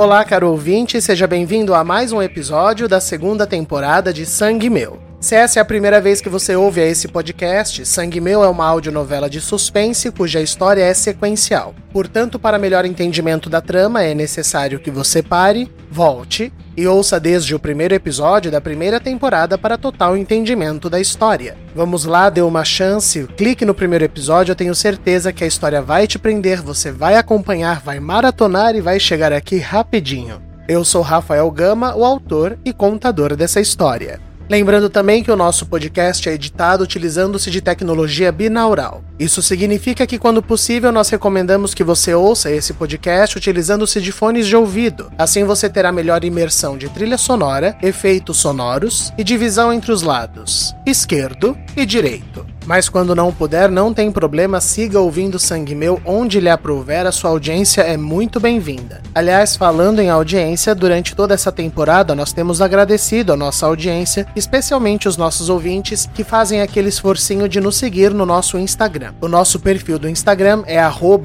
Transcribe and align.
Olá, 0.00 0.24
caro 0.24 0.48
ouvinte, 0.48 0.98
seja 0.98 1.26
bem-vindo 1.26 1.74
a 1.74 1.84
mais 1.84 2.10
um 2.10 2.22
episódio 2.22 2.88
da 2.88 3.02
segunda 3.02 3.46
temporada 3.46 4.14
de 4.14 4.24
Sangue 4.24 4.70
Meu. 4.70 4.98
Se 5.20 5.34
essa 5.34 5.60
é 5.60 5.62
a 5.62 5.64
primeira 5.64 6.00
vez 6.00 6.22
que 6.22 6.28
você 6.30 6.56
ouve 6.56 6.80
esse 6.80 7.06
podcast, 7.06 7.84
Sangue 7.84 8.18
Meu 8.18 8.42
é 8.42 8.48
uma 8.48 8.64
audionovela 8.64 9.28
de 9.28 9.42
suspense 9.42 10.10
cuja 10.10 10.40
história 10.40 10.82
é 10.82 10.94
sequencial. 10.94 11.74
Portanto, 11.92 12.38
para 12.38 12.58
melhor 12.58 12.86
entendimento 12.86 13.50
da 13.50 13.60
trama, 13.60 14.02
é 14.02 14.14
necessário 14.14 14.80
que 14.80 14.90
você 14.90 15.22
pare, 15.22 15.70
volte 15.90 16.50
e 16.80 16.86
ouça 16.86 17.20
desde 17.20 17.54
o 17.54 17.58
primeiro 17.58 17.94
episódio 17.94 18.50
da 18.50 18.58
primeira 18.58 18.98
temporada 18.98 19.58
para 19.58 19.76
total 19.76 20.16
entendimento 20.16 20.88
da 20.88 20.98
história. 20.98 21.54
Vamos 21.74 22.06
lá, 22.06 22.30
dê 22.30 22.40
uma 22.40 22.64
chance, 22.64 23.28
clique 23.36 23.66
no 23.66 23.74
primeiro 23.74 24.06
episódio, 24.06 24.52
eu 24.52 24.56
tenho 24.56 24.74
certeza 24.74 25.30
que 25.30 25.44
a 25.44 25.46
história 25.46 25.82
vai 25.82 26.06
te 26.06 26.18
prender, 26.18 26.62
você 26.62 26.90
vai 26.90 27.16
acompanhar, 27.16 27.80
vai 27.80 28.00
maratonar 28.00 28.74
e 28.74 28.80
vai 28.80 28.98
chegar 28.98 29.30
aqui 29.30 29.58
rapidinho. 29.58 30.40
Eu 30.66 30.82
sou 30.82 31.02
Rafael 31.02 31.50
Gama, 31.50 31.94
o 31.94 32.02
autor 32.02 32.58
e 32.64 32.72
contador 32.72 33.36
dessa 33.36 33.60
história. 33.60 34.29
Lembrando 34.50 34.90
também 34.90 35.22
que 35.22 35.30
o 35.30 35.36
nosso 35.36 35.64
podcast 35.64 36.28
é 36.28 36.32
editado 36.32 36.82
utilizando-se 36.82 37.52
de 37.52 37.60
tecnologia 37.60 38.32
binaural. 38.32 39.04
Isso 39.16 39.40
significa 39.40 40.04
que, 40.08 40.18
quando 40.18 40.42
possível, 40.42 40.90
nós 40.90 41.08
recomendamos 41.08 41.72
que 41.72 41.84
você 41.84 42.14
ouça 42.14 42.50
esse 42.50 42.72
podcast 42.72 43.38
utilizando-se 43.38 44.00
de 44.00 44.10
fones 44.10 44.48
de 44.48 44.56
ouvido. 44.56 45.12
Assim 45.16 45.44
você 45.44 45.68
terá 45.68 45.92
melhor 45.92 46.24
imersão 46.24 46.76
de 46.76 46.88
trilha 46.88 47.16
sonora, 47.16 47.78
efeitos 47.80 48.38
sonoros 48.38 49.12
e 49.16 49.22
divisão 49.22 49.72
entre 49.72 49.92
os 49.92 50.02
lados, 50.02 50.74
esquerdo 50.84 51.56
e 51.76 51.86
direito. 51.86 52.46
Mas 52.66 52.88
quando 52.88 53.16
não 53.16 53.32
puder, 53.32 53.70
não 53.70 53.92
tem 53.92 54.12
problema, 54.12 54.60
siga 54.60 55.00
ouvindo 55.00 55.38
Sangue 55.38 55.74
Meu 55.74 56.00
onde 56.04 56.38
lhe 56.38 56.48
aprouver, 56.48 57.06
a 57.06 57.10
sua 57.10 57.30
audiência 57.30 57.80
é 57.80 57.96
muito 57.96 58.38
bem-vinda. 58.38 59.02
Aliás, 59.14 59.56
falando 59.56 59.98
em 59.98 60.08
audiência, 60.08 60.74
durante 60.74 61.16
toda 61.16 61.34
essa 61.34 61.50
temporada 61.50 62.14
nós 62.14 62.32
temos 62.32 62.60
agradecido 62.60 63.32
a 63.32 63.36
nossa 63.36 63.66
audiência, 63.66 64.26
especialmente 64.36 65.08
os 65.08 65.16
nossos 65.16 65.48
ouvintes 65.48 66.08
que 66.14 66.22
fazem 66.22 66.60
aquele 66.60 66.90
esforcinho 66.90 67.48
de 67.48 67.60
nos 67.60 67.76
seguir 67.76 68.12
no 68.12 68.24
nosso 68.24 68.58
Instagram. 68.58 69.14
O 69.20 69.26
nosso 69.26 69.58
perfil 69.58 69.98
do 69.98 70.08
Instagram 70.08 70.62
é 70.66 70.80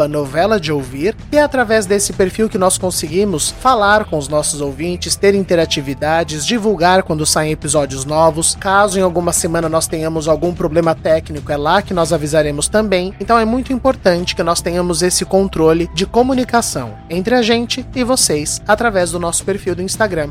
novela 0.10 0.60
de 0.60 0.72
ouvir 0.72 1.16
e 1.32 1.38
é 1.38 1.44
através 1.44 1.86
desse 1.86 2.14
perfil 2.14 2.50
que 2.50 2.58
nós 2.58 2.78
conseguimos 2.78 3.52
falar 3.52 4.06
com 4.06 4.18
os 4.18 4.28
nossos 4.28 4.62
ouvintes, 4.62 5.16
ter 5.16 5.36
interatividades, 5.36 6.46
divulgar 6.46 7.04
quando 7.04 7.26
saem 7.26 7.52
episódios 7.52 8.06
novos. 8.06 8.56
Caso 8.60 8.98
em 8.98 9.02
alguma 9.04 9.34
semana 9.34 9.70
nós 9.70 9.88
tenhamos 9.88 10.28
problema 10.54 10.96
técnico, 10.96 11.52
é 11.52 11.58
lá 11.58 11.82
que 11.82 11.94
nós 11.94 12.12
avisaremos 12.12 12.68
também. 12.68 13.14
Então 13.20 13.38
é 13.38 13.46
muito 13.46 13.72
importante 13.72 14.36
que 14.36 14.44
nós 14.44 14.62
tenhamos 14.62 15.02
esse 15.02 15.26
controle 15.26 15.90
de 15.94 16.06
comunicação 16.06 16.94
entre 17.10 17.36
a 17.36 17.42
gente 17.42 17.86
e 17.96 18.04
vocês 18.04 18.62
através 18.68 19.12
do 19.12 19.20
nosso 19.20 19.44
perfil 19.44 19.76
do 19.76 19.82
Instagram, 19.82 20.30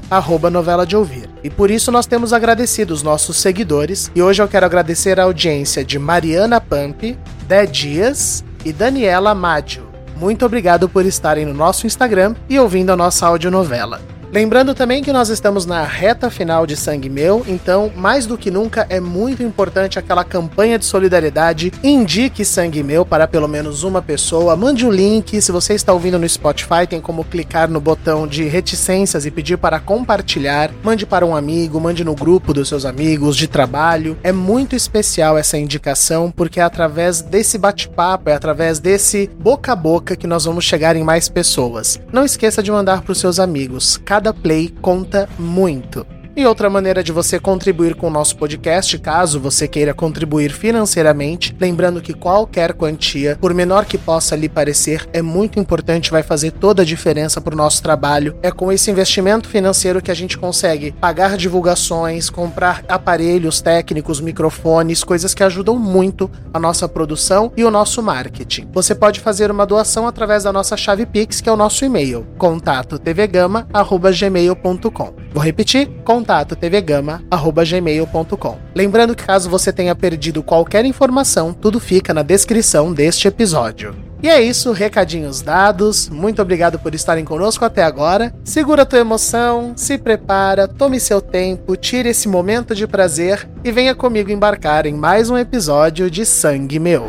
novela 0.50 0.86
de 0.86 0.97
ouvir. 0.97 1.28
E 1.42 1.50
por 1.50 1.70
isso 1.70 1.91
nós 1.91 2.06
temos 2.06 2.32
agradecido 2.32 2.92
os 2.92 3.02
nossos 3.02 3.36
seguidores 3.36 4.10
e 4.14 4.22
hoje 4.22 4.43
eu 4.43 4.48
quero 4.48 4.66
agradecer 4.66 5.19
a 5.19 5.25
audiência 5.25 5.84
de 5.84 5.98
Mariana 5.98 6.60
Pamp, 6.60 7.03
Dé 7.47 7.66
Dias 7.66 8.44
e 8.64 8.72
Daniela 8.72 9.34
Maggio. 9.34 9.87
Muito 10.16 10.47
obrigado 10.47 10.88
por 10.88 11.04
estarem 11.04 11.44
no 11.44 11.54
nosso 11.54 11.87
Instagram 11.87 12.34
e 12.48 12.59
ouvindo 12.59 12.91
a 12.91 12.97
nossa 12.97 13.26
audionovela. 13.26 14.00
Lembrando 14.34 14.75
também 14.75 15.00
que 15.00 15.12
nós 15.12 15.28
estamos 15.28 15.65
na 15.65 15.84
reta 15.84 16.28
final 16.28 16.67
de 16.67 16.77
Sangue 16.77 17.09
Meu, 17.09 17.45
então, 17.47 17.93
mais 17.95 18.27
do 18.27 18.37
que 18.37 18.50
nunca, 18.50 18.84
é 18.91 18.99
muito 18.99 19.45
importante 19.45 19.97
aquela 19.97 20.25
campanha 20.25 20.77
de 20.77 20.84
solidariedade. 20.84 21.72
Indique 21.84 22.44
Sangue 22.44 22.83
Meu 22.83 23.06
para 23.06 23.28
pelo 23.28 23.47
menos 23.47 23.84
uma 23.84 24.03
pessoa. 24.03 24.56
Mande 24.56 24.84
o 24.84 24.89
um 24.89 24.91
link. 24.91 25.41
Se 25.41 25.53
você 25.53 25.75
está 25.75 25.93
ouvindo 25.93 26.19
no 26.19 26.28
Spotify, 26.28 26.84
tem 26.84 27.00
como 27.00 27.23
clicar 27.23 27.71
no 27.71 27.81
botão 27.81 28.27
de 28.27 28.43
reticências 28.43 29.25
e 29.25 29.31
pedir 29.31 29.56
para 29.56 29.78
compartilhar. 29.78 30.73
Mande 30.83 31.06
para 31.06 31.25
um 31.25 31.37
amigo, 31.37 31.81
mande 31.81 32.03
no 32.03 32.17
grupo 32.17 32.53
dos 32.53 32.67
seus 32.67 32.84
amigos 32.84 33.37
de 33.37 33.47
trabalho. 33.47 34.19
É 34.21 34.33
muito 34.33 34.75
especial 34.75 35.39
essa 35.39 35.56
indicação, 35.56 36.33
porque 36.33 36.59
é 36.59 36.65
através 36.65 37.23
desse 37.23 37.56
bate-papo, 37.56 38.31
é 38.31 38.34
através 38.34 38.81
desse 38.81 39.31
boca 39.39 39.75
a 39.75 39.77
boca 39.77 40.17
que 40.17 40.27
nós 40.27 40.44
vamos 40.44 40.65
chegar 40.65 40.97
em 40.97 41.05
mais 41.05 41.28
pessoas. 41.28 42.00
Não 42.12 42.25
esqueça 42.25 42.61
de 42.61 42.73
mandar 42.73 43.03
para 43.03 43.12
os 43.12 43.19
seus 43.19 43.39
amigos. 43.39 43.97
Cada 44.05 44.24
cada 44.25 44.33
play 44.33 44.71
conta 44.81 45.29
muito. 45.39 46.07
E 46.37 46.45
outra 46.45 46.69
maneira 46.69 47.00
de 47.00 47.12
você 47.12 47.39
contribuir 47.39 47.95
com 47.95 48.09
o 48.09 48.11
nosso 48.11 48.37
podcast, 48.37 48.99
caso 48.99 49.39
você 49.39 49.69
queira 49.69 49.95
contribuir 49.95 50.50
financeiramente, 50.50 51.56
lembrando 51.61 52.03
que 52.03 52.12
qualquer 52.12 52.72
quantia, 52.72 53.39
por 53.41 53.55
menor 53.55 53.84
que 53.84 53.97
possa 53.97 54.34
lhe 54.34 54.49
parecer, 54.49 55.09
é 55.12 55.23
muito 55.23 55.61
importante, 55.61 56.11
vai 56.11 56.25
fazer 56.25 56.50
toda 56.50 56.83
a 56.83 56.84
diferença 56.84 57.41
para 57.41 57.55
o 57.55 57.56
nosso 57.56 57.81
trabalho. 57.81 58.37
É 58.43 58.50
com 58.50 58.73
esse 58.73 58.91
investimento 58.91 59.49
financeiro 59.49 60.03
que 60.03 60.11
a 60.11 60.15
gente 60.15 60.37
consegue 60.37 60.91
pagar 60.91 61.37
divulgações, 61.37 62.28
comprar 62.28 62.83
aparelhos 62.89 63.61
técnicos, 63.61 64.21
microfones, 64.21 65.05
coisas 65.05 65.34
que 65.34 65.44
ajudam 65.44 65.78
muito 65.78 66.28
a 66.53 66.59
nossa 66.59 66.89
produção 66.89 67.53
e 67.56 67.62
o 67.62 67.71
nosso 67.71 68.03
marketing. 68.03 68.69
Você 68.73 68.93
pode 68.93 69.21
fazer 69.21 69.53
uma 69.53 69.65
doação 69.65 70.05
através 70.05 70.43
da 70.43 70.53
nossa 70.53 70.77
chave 70.77 71.06
Pix, 71.06 71.41
que 71.41 71.49
é 71.49 71.53
o 71.53 71.56
nosso 71.56 71.84
e-mail, 71.84 72.27
contato 72.37 72.99
tvgama@gmail.com. 72.99 75.24
Vou 75.34 75.43
repetir, 75.43 75.91
contato 76.05 76.55
tvgama@gmail.com. 76.55 78.59
Lembrando 78.72 79.17
que 79.17 79.25
caso 79.25 79.50
você 79.50 79.72
tenha 79.72 79.93
perdido 79.93 80.45
qualquer 80.45 80.84
informação, 80.84 81.53
tudo 81.53 81.81
fica 81.81 82.15
na 82.15 82.22
descrição 82.22 82.93
deste 82.93 83.27
episódio. 83.27 83.97
E 84.23 84.28
é 84.28 84.41
isso, 84.41 84.71
recadinhos 84.71 85.43
dados. 85.43 86.09
Muito 86.09 86.41
obrigado 86.41 86.78
por 86.78 86.94
estarem 86.94 87.25
conosco 87.25 87.65
até 87.65 87.83
agora. 87.83 88.33
Segura 88.44 88.87
tua 88.87 89.00
emoção, 89.00 89.73
se 89.75 89.99
prepara, 89.99 90.69
tome 90.69 91.00
seu 91.00 91.21
tempo, 91.21 91.77
tire 91.77 92.11
esse 92.11 92.28
momento 92.28 92.73
de 92.73 92.87
prazer 92.87 93.49
e 93.65 93.73
venha 93.73 93.93
comigo 93.93 94.31
embarcar 94.31 94.87
em 94.87 94.94
mais 94.94 95.31
um 95.31 95.37
episódio 95.37 96.09
de 96.09 96.25
Sangue 96.25 96.78
Meu. 96.78 97.09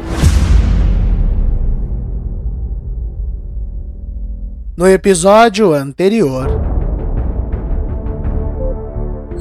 No 4.75 4.89
episódio 4.89 5.73
anterior, 5.73 6.74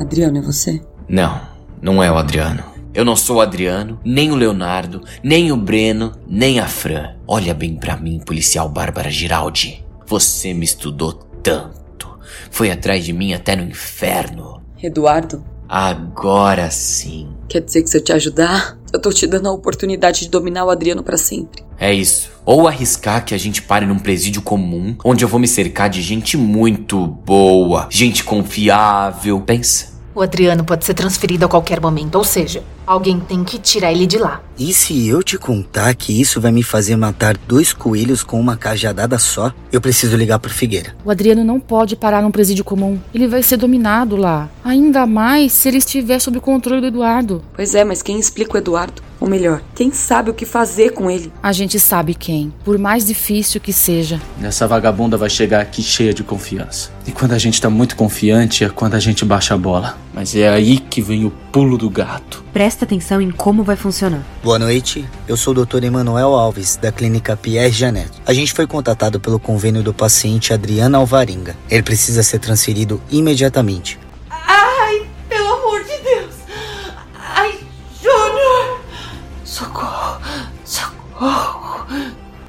Adriano, 0.01 0.39
é 0.39 0.43
você? 0.43 0.83
Não, 1.09 1.41
não 1.81 2.03
é 2.03 2.11
o 2.11 2.17
Adriano. 2.17 2.65
Eu 2.93 3.05
não 3.05 3.17
sou 3.17 3.37
o 3.37 3.41
Adriano, 3.41 3.99
nem 4.05 4.31
o 4.31 4.37
Leonardo, 4.37 5.03
nem 5.23 5.51
o 5.51 5.57
Breno, 5.57 6.13
nem 6.29 6.61
a 6.61 6.67
Fran. 6.67 7.15
Olha 7.27 7.53
bem 7.53 7.75
para 7.77 7.97
mim, 7.97 8.21
policial 8.25 8.69
Bárbara 8.69 9.11
Giraldi. 9.11 9.85
Você 10.07 10.55
me 10.55 10.65
estudou 10.65 11.13
tanto. 11.43 12.19
Foi 12.51 12.71
atrás 12.71 13.05
de 13.05 13.13
mim 13.13 13.33
até 13.33 13.57
no 13.57 13.65
inferno. 13.65 14.63
Eduardo? 14.83 15.45
Agora 15.77 16.71
sim. 16.71 17.27
Quer 17.49 17.61
dizer 17.61 17.83
que 17.83 17.91
se 17.91 17.97
eu 17.97 18.01
te 18.01 18.13
ajudar, 18.13 18.79
eu 18.93 19.01
tô 19.01 19.11
te 19.11 19.27
dando 19.27 19.49
a 19.49 19.53
oportunidade 19.53 20.21
de 20.21 20.29
dominar 20.29 20.65
o 20.65 20.71
Adriano 20.71 21.03
para 21.03 21.17
sempre. 21.17 21.65
É 21.77 21.93
isso. 21.93 22.31
Ou 22.47 22.69
arriscar 22.69 23.25
que 23.25 23.35
a 23.35 23.39
gente 23.39 23.61
pare 23.61 23.85
num 23.85 23.99
presídio 23.99 24.41
comum, 24.41 24.95
onde 25.05 25.25
eu 25.25 25.29
vou 25.29 25.41
me 25.41 25.49
cercar 25.49 25.91
de 25.91 26.01
gente 26.01 26.37
muito 26.37 27.05
boa, 27.05 27.89
gente 27.91 28.23
confiável. 28.23 29.41
Pensa. 29.41 29.94
O 30.15 30.23
Adriano 30.23 30.63
pode 30.63 30.85
ser 30.85 30.95
transferido 30.95 31.45
a 31.45 31.49
qualquer 31.49 31.81
momento, 31.81 32.15
ou 32.15 32.23
seja, 32.23 32.63
alguém 32.87 33.19
tem 33.19 33.43
que 33.43 33.59
tirar 33.59 33.91
ele 33.91 34.07
de 34.07 34.17
lá. 34.17 34.41
E 34.57 34.73
se 34.73 35.09
eu 35.09 35.25
te 35.25 35.37
contar 35.37 35.93
que 35.97 36.21
isso 36.21 36.41
vai 36.41 36.53
me 36.53 36.63
fazer 36.63 36.95
matar 36.95 37.37
dois 37.37 37.73
coelhos 37.73 38.23
com 38.23 38.39
uma 38.39 38.57
cajadada 38.57 39.19
só? 39.19 39.53
Eu 39.73 39.81
preciso 39.81 40.17
ligar 40.17 40.39
pro 40.39 40.53
Figueira. 40.53 40.95
O 41.05 41.11
Adriano 41.11 41.43
não 41.43 41.59
pode 41.59 41.97
parar 41.97 42.23
num 42.23 42.31
presídio 42.31 42.63
comum. 42.65 43.01
Ele 43.13 43.27
vai 43.27 43.43
ser 43.43 43.57
dominado 43.57 44.15
lá. 44.15 44.49
Ainda 44.65 45.05
mais 45.05 45.53
se 45.53 45.67
ele 45.67 45.79
estiver 45.79 46.21
sob 46.21 46.39
o 46.39 46.41
controle 46.41 46.81
do 46.81 46.87
Eduardo. 46.87 47.43
Pois 47.57 47.75
é, 47.75 47.83
mas 47.83 48.01
quem 48.01 48.21
explica 48.21 48.55
o 48.55 48.59
Eduardo? 48.59 49.03
Ou 49.25 49.31
melhor, 49.31 49.63
quem 49.75 49.91
sabe 49.91 50.29
o 50.29 50.35
que 50.35 50.45
fazer 50.45 50.91
com 50.91 51.11
ele? 51.11 51.33
A 51.43 51.51
gente 51.51 51.81
sabe 51.81 52.15
quem, 52.15 52.53
por 52.63 52.77
mais 52.77 53.07
difícil 53.07 53.59
que 53.59 53.73
seja. 53.73 54.21
Essa 54.43 54.69
vagabunda 54.69 55.17
vai 55.17 55.31
chegar 55.31 55.63
aqui 55.63 55.83
cheia 55.83 56.13
de 56.13 56.23
confiança. 56.23 56.91
E 57.07 57.11
quando 57.11 57.33
a 57.33 57.39
gente 57.39 57.59
tá 57.59 57.71
muito 57.71 57.97
confiante 57.97 58.65
é 58.65 58.69
quando 58.69 58.97
a 58.97 59.01
gente 59.01 59.25
baixa 59.25 59.55
a 59.55 59.57
bola. 59.57 59.97
Mas 60.13 60.37
é 60.37 60.47
aí 60.47 60.79
que 60.79 61.01
vem 61.01 61.25
o 61.25 61.31
pulo 61.51 61.79
do 61.79 61.89
gato. 61.89 62.45
Presta 62.53 62.85
atenção 62.85 63.19
em 63.19 63.31
como 63.31 63.65
vai 63.65 63.77
funcionar. 63.77 64.23
Boa 64.43 64.59
noite, 64.59 65.07
eu 65.27 65.39
sou 65.39 65.55
o 65.55 65.65
Dr. 65.65 65.85
Emanuel 65.85 66.35
Alves, 66.35 66.77
da 66.77 66.93
clínica 66.93 67.35
Pierre 67.35 67.73
Janet. 67.73 68.11
A 68.27 68.35
gente 68.35 68.53
foi 68.53 68.67
contatado 68.67 69.19
pelo 69.19 69.41
convênio 69.41 69.83
do 69.83 69.95
paciente 69.95 70.53
Adriana 70.53 70.99
Alvarenga. 70.99 71.57
Ele 71.71 71.83
precisa 71.83 72.23
ser 72.23 72.41
transferido 72.41 73.01
imediatamente. 73.11 73.99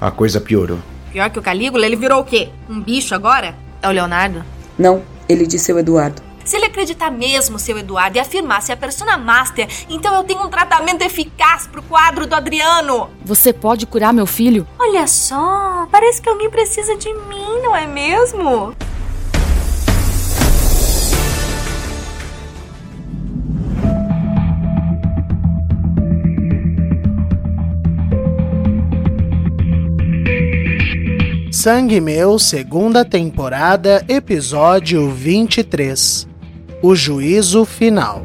A 0.05 0.11
coisa 0.11 0.39
piorou. 0.39 0.77
Pior 1.11 1.31
que 1.31 1.39
o 1.39 1.41
Calígula, 1.41 1.83
ele 1.83 1.95
virou 1.95 2.21
o 2.21 2.23
quê? 2.23 2.49
Um 2.69 2.79
bicho 2.79 3.15
agora? 3.15 3.55
É 3.81 3.87
o 3.87 3.91
Leonardo? 3.91 4.45
Não, 4.77 5.01
ele 5.27 5.47
disse 5.47 5.73
o 5.73 5.79
Eduardo. 5.79 6.21
Se 6.43 6.55
ele 6.55 6.67
acreditar 6.67 7.09
mesmo, 7.09 7.57
seu 7.57 7.75
Eduardo, 7.75 8.15
e 8.15 8.19
afirmar 8.19 8.61
se 8.61 8.71
a 8.71 8.77
Persona 8.77 9.17
Master, 9.17 9.67
então 9.89 10.13
eu 10.13 10.23
tenho 10.23 10.45
um 10.45 10.47
tratamento 10.47 11.01
eficaz 11.01 11.65
pro 11.65 11.81
quadro 11.81 12.27
do 12.27 12.35
Adriano. 12.35 13.09
Você 13.23 13.51
pode 13.51 13.87
curar 13.87 14.13
meu 14.13 14.27
filho? 14.27 14.67
Olha 14.77 15.07
só, 15.07 15.87
parece 15.91 16.21
que 16.21 16.29
alguém 16.29 16.51
precisa 16.51 16.95
de 16.95 17.11
mim, 17.11 17.61
não 17.63 17.75
é 17.75 17.87
mesmo? 17.87 18.75
Sangue 31.65 31.99
Meu, 31.99 32.37
segunda 32.37 33.03
temporada, 33.03 34.05
episódio 34.07 35.09
23 35.09 36.27
O 36.79 36.93
Juízo 36.93 37.65
Final. 37.65 38.23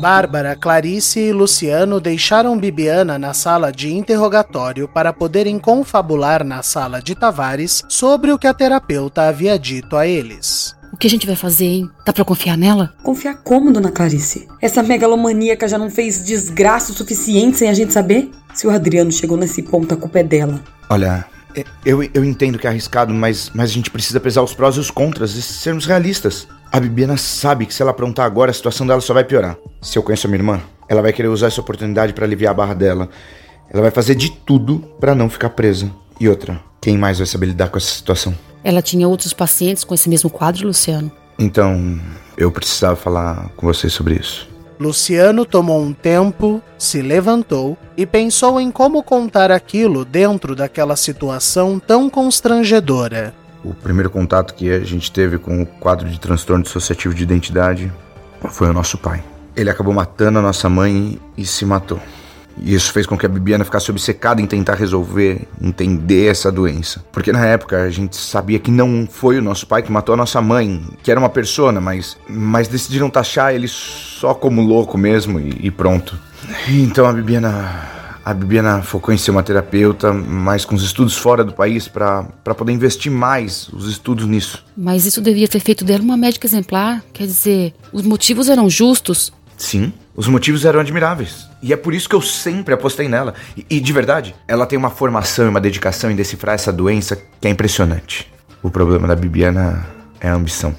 Bárbara, 0.00 0.56
Clarice 0.56 1.20
e 1.20 1.32
Luciano 1.32 2.00
deixaram 2.00 2.58
Bibiana 2.58 3.18
na 3.18 3.34
sala 3.34 3.70
de 3.70 3.92
interrogatório 3.92 4.88
para 4.88 5.12
poderem 5.12 5.58
confabular 5.58 6.42
na 6.42 6.62
sala 6.62 7.02
de 7.02 7.14
Tavares 7.14 7.82
sobre 7.86 8.32
o 8.32 8.38
que 8.38 8.46
a 8.46 8.54
terapeuta 8.54 9.28
havia 9.28 9.58
dito 9.58 9.98
a 9.98 10.06
eles. 10.06 10.74
O 10.90 10.96
que 10.96 11.06
a 11.06 11.10
gente 11.10 11.26
vai 11.26 11.36
fazer, 11.36 11.66
hein? 11.66 11.90
Dá 12.06 12.14
pra 12.14 12.24
confiar 12.24 12.56
nela? 12.56 12.94
Confiar 13.02 13.42
como, 13.44 13.70
dona 13.70 13.92
Clarice? 13.92 14.48
Essa 14.62 14.82
megalomaníaca 14.82 15.68
já 15.68 15.76
não 15.76 15.90
fez 15.90 16.24
desgraça 16.24 16.92
o 16.92 16.94
suficiente 16.94 17.58
sem 17.58 17.68
a 17.68 17.74
gente 17.74 17.92
saber? 17.92 18.30
Se 18.54 18.66
o 18.66 18.70
Adriano 18.70 19.12
chegou 19.12 19.36
nesse 19.36 19.62
ponto, 19.62 19.92
a 19.92 19.98
culpa 19.98 20.20
é 20.20 20.22
dela. 20.22 20.62
Olha, 20.88 21.26
é, 21.54 21.62
eu, 21.84 22.02
eu 22.14 22.24
entendo 22.24 22.58
que 22.58 22.66
é 22.66 22.70
arriscado, 22.70 23.12
mas, 23.12 23.50
mas 23.54 23.68
a 23.68 23.72
gente 23.74 23.90
precisa 23.90 24.18
pesar 24.18 24.42
os 24.42 24.54
prós 24.54 24.76
e 24.76 24.80
os 24.80 24.90
contras 24.90 25.34
e 25.34 25.42
sermos 25.42 25.84
realistas. 25.84 26.48
A 26.72 26.78
Bibiana 26.78 27.16
sabe 27.16 27.66
que 27.66 27.74
se 27.74 27.82
ela 27.82 27.90
aprontar 27.90 28.24
agora, 28.24 28.52
a 28.52 28.54
situação 28.54 28.86
dela 28.86 29.00
só 29.00 29.12
vai 29.12 29.24
piorar. 29.24 29.56
Se 29.82 29.98
eu 29.98 30.02
conheço 30.04 30.28
a 30.28 30.30
minha 30.30 30.38
irmã, 30.38 30.60
ela 30.88 31.02
vai 31.02 31.12
querer 31.12 31.26
usar 31.26 31.48
essa 31.48 31.60
oportunidade 31.60 32.12
para 32.12 32.24
aliviar 32.24 32.52
a 32.52 32.54
barra 32.54 32.74
dela. 32.74 33.08
Ela 33.68 33.82
vai 33.82 33.90
fazer 33.90 34.14
de 34.14 34.30
tudo 34.30 34.78
para 35.00 35.12
não 35.12 35.28
ficar 35.28 35.50
presa. 35.50 35.90
E 36.20 36.28
outra, 36.28 36.60
quem 36.80 36.96
mais 36.96 37.18
vai 37.18 37.26
saber 37.26 37.46
lidar 37.46 37.70
com 37.70 37.78
essa 37.78 37.90
situação? 37.90 38.32
Ela 38.62 38.80
tinha 38.82 39.08
outros 39.08 39.32
pacientes 39.32 39.82
com 39.82 39.94
esse 39.94 40.08
mesmo 40.08 40.30
quadro, 40.30 40.68
Luciano? 40.68 41.10
Então, 41.38 41.98
eu 42.36 42.52
precisava 42.52 42.94
falar 42.94 43.48
com 43.56 43.66
vocês 43.66 43.92
sobre 43.92 44.14
isso. 44.14 44.48
Luciano 44.78 45.44
tomou 45.44 45.80
um 45.80 45.92
tempo, 45.92 46.62
se 46.78 47.02
levantou 47.02 47.76
e 47.96 48.06
pensou 48.06 48.60
em 48.60 48.70
como 48.70 49.02
contar 49.02 49.50
aquilo 49.50 50.04
dentro 50.04 50.54
daquela 50.54 50.96
situação 50.96 51.78
tão 51.78 52.08
constrangedora. 52.08 53.34
O 53.64 53.74
primeiro 53.74 54.10
contato 54.10 54.54
que 54.54 54.70
a 54.70 54.80
gente 54.80 55.12
teve 55.12 55.38
com 55.38 55.62
o 55.62 55.66
quadro 55.66 56.08
de 56.08 56.18
transtorno 56.18 56.64
dissociativo 56.64 57.14
de 57.14 57.22
identidade 57.22 57.92
foi 58.50 58.68
o 58.68 58.72
nosso 58.72 58.96
pai. 58.96 59.22
Ele 59.54 59.68
acabou 59.68 59.92
matando 59.92 60.38
a 60.38 60.42
nossa 60.42 60.68
mãe 60.68 61.18
e 61.36 61.44
se 61.44 61.64
matou. 61.64 62.00
E 62.58 62.74
isso 62.74 62.92
fez 62.92 63.06
com 63.06 63.16
que 63.16 63.24
a 63.24 63.28
Bibiana 63.28 63.64
ficasse 63.64 63.90
obcecada 63.90 64.40
em 64.40 64.46
tentar 64.46 64.74
resolver, 64.74 65.46
entender 65.60 66.26
essa 66.26 66.50
doença. 66.50 67.02
Porque 67.12 67.32
na 67.32 67.44
época 67.46 67.82
a 67.82 67.90
gente 67.90 68.16
sabia 68.16 68.58
que 68.58 68.70
não 68.70 69.06
foi 69.10 69.38
o 69.38 69.42
nosso 69.42 69.66
pai 69.66 69.82
que 69.82 69.92
matou 69.92 70.14
a 70.14 70.16
nossa 70.16 70.40
mãe, 70.40 70.82
que 71.02 71.10
era 71.10 71.20
uma 71.20 71.28
persona, 71.28 71.80
mas, 71.80 72.16
mas 72.28 72.68
decidiram 72.68 73.08
taxar 73.08 73.54
ele 73.54 73.68
só 73.68 74.34
como 74.34 74.62
louco 74.62 74.98
mesmo 74.98 75.38
e, 75.38 75.66
e 75.66 75.70
pronto. 75.70 76.18
Então 76.68 77.06
a 77.06 77.12
Bibiana 77.12 77.99
a 78.30 78.34
Bibiana 78.34 78.80
focou 78.80 79.12
em 79.12 79.18
ser 79.18 79.32
uma 79.32 79.42
terapeuta, 79.42 80.12
mas 80.12 80.64
com 80.64 80.76
os 80.76 80.84
estudos 80.84 81.16
fora 81.16 81.42
do 81.44 81.52
país 81.52 81.88
para 81.88 82.22
poder 82.56 82.72
investir 82.72 83.10
mais 83.10 83.68
os 83.72 83.88
estudos 83.88 84.26
nisso. 84.26 84.64
Mas 84.76 85.04
isso 85.04 85.20
devia 85.20 85.48
ter 85.48 85.58
feito 85.58 85.84
dela 85.84 86.02
uma 86.02 86.16
médica 86.16 86.46
exemplar. 86.46 87.02
Quer 87.12 87.26
dizer, 87.26 87.74
os 87.92 88.02
motivos 88.02 88.48
eram 88.48 88.70
justos. 88.70 89.32
Sim, 89.56 89.92
os 90.14 90.28
motivos 90.28 90.64
eram 90.64 90.78
admiráveis. 90.78 91.48
E 91.60 91.72
é 91.72 91.76
por 91.76 91.92
isso 91.92 92.08
que 92.08 92.14
eu 92.14 92.22
sempre 92.22 92.72
apostei 92.72 93.08
nela. 93.08 93.34
E, 93.56 93.66
e 93.68 93.80
de 93.80 93.92
verdade, 93.92 94.34
ela 94.46 94.64
tem 94.64 94.78
uma 94.78 94.90
formação 94.90 95.46
e 95.46 95.48
uma 95.48 95.60
dedicação 95.60 96.08
em 96.08 96.14
decifrar 96.14 96.54
essa 96.54 96.72
doença 96.72 97.16
que 97.40 97.48
é 97.48 97.50
impressionante. 97.50 98.30
O 98.62 98.70
problema 98.70 99.08
da 99.08 99.16
Bibiana 99.16 99.84
é 100.20 100.28
a 100.28 100.34
ambição. 100.34 100.74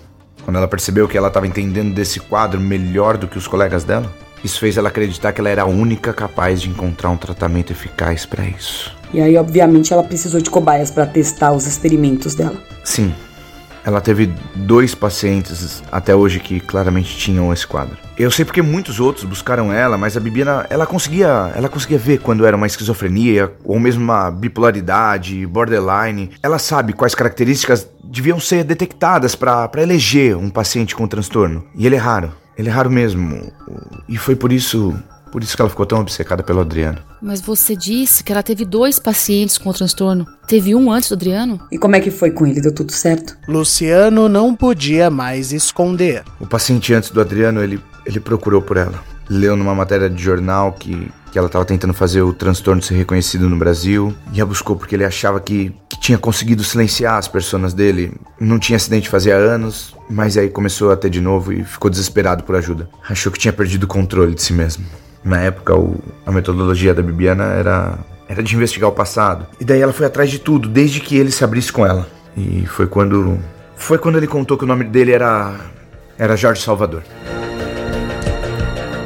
Quando 0.46 0.56
ela 0.56 0.68
percebeu 0.70 1.08
que 1.08 1.18
ela 1.18 1.28
estava 1.28 1.48
entendendo 1.48 1.94
desse 1.94 2.20
quadro 2.20 2.62
melhor 2.62 3.18
do 3.18 3.28
que 3.28 3.38
os 3.38 3.48
colegas 3.48 3.84
dela, 3.84 4.12
isso 4.44 4.60
fez 4.60 4.78
ela 4.78 4.90
acreditar 4.90 5.32
que 5.32 5.42
ela 5.42 5.50
era 5.50 5.64
a 5.64 5.66
única 5.66 6.14
capaz 6.14 6.62
de 6.62 6.70
encontrar 6.70 7.10
um 7.10 7.18
tratamento 7.18 7.72
eficaz 7.72 8.26
para 8.26 8.46
isso. 8.46 8.96
E 9.14 9.20
aí, 9.20 9.38
obviamente, 9.38 9.92
ela 9.92 10.04
precisou 10.04 10.42
de 10.42 10.50
cobaias 10.50 10.90
para 10.90 11.06
testar 11.06 11.52
os 11.52 11.68
experimentos 11.68 12.34
dela. 12.34 12.58
Sim. 12.84 13.14
Ela 13.84 14.00
teve 14.00 14.32
dois 14.56 14.94
pacientes 14.94 15.82
até 15.92 16.16
hoje 16.16 16.40
que 16.40 16.60
claramente 16.60 17.18
tinham 17.18 17.52
esse 17.52 17.66
quadro. 17.66 17.98
Eu 18.16 18.30
sei 18.30 18.46
porque 18.46 18.62
muitos 18.62 19.00
outros 19.00 19.26
buscaram 19.26 19.74
ela, 19.74 19.98
mas 19.98 20.16
a 20.16 20.20
Bibiana, 20.20 20.68
ela 20.70 20.86
conseguia, 20.86 21.52
ela 21.56 21.68
conseguia 21.68 21.98
ver 21.98 22.20
quando 22.20 22.46
era 22.46 22.56
uma 22.56 22.68
esquizofrenia 22.68 23.52
ou 23.64 23.80
mesmo 23.80 24.04
uma 24.04 24.30
bipolaridade, 24.30 25.46
borderline. 25.48 26.30
Ela 26.44 26.60
sabe 26.60 26.94
quais 26.94 27.16
características 27.16 27.88
deviam 28.04 28.40
ser 28.40 28.64
detectadas 28.64 29.34
para 29.34 29.70
eleger 29.78 30.38
um 30.38 30.50
paciente 30.50 30.96
com 30.96 31.08
transtorno. 31.08 31.66
E 31.76 31.88
ele 31.88 31.96
é 31.96 32.00
raro. 32.00 32.32
Ele 32.62 32.70
é 32.70 32.72
raro 32.72 32.92
mesmo. 32.92 33.52
E 34.08 34.18
foi 34.18 34.36
por 34.36 34.54
isso. 34.54 34.94
Por 35.32 35.42
isso 35.42 35.56
que 35.56 35.62
ela 35.62 35.70
ficou 35.70 35.86
tão 35.86 36.00
obcecada 36.00 36.44
pelo 36.44 36.60
Adriano. 36.60 37.00
Mas 37.22 37.42
você 37.42 37.76
disse 37.76 38.24
que 38.24 38.32
ela 38.32 38.44
teve 38.44 38.66
dois 38.66 39.00
pacientes 39.00 39.58
com 39.58 39.72
transtorno. 39.72 40.28
Teve 40.46 40.76
um 40.76 40.92
antes 40.92 41.10
do 41.10 41.16
Adriano? 41.16 41.60
E 41.72 41.78
como 41.78 41.96
é 41.96 42.02
que 42.02 42.12
foi 42.12 42.30
com 42.32 42.46
ele? 42.46 42.62
Deu 42.62 42.72
tudo 42.72 42.92
certo? 42.92 43.36
Luciano 43.48 44.30
não 44.30 44.54
podia 44.54 45.10
mais 45.10 45.52
esconder. 45.54 46.24
O 46.40 46.46
paciente 46.46 46.94
antes 46.94 47.10
do 47.10 47.20
Adriano, 47.22 47.64
ele, 47.64 47.82
ele 48.06 48.20
procurou 48.20 48.62
por 48.62 48.78
ela. 48.78 49.02
Leu 49.28 49.56
numa 49.56 49.74
matéria 49.74 50.10
de 50.10 50.22
jornal 50.22 50.74
que, 50.74 51.10
que 51.32 51.38
ela 51.40 51.48
estava 51.48 51.66
tentando 51.66 51.94
fazer 51.94 52.22
o 52.22 52.34
transtorno 52.34 52.82
ser 52.82 52.96
reconhecido 52.96 53.50
no 53.50 53.58
Brasil. 53.58 54.14
E 54.34 54.42
a 54.42 54.46
buscou 54.46 54.76
porque 54.76 54.94
ele 54.94 55.06
achava 55.06 55.40
que 55.40 55.74
tinha 56.02 56.18
conseguido 56.18 56.64
silenciar 56.64 57.18
as 57.18 57.28
pessoas 57.28 57.74
dele. 57.74 58.12
Não 58.40 58.58
tinha 58.58 58.76
acidente 58.76 59.08
fazia 59.08 59.36
anos, 59.36 59.96
mas 60.10 60.36
aí 60.36 60.50
começou 60.50 60.92
a 60.92 60.98
ter 60.98 61.12
de 61.12 61.22
novo 61.22 61.54
e 61.54 61.64
ficou 61.64 61.92
desesperado 61.92 62.44
por 62.44 62.56
ajuda. 62.56 62.90
Achou 63.08 63.32
que 63.32 63.38
tinha 63.38 63.54
perdido 63.54 63.84
o 63.84 63.88
controle 63.88 64.34
de 64.34 64.42
si 64.42 64.52
mesmo. 64.52 64.84
Na 65.24 65.40
época, 65.40 65.76
o, 65.76 66.02
a 66.26 66.32
metodologia 66.32 66.92
da 66.92 67.04
Bibiana 67.04 67.44
era, 67.44 68.00
era 68.28 68.42
de 68.42 68.56
investigar 68.56 68.90
o 68.90 68.94
passado. 68.94 69.46
E 69.60 69.64
daí 69.64 69.80
ela 69.80 69.94
foi 69.94 70.08
atrás 70.08 70.32
de 70.32 70.40
tudo, 70.40 70.68
desde 70.68 71.00
que 71.00 71.16
ele 71.16 71.32
se 71.32 71.44
abrisse 71.44 71.72
com 71.72 71.86
ela. 71.86 72.08
E 72.36 72.66
foi 72.66 72.88
quando. 72.88 73.38
Foi 73.76 74.00
quando 74.00 74.18
ele 74.18 74.28
contou 74.28 74.58
que 74.58 74.64
o 74.64 74.68
nome 74.68 74.86
dele 74.86 75.12
era. 75.12 75.56
Era 76.18 76.36
Jorge 76.36 76.64
Salvador. 76.64 77.04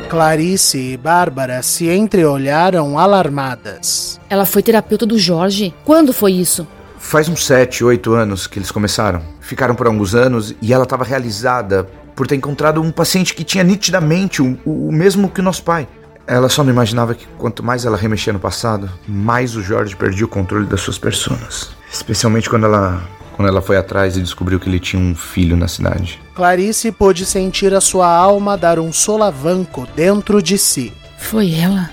Clarice 0.10 0.94
e 0.94 0.98
Bárbara 0.98 1.62
se 1.62 1.90
entreolharam 1.90 2.98
alarmadas. 2.98 4.20
Ela 4.30 4.46
foi 4.46 4.64
terapeuta 4.64 5.06
do 5.06 5.18
Jorge? 5.18 5.74
Quando 5.84 6.14
foi 6.14 6.32
isso? 6.32 6.66
Faz 7.08 7.30
uns 7.30 7.46
7, 7.46 7.84
8 7.84 8.14
anos 8.16 8.48
que 8.48 8.58
eles 8.58 8.72
começaram. 8.72 9.22
Ficaram 9.40 9.76
por 9.76 9.86
alguns 9.86 10.16
anos 10.16 10.56
e 10.60 10.74
ela 10.74 10.86
estava 10.86 11.04
realizada 11.04 11.84
por 12.16 12.26
ter 12.26 12.36
encontrado 12.36 12.82
um 12.82 12.92
paciente 12.92 13.36
que 13.36 13.44
tinha 13.44 13.64
nitidamente 13.64 14.42
o, 14.42 14.58
o, 14.66 14.92
mesmo 14.92 15.30
que 15.30 15.40
o 15.40 15.44
nosso 15.44 15.62
pai. 15.62 15.88
Ela 16.26 16.50
só 16.50 16.64
não 16.64 16.72
imaginava 16.72 17.14
que 17.14 17.28
quanto 17.38 17.62
mais 17.62 17.86
ela 17.86 17.96
remexia 17.96 18.34
no 18.34 18.40
passado, 18.40 18.90
mais 19.08 19.56
o 19.56 19.62
Jorge 19.62 19.96
perdia 19.96 20.26
o 20.26 20.28
controle 20.28 20.66
das 20.66 20.82
suas 20.82 20.98
personas. 20.98 21.70
Especialmente 21.94 22.50
quando 22.50 22.66
ela 22.66 23.08
quando 23.34 23.50
ela 23.50 23.62
foi 23.62 23.78
atrás 23.78 24.18
e 24.18 24.22
descobriu 24.22 24.60
que 24.60 24.68
ele 24.68 24.80
tinha 24.80 25.00
um 25.00 25.14
filho 25.14 25.56
na 25.56 25.68
cidade. 25.68 26.20
Clarice 26.34 26.92
pôde 26.92 27.24
sentir 27.24 27.72
a 27.76 27.82
sua 27.82 28.08
alma 28.08 28.58
dar 28.58 28.80
um 28.80 28.92
solavanco 28.92 29.88
dentro 29.96 30.42
de 30.42 30.58
si. 30.58 30.92
Foi 31.20 31.54
ela. 31.54 31.92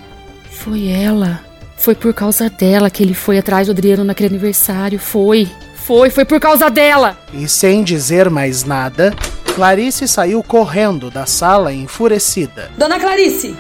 Foi 0.51 0.89
ela. 0.89 1.52
Foi 1.83 1.97
por 1.97 2.15
causa 2.15 2.49
dela 2.49 2.89
que 2.89 3.03
ele 3.03 3.13
foi 3.13 3.39
atrás 3.39 3.67
do 3.67 3.73
Adriano 3.73 4.05
naquele 4.05 4.29
aniversário. 4.29 5.01
Foi. 5.01 5.51
Foi, 5.75 6.11
foi 6.11 6.25
por 6.25 6.39
causa 6.39 6.71
dela! 6.71 7.19
E 7.35 7.49
sem 7.49 7.83
dizer 7.83 8.31
mais 8.31 8.63
nada, 8.63 9.13
Clarice 9.57 10.07
saiu 10.07 10.45
correndo 10.45 11.11
da 11.11 11.27
sala 11.27 11.73
enfurecida. 11.73 12.71
Dona 12.79 13.01
Clarice! 13.01 13.57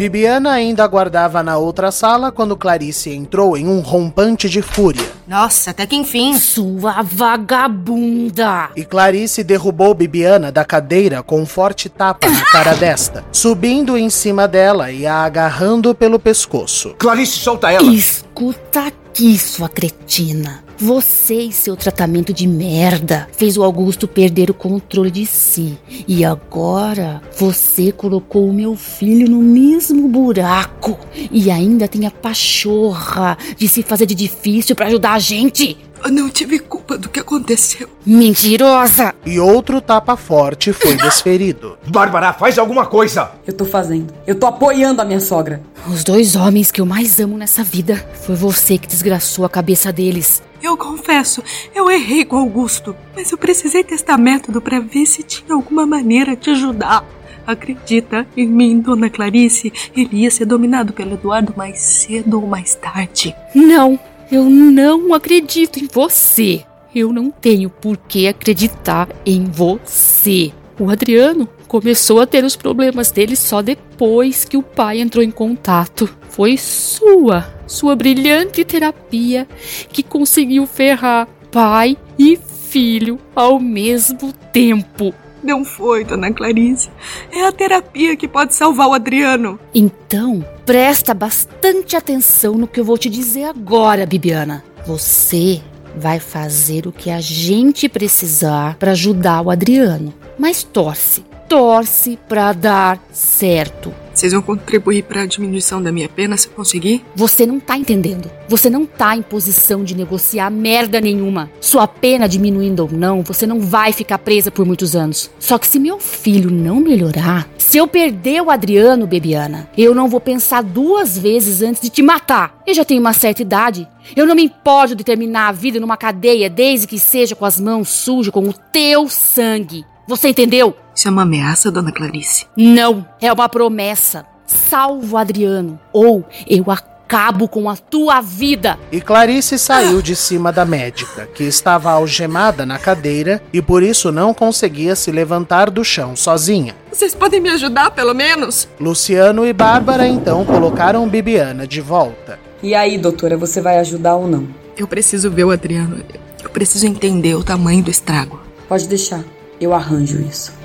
Bibiana 0.00 0.52
ainda 0.52 0.82
aguardava 0.82 1.42
na 1.42 1.58
outra 1.58 1.92
sala 1.92 2.32
quando 2.32 2.56
Clarice 2.56 3.10
entrou 3.10 3.54
em 3.54 3.68
um 3.68 3.80
rompante 3.80 4.48
de 4.48 4.62
fúria. 4.62 5.06
Nossa, 5.28 5.72
até 5.72 5.86
que 5.86 5.94
enfim. 5.94 6.38
Sua 6.38 7.02
vagabunda! 7.02 8.70
E 8.74 8.82
Clarice 8.82 9.44
derrubou 9.44 9.92
Bibiana 9.92 10.50
da 10.50 10.64
cadeira 10.64 11.22
com 11.22 11.42
um 11.42 11.44
forte 11.44 11.90
tapa 11.90 12.30
na 12.30 12.46
cara 12.46 12.72
desta, 12.72 13.22
subindo 13.30 13.94
em 13.94 14.08
cima 14.08 14.48
dela 14.48 14.90
e 14.90 15.06
a 15.06 15.16
agarrando 15.16 15.94
pelo 15.94 16.18
pescoço. 16.18 16.94
Clarice, 16.98 17.32
solta 17.32 17.70
ela! 17.70 17.92
Escuta 17.92 18.86
aqui, 18.86 19.38
sua 19.38 19.68
cretina. 19.68 20.64
Você 20.80 21.34
e 21.34 21.52
seu 21.52 21.76
tratamento 21.76 22.32
de 22.32 22.46
merda 22.46 23.28
fez 23.36 23.58
o 23.58 23.62
Augusto 23.62 24.08
perder 24.08 24.50
o 24.50 24.54
controle 24.54 25.10
de 25.10 25.26
si. 25.26 25.78
E 26.08 26.24
agora 26.24 27.20
você 27.36 27.92
colocou 27.92 28.48
o 28.48 28.52
meu 28.52 28.74
filho 28.74 29.28
no 29.28 29.42
mesmo 29.42 30.08
buraco. 30.08 30.98
E 31.30 31.50
ainda 31.50 31.86
tem 31.86 32.06
a 32.06 32.10
pachorra 32.10 33.36
de 33.58 33.68
se 33.68 33.82
fazer 33.82 34.06
de 34.06 34.14
difícil 34.14 34.74
para 34.74 34.86
ajudar 34.86 35.12
a 35.12 35.18
gente. 35.18 35.76
Eu 36.02 36.10
não 36.10 36.30
tive 36.30 36.58
culpa 36.58 36.96
do 36.96 37.10
que 37.10 37.20
aconteceu. 37.20 37.86
Mentirosa! 38.06 39.14
E 39.26 39.38
outro 39.38 39.82
tapa 39.82 40.16
forte 40.16 40.72
foi 40.72 40.96
desferido. 40.96 41.76
Bárbara, 41.88 42.32
faz 42.32 42.58
alguma 42.58 42.86
coisa! 42.86 43.32
Eu 43.46 43.52
tô 43.52 43.66
fazendo. 43.66 44.14
Eu 44.26 44.34
tô 44.34 44.46
apoiando 44.46 45.02
a 45.02 45.04
minha 45.04 45.20
sogra. 45.20 45.60
Os 45.86 46.02
dois 46.02 46.36
homens 46.36 46.70
que 46.70 46.80
eu 46.80 46.86
mais 46.86 47.20
amo 47.20 47.36
nessa 47.36 47.62
vida 47.62 47.96
foi 48.22 48.34
você 48.34 48.78
que 48.78 48.88
desgraçou 48.88 49.44
a 49.44 49.48
cabeça 49.50 49.92
deles. 49.92 50.42
Eu 50.62 50.76
confesso, 50.76 51.42
eu 51.74 51.90
errei 51.90 52.24
com 52.24 52.36
Augusto, 52.36 52.94
mas 53.16 53.30
eu 53.32 53.38
precisei 53.38 53.82
testar 53.82 54.18
método 54.18 54.60
para 54.60 54.78
ver 54.78 55.06
se 55.06 55.22
tinha 55.22 55.54
alguma 55.54 55.86
maneira 55.86 56.36
de 56.36 56.50
ajudar. 56.50 57.04
Acredita 57.46 58.26
em 58.36 58.46
mim, 58.46 58.78
dona 58.78 59.08
Clarice, 59.08 59.72
ele 59.96 60.18
ia 60.18 60.30
ser 60.30 60.44
dominado 60.44 60.92
pelo 60.92 61.14
Eduardo 61.14 61.54
mais 61.56 61.80
cedo 61.80 62.40
ou 62.40 62.46
mais 62.46 62.74
tarde. 62.74 63.34
Não, 63.54 63.98
eu 64.30 64.44
não 64.44 65.14
acredito 65.14 65.78
em 65.78 65.88
você. 65.90 66.62
Eu 66.94 67.12
não 67.12 67.30
tenho 67.30 67.70
por 67.70 67.96
que 67.96 68.28
acreditar 68.28 69.08
em 69.24 69.44
você. 69.44 70.52
O 70.78 70.90
Adriano 70.90 71.48
começou 71.70 72.20
a 72.20 72.26
ter 72.26 72.42
os 72.42 72.56
problemas 72.56 73.12
dele 73.12 73.36
só 73.36 73.62
depois 73.62 74.44
que 74.44 74.56
o 74.56 74.62
pai 74.62 75.00
entrou 75.00 75.22
em 75.22 75.30
contato. 75.30 76.10
Foi 76.28 76.56
sua, 76.56 77.46
sua 77.64 77.94
brilhante 77.94 78.64
terapia 78.64 79.46
que 79.92 80.02
conseguiu 80.02 80.66
ferrar 80.66 81.28
pai 81.52 81.96
e 82.18 82.36
filho 82.36 83.20
ao 83.36 83.60
mesmo 83.60 84.32
tempo. 84.52 85.14
Não 85.44 85.64
foi, 85.64 86.02
dona 86.02 86.32
Clarice. 86.32 86.90
É 87.30 87.46
a 87.46 87.52
terapia 87.52 88.16
que 88.16 88.26
pode 88.26 88.52
salvar 88.52 88.88
o 88.88 88.92
Adriano. 88.92 89.56
Então, 89.72 90.44
presta 90.66 91.14
bastante 91.14 91.94
atenção 91.94 92.54
no 92.54 92.66
que 92.66 92.80
eu 92.80 92.84
vou 92.84 92.98
te 92.98 93.08
dizer 93.08 93.44
agora, 93.44 94.04
Bibiana. 94.04 94.64
Você 94.84 95.62
vai 95.96 96.18
fazer 96.18 96.88
o 96.88 96.92
que 96.92 97.10
a 97.10 97.20
gente 97.20 97.88
precisar 97.88 98.74
para 98.76 98.90
ajudar 98.90 99.40
o 99.40 99.50
Adriano. 99.50 100.12
Mas 100.36 100.64
torce, 100.64 101.29
torce 101.50 102.16
para 102.28 102.52
dar 102.52 103.02
certo. 103.12 103.92
Vocês 104.14 104.32
vão 104.32 104.40
contribuir 104.40 105.02
para 105.02 105.22
a 105.22 105.26
diminuição 105.26 105.82
da 105.82 105.90
minha 105.90 106.08
pena 106.08 106.36
se 106.36 106.46
eu 106.46 106.52
conseguir? 106.52 107.04
Você 107.16 107.44
não 107.44 107.58
tá 107.58 107.76
entendendo. 107.76 108.30
Você 108.48 108.70
não 108.70 108.86
tá 108.86 109.16
em 109.16 109.22
posição 109.22 109.82
de 109.82 109.96
negociar 109.96 110.48
merda 110.48 111.00
nenhuma. 111.00 111.50
Sua 111.60 111.88
pena 111.88 112.28
diminuindo 112.28 112.80
ou 112.84 112.92
não, 112.92 113.22
você 113.22 113.48
não 113.48 113.60
vai 113.60 113.92
ficar 113.92 114.18
presa 114.18 114.48
por 114.48 114.64
muitos 114.64 114.94
anos. 114.94 115.28
Só 115.40 115.58
que 115.58 115.66
se 115.66 115.80
meu 115.80 115.98
filho 115.98 116.52
não 116.52 116.76
melhorar, 116.76 117.48
se 117.58 117.78
eu 117.78 117.88
perder 117.88 118.42
o 118.42 118.50
Adriano, 118.50 119.06
Bebiana, 119.06 119.68
eu 119.76 119.92
não 119.92 120.08
vou 120.08 120.20
pensar 120.20 120.62
duas 120.62 121.18
vezes 121.18 121.62
antes 121.62 121.82
de 121.82 121.88
te 121.88 122.02
matar. 122.02 122.62
Eu 122.64 122.74
já 122.74 122.84
tenho 122.84 123.00
uma 123.00 123.12
certa 123.12 123.42
idade. 123.42 123.88
Eu 124.14 124.26
não 124.26 124.36
me 124.36 124.44
importo 124.44 124.94
de 124.94 125.02
terminar 125.02 125.48
a 125.48 125.52
vida 125.52 125.80
numa 125.80 125.96
cadeia 125.96 126.48
desde 126.48 126.86
que 126.86 126.98
seja 126.98 127.34
com 127.34 127.44
as 127.44 127.58
mãos 127.58 127.88
sujas 127.88 128.32
com 128.32 128.48
o 128.48 128.52
teu 128.52 129.08
sangue. 129.08 129.84
Você 130.06 130.28
entendeu? 130.28 130.76
Isso 131.00 131.08
é 131.08 131.10
uma 131.10 131.22
ameaça, 131.22 131.70
dona 131.70 131.90
Clarice? 131.90 132.46
Não, 132.54 133.06
é 133.22 133.32
uma 133.32 133.48
promessa. 133.48 134.26
Salvo 134.44 135.16
Adriano, 135.16 135.80
ou 135.94 136.22
eu 136.46 136.66
acabo 136.70 137.48
com 137.48 137.70
a 137.70 137.74
tua 137.74 138.20
vida. 138.20 138.78
E 138.92 139.00
Clarice 139.00 139.58
saiu 139.58 140.02
de 140.02 140.14
cima 140.14 140.52
da 140.52 140.66
médica, 140.66 141.26
que 141.34 141.42
estava 141.42 141.90
algemada 141.90 142.66
na 142.66 142.78
cadeira 142.78 143.42
e 143.50 143.62
por 143.62 143.82
isso 143.82 144.12
não 144.12 144.34
conseguia 144.34 144.94
se 144.94 145.10
levantar 145.10 145.70
do 145.70 145.82
chão 145.82 146.14
sozinha. 146.14 146.76
Vocês 146.92 147.14
podem 147.14 147.40
me 147.40 147.48
ajudar, 147.48 147.92
pelo 147.92 148.12
menos? 148.12 148.68
Luciano 148.78 149.46
e 149.46 149.54
Bárbara 149.54 150.06
então 150.06 150.44
colocaram 150.44 151.08
Bibiana 151.08 151.66
de 151.66 151.80
volta. 151.80 152.38
E 152.62 152.74
aí, 152.74 152.98
doutora, 152.98 153.38
você 153.38 153.62
vai 153.62 153.78
ajudar 153.78 154.16
ou 154.16 154.28
não? 154.28 154.46
Eu 154.76 154.86
preciso 154.86 155.30
ver 155.30 155.44
o 155.44 155.50
Adriano. 155.50 156.04
Eu 156.44 156.50
preciso 156.50 156.86
entender 156.86 157.36
o 157.36 157.42
tamanho 157.42 157.82
do 157.82 157.90
estrago. 157.90 158.38
Pode 158.68 158.86
deixar. 158.86 159.24
Eu 159.58 159.72
arranjo 159.72 160.20
isso. 160.20 160.59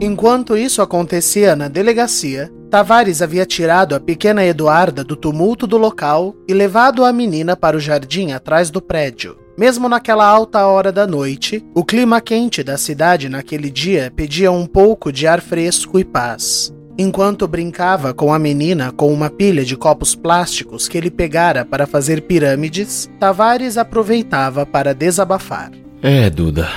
Enquanto 0.00 0.56
isso 0.56 0.80
acontecia 0.80 1.56
na 1.56 1.66
delegacia, 1.66 2.52
Tavares 2.70 3.20
havia 3.20 3.44
tirado 3.44 3.96
a 3.96 4.00
pequena 4.00 4.44
Eduarda 4.44 5.02
do 5.02 5.16
tumulto 5.16 5.66
do 5.66 5.76
local 5.76 6.36
e 6.46 6.54
levado 6.54 7.04
a 7.04 7.12
menina 7.12 7.56
para 7.56 7.76
o 7.76 7.80
jardim 7.80 8.30
atrás 8.30 8.70
do 8.70 8.80
prédio. 8.80 9.36
Mesmo 9.58 9.88
naquela 9.88 10.24
alta 10.24 10.64
hora 10.66 10.92
da 10.92 11.04
noite, 11.04 11.64
o 11.74 11.84
clima 11.84 12.20
quente 12.20 12.62
da 12.62 12.78
cidade 12.78 13.28
naquele 13.28 13.68
dia 13.70 14.12
pedia 14.14 14.52
um 14.52 14.66
pouco 14.66 15.10
de 15.10 15.26
ar 15.26 15.40
fresco 15.40 15.98
e 15.98 16.04
paz. 16.04 16.72
Enquanto 16.96 17.48
brincava 17.48 18.14
com 18.14 18.32
a 18.32 18.38
menina 18.38 18.92
com 18.92 19.12
uma 19.12 19.28
pilha 19.28 19.64
de 19.64 19.76
copos 19.76 20.14
plásticos 20.14 20.86
que 20.86 20.96
ele 20.96 21.10
pegara 21.10 21.64
para 21.64 21.88
fazer 21.88 22.22
pirâmides, 22.22 23.10
Tavares 23.18 23.76
aproveitava 23.76 24.64
para 24.64 24.94
desabafar. 24.94 25.72
É, 26.00 26.30
Duda. 26.30 26.68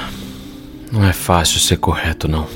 Não 0.92 1.06
é 1.06 1.14
fácil 1.14 1.60
ser 1.60 1.78
correto, 1.78 2.28
não. 2.28 2.48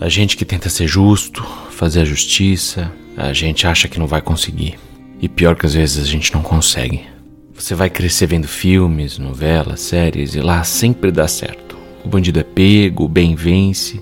A 0.00 0.08
gente 0.08 0.36
que 0.36 0.44
tenta 0.44 0.68
ser 0.68 0.86
justo, 0.86 1.44
fazer 1.70 2.02
a 2.02 2.04
justiça, 2.04 2.92
a 3.16 3.32
gente 3.32 3.66
acha 3.66 3.88
que 3.88 3.98
não 3.98 4.06
vai 4.06 4.22
conseguir. 4.22 4.78
E 5.20 5.28
pior 5.28 5.56
que 5.56 5.66
às 5.66 5.74
vezes 5.74 6.00
a 6.00 6.06
gente 6.06 6.32
não 6.32 6.40
consegue. 6.40 7.02
Você 7.52 7.74
vai 7.74 7.90
crescer 7.90 8.26
vendo 8.26 8.46
filmes, 8.46 9.18
novelas, 9.18 9.80
séries 9.80 10.36
e 10.36 10.40
lá 10.40 10.62
sempre 10.62 11.10
dá 11.10 11.26
certo. 11.26 11.76
O 12.04 12.08
bandido 12.08 12.38
é 12.38 12.44
pego, 12.44 13.06
o 13.06 13.08
bem 13.08 13.34
vence. 13.34 14.00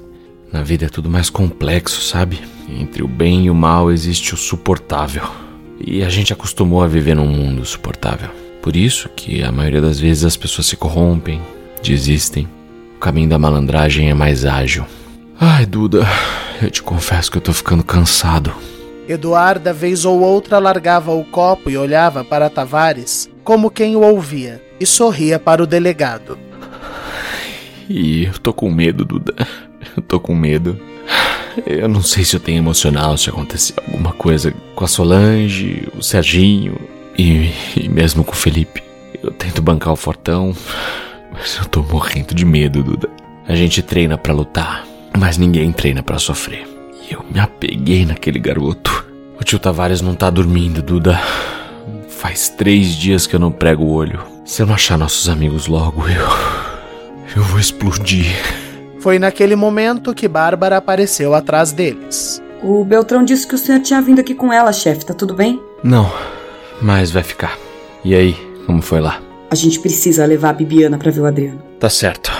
Na 0.52 0.62
vida 0.62 0.84
é 0.84 0.88
tudo 0.90 1.08
mais 1.08 1.30
complexo, 1.30 2.02
sabe? 2.02 2.40
Entre 2.68 3.02
o 3.02 3.08
bem 3.08 3.46
e 3.46 3.50
o 3.50 3.54
mal 3.54 3.90
existe 3.90 4.34
o 4.34 4.36
suportável. 4.36 5.24
E 5.80 6.02
a 6.02 6.10
gente 6.10 6.30
acostumou 6.30 6.82
a 6.82 6.86
viver 6.86 7.16
num 7.16 7.26
mundo 7.26 7.64
suportável. 7.64 8.28
Por 8.60 8.76
isso 8.76 9.08
que 9.16 9.42
a 9.42 9.50
maioria 9.50 9.80
das 9.80 9.98
vezes 9.98 10.24
as 10.24 10.36
pessoas 10.36 10.66
se 10.66 10.76
corrompem, 10.76 11.40
desistem. 11.82 12.46
O 12.96 12.98
caminho 12.98 13.30
da 13.30 13.38
malandragem 13.38 14.10
é 14.10 14.14
mais 14.14 14.44
ágil. 14.44 14.84
Ai, 15.38 15.66
Duda, 15.66 16.06
eu 16.62 16.70
te 16.70 16.82
confesso 16.82 17.30
que 17.30 17.36
eu 17.36 17.42
tô 17.42 17.52
ficando 17.52 17.84
cansado. 17.84 18.52
Eduarda, 19.08 19.72
vez 19.72 20.04
ou 20.04 20.20
outra, 20.20 20.58
largava 20.58 21.12
o 21.12 21.24
copo 21.24 21.70
e 21.70 21.76
olhava 21.76 22.24
para 22.24 22.50
Tavares 22.50 23.28
como 23.44 23.70
quem 23.70 23.94
o 23.94 24.00
ouvia 24.00 24.60
e 24.80 24.84
sorria 24.84 25.38
para 25.38 25.62
o 25.62 25.66
delegado. 25.66 26.36
E 27.88 28.24
eu 28.24 28.38
tô 28.38 28.52
com 28.52 28.70
medo, 28.70 29.04
Duda. 29.04 29.34
Eu 29.96 30.02
tô 30.02 30.18
com 30.18 30.34
medo. 30.34 30.78
Eu 31.64 31.88
não 31.88 32.02
sei 32.02 32.24
se 32.24 32.34
eu 32.34 32.40
tenho 32.40 32.58
emocional, 32.58 33.16
se 33.16 33.30
acontecer 33.30 33.74
alguma 33.86 34.12
coisa 34.12 34.52
com 34.74 34.84
a 34.84 34.88
Solange, 34.88 35.88
o 35.96 36.02
Serginho 36.02 36.76
e, 37.16 37.50
e 37.76 37.88
mesmo 37.88 38.24
com 38.24 38.32
o 38.32 38.36
Felipe. 38.36 38.82
Eu 39.22 39.30
tento 39.30 39.62
bancar 39.62 39.92
o 39.92 39.96
fortão, 39.96 40.54
mas 41.32 41.56
eu 41.56 41.64
tô 41.66 41.82
morrendo 41.82 42.34
de 42.34 42.44
medo, 42.44 42.82
Duda. 42.82 43.08
A 43.48 43.54
gente 43.54 43.80
treina 43.80 44.18
para 44.18 44.34
lutar, 44.34 44.84
mas 45.16 45.38
ninguém 45.38 45.72
treina 45.72 46.02
para 46.02 46.18
sofrer. 46.18 46.66
E 47.08 47.14
eu 47.14 47.24
me 47.30 47.38
apeguei 47.40 48.04
naquele 48.04 48.38
garoto. 48.38 49.04
O 49.40 49.44
tio 49.44 49.58
Tavares 49.58 50.00
não 50.00 50.14
tá 50.14 50.30
dormindo, 50.30 50.82
Duda. 50.82 51.20
Faz 52.08 52.48
três 52.48 52.88
dias 52.88 53.26
que 53.26 53.36
eu 53.36 53.40
não 53.40 53.52
prego 53.52 53.84
o 53.84 53.92
olho. 53.92 54.20
Se 54.44 54.62
eu 54.62 54.66
não 54.66 54.74
achar 54.74 54.98
nossos 54.98 55.28
amigos 55.28 55.66
logo, 55.66 56.08
eu. 56.08 56.26
Eu 57.36 57.42
vou 57.42 57.60
explodir. 57.60 58.34
Foi 59.00 59.18
naquele 59.18 59.54
momento 59.54 60.14
que 60.14 60.26
Bárbara 60.26 60.76
apareceu 60.78 61.34
atrás 61.34 61.72
deles. 61.72 62.42
O 62.62 62.84
Beltrão 62.84 63.24
disse 63.24 63.46
que 63.46 63.54
o 63.54 63.58
senhor 63.58 63.80
tinha 63.80 64.00
vindo 64.00 64.20
aqui 64.20 64.34
com 64.34 64.52
ela, 64.52 64.72
chefe. 64.72 65.04
Tá 65.04 65.14
tudo 65.14 65.34
bem? 65.34 65.60
Não, 65.84 66.10
mas 66.80 67.10
vai 67.10 67.22
ficar. 67.22 67.56
E 68.04 68.14
aí, 68.14 68.34
como 68.66 68.80
foi 68.82 69.00
lá? 69.00 69.20
A 69.50 69.54
gente 69.54 69.78
precisa 69.78 70.24
levar 70.26 70.50
a 70.50 70.54
Bibiana 70.54 70.98
para 70.98 71.10
ver 71.10 71.20
o 71.20 71.26
Adriano. 71.26 71.62
Tá 71.78 71.88
certo. 71.88 72.32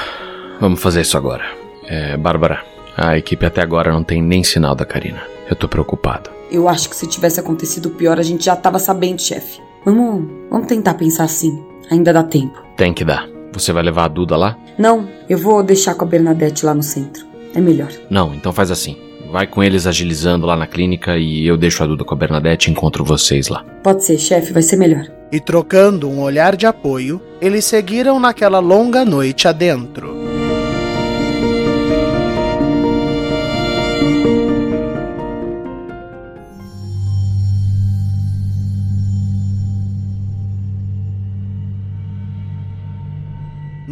Vamos 0.61 0.81
fazer 0.81 1.03
isso 1.03 1.17
agora. 1.17 1.56
É, 1.89 2.17
Bárbara, 2.17 2.63
a 2.97 3.17
equipe 3.17 3.45
até 3.45 3.61
agora 3.61 3.93
não 3.93 4.03
tem 4.03 4.23
nem 4.23 4.43
sinal 4.43 4.75
da 4.75 4.85
Karina. 4.85 5.23
Eu 5.49 5.57
tô 5.57 5.69
preocupado. 5.69 6.31
Eu 6.51 6.69
acho 6.69 6.89
que 6.89 6.97
se 6.97 7.07
tivesse 7.07 7.41
acontecido 7.41 7.91
pior, 7.91 8.19
a 8.19 8.23
gente 8.23 8.45
já 8.45 8.57
tava 8.57 8.79
sabendo, 8.79 9.21
chefe. 9.21 9.61
Vamos, 9.85 10.29
vamos 10.51 10.67
tentar 10.67 10.95
pensar 10.95 11.25
assim. 11.25 11.63
Ainda 11.91 12.13
dá 12.13 12.23
tempo. 12.23 12.61
Tem 12.77 12.93
que 12.93 13.05
dar. 13.05 13.29
Você 13.53 13.73
vai 13.73 13.83
levar 13.83 14.05
a 14.05 14.09
Duda 14.09 14.37
lá? 14.37 14.57
Não, 14.77 15.09
eu 15.29 15.39
vou 15.39 15.63
deixar 15.63 15.95
com 15.95 16.05
a 16.05 16.09
Bernadette 16.09 16.67
lá 16.67 16.75
no 16.75 16.83
centro. 16.83 17.25
É 17.55 17.61
melhor. 17.61 17.91
Não, 18.11 18.35
então 18.35 18.53
faz 18.53 18.71
assim. 18.71 18.97
Vai 19.31 19.47
com 19.47 19.63
eles 19.63 19.87
agilizando 19.87 20.47
lá 20.47 20.57
na 20.57 20.67
clínica 20.67 21.17
e 21.17 21.47
eu 21.47 21.57
deixo 21.57 21.83
a 21.83 21.87
Duda 21.87 22.05
com 22.05 22.15
a 22.15 22.19
Bernadette 22.19 22.69
e 22.69 22.73
encontro 22.73 23.05
vocês 23.05 23.49
lá. 23.49 23.65
Pode 23.83 24.05
ser, 24.05 24.19
chefe, 24.19 24.53
vai 24.53 24.63
ser 24.63 24.77
melhor. 24.77 25.07
E 25.33 25.41
trocando 25.41 26.09
um 26.09 26.21
olhar 26.21 26.55
de 26.55 26.67
apoio, 26.67 27.21
eles 27.41 27.65
seguiram 27.65 28.21
naquela 28.21 28.59
longa 28.59 29.05
noite 29.05 29.49
adentro. 29.49 30.26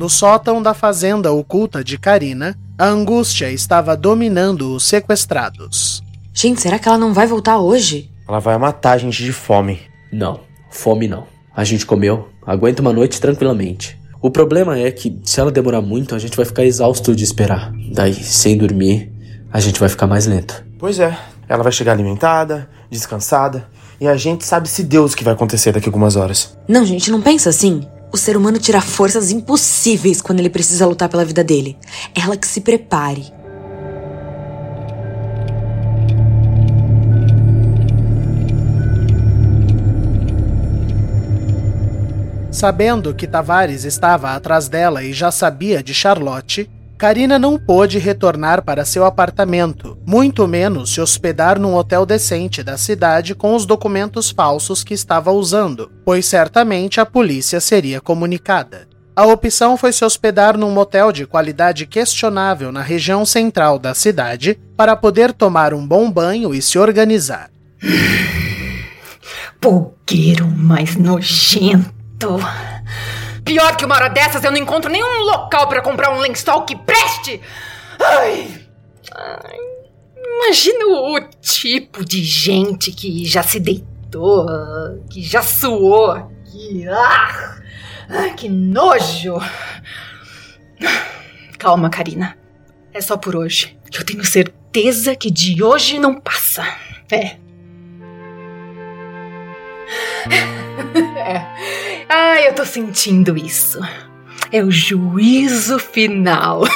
No 0.05 0.11
sótão 0.11 0.61
da 0.61 0.75
fazenda 0.75 1.33
oculta 1.33 1.83
de 1.83 1.97
Karina, 1.97 2.55
a 2.77 2.85
angústia 2.85 3.51
estava 3.51 3.97
dominando 3.97 4.75
os 4.75 4.85
sequestrados. 4.85 6.03
Gente, 6.31 6.61
será 6.61 6.79
que 6.79 6.87
ela 6.87 6.99
não 6.99 7.15
vai 7.15 7.27
voltar 7.27 7.59
hoje? 7.59 8.11
Ela 8.29 8.39
vai 8.39 8.59
matar 8.59 8.93
a 8.93 8.99
gente 8.99 9.25
de 9.25 9.33
fome. 9.33 9.81
Não, 10.13 10.41
fome 10.69 11.09
não. 11.09 11.25
A 11.57 11.65
gente 11.65 11.87
comeu, 11.87 12.29
aguenta 12.47 12.83
uma 12.83 12.93
noite 12.93 13.19
tranquilamente. 13.19 13.99
O 14.21 14.31
problema 14.31 14.79
é 14.79 14.91
que 14.91 15.19
se 15.25 15.41
ela 15.41 15.51
demorar 15.51 15.81
muito, 15.81 16.15
a 16.15 16.19
gente 16.19 16.37
vai 16.37 16.45
ficar 16.45 16.67
exausto 16.67 17.17
de 17.17 17.25
esperar. 17.25 17.73
Daí, 17.91 18.13
sem 18.13 18.59
dormir, 18.59 19.11
a 19.51 19.59
gente 19.59 19.81
vai 19.81 19.89
ficar 19.89 20.07
mais 20.07 20.27
lento. 20.27 20.67
Pois 20.79 20.99
é, 20.99 21.17
ela 21.49 21.63
vai 21.63 21.73
chegar 21.73 21.93
alimentada, 21.93 22.69
descansada, 22.91 23.67
e 23.99 24.07
a 24.07 24.19
gente 24.19 24.45
sabe 24.45 24.69
se 24.69 24.83
Deus 24.83 25.15
o 25.15 25.17
que 25.17 25.25
vai 25.25 25.33
acontecer 25.33 25.73
daqui 25.73 25.89
a 25.89 25.89
algumas 25.89 26.15
horas. 26.15 26.59
Não, 26.69 26.85
gente, 26.85 27.11
não 27.11 27.23
pensa 27.23 27.49
assim. 27.49 27.89
O 28.13 28.17
ser 28.17 28.37
humano 28.37 28.59
tira 28.59 28.81
forças 28.81 29.31
impossíveis 29.31 30.23
quando 30.23 30.41
ele 30.41 30.51
precisa 30.51 30.87
lutar 30.87 31.09
pela 31.09 31.25
vida 31.25 31.43
dele. 31.43 31.77
Ela 32.15 32.37
que 32.37 32.47
se 32.47 32.61
prepare. 32.61 33.33
Sabendo 42.55 43.13
que 43.13 43.27
Tavares 43.27 43.85
estava 43.85 44.31
atrás 44.31 44.69
dela 44.69 45.03
e 45.03 45.13
já 45.13 45.33
sabia 45.33 45.83
de 45.83 45.93
Charlotte, 45.93 46.71
Karina 47.05 47.39
não 47.39 47.59
pôde 47.59 47.99
retornar 47.99 48.65
para 48.65 48.83
seu 48.83 49.05
apartamento, 49.05 49.99
muito 50.07 50.49
menos 50.49 50.95
se 50.95 51.03
hospedar 51.03 51.61
num 51.61 51.75
hotel 51.75 52.07
decente 52.07 52.63
da 52.63 52.79
cidade 52.79 53.35
com 53.35 53.55
os 53.55 53.67
documentos 53.67 54.31
falsos 54.31 54.83
que 54.83 54.95
estava 54.95 55.31
usando, 55.31 55.93
pois 56.03 56.25
certamente 56.25 57.03
a 57.03 57.05
polícia 57.05 57.61
seria 57.61 58.01
comunicada. 58.01 58.89
A 59.15 59.27
opção 59.27 59.77
foi 59.77 59.93
se 59.93 60.03
hospedar 60.03 60.57
num 60.57 60.71
motel 60.71 61.13
de 61.13 61.27
qualidade 61.27 61.85
questionável 61.85 62.73
na 62.73 62.81
região 62.81 63.27
central 63.27 63.79
da 63.79 63.93
cidade 63.93 64.59
para 64.75 64.97
poder 64.97 65.35
tomar 65.35 65.75
um 65.75 65.87
bom 65.87 66.11
banho 66.11 66.55
e 66.55 66.63
se 66.63 66.79
organizar. 66.79 67.51
Pulgueiro 69.61 70.47
mais 70.47 70.97
nojento. 70.97 72.41
Pior 73.45 73.77
que 73.77 73.85
uma 73.85 73.95
hora 73.95 74.09
dessas 74.09 74.43
eu 74.43 74.51
não 74.51 74.59
encontro 74.59 74.91
nenhum 74.91 75.21
local 75.23 75.69
para 75.69 75.83
comprar 75.83 76.11
um 76.11 76.19
lençol 76.19 76.63
que 76.63 76.75
preste! 76.75 77.41
Ai, 78.01 78.67
ai, 79.15 79.59
imagina 80.17 80.87
o 80.87 81.21
tipo 81.41 82.05
de 82.05 82.23
gente 82.25 82.91
que 82.91 83.25
já 83.25 83.43
se 83.43 83.61
deitou, 83.61 84.47
que 85.11 85.23
já 85.23 85.43
suou, 85.43 86.31
que. 86.51 86.89
Ah, 86.89 87.57
que 88.37 88.49
nojo! 88.49 89.39
Calma, 91.59 91.91
Karina. 91.91 92.37
É 92.93 93.01
só 93.01 93.17
por 93.17 93.37
hoje. 93.37 93.77
Eu 93.93 94.05
tenho 94.05 94.25
certeza 94.25 95.15
que 95.17 95.31
de 95.31 95.63
hoje 95.63 95.99
não 95.99 96.21
passa. 96.21 96.63
É. 97.11 97.37
é. 101.17 102.05
Ai, 102.09 102.49
eu 102.49 102.55
tô 102.55 102.65
sentindo 102.65 103.37
isso. 103.37 103.81
É 104.53 104.63
o 104.63 104.71
juízo 104.71 105.79
final. 105.79 106.65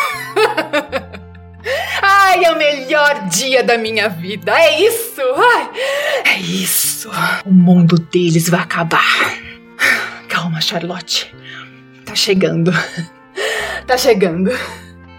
Ai, 2.02 2.44
é 2.44 2.52
o 2.52 2.58
melhor 2.58 3.28
dia 3.28 3.62
da 3.62 3.76
minha 3.76 4.08
vida. 4.08 4.58
É 4.58 4.80
isso. 4.80 5.20
Ai, 5.36 5.70
é 6.24 6.40
isso. 6.40 7.10
O 7.44 7.52
mundo 7.52 7.98
deles 7.98 8.48
vai 8.48 8.60
acabar. 8.60 9.34
Calma, 10.28 10.60
Charlotte. 10.60 11.34
Tá 12.04 12.14
chegando. 12.14 12.72
Tá 13.86 13.96
chegando. 13.96 14.50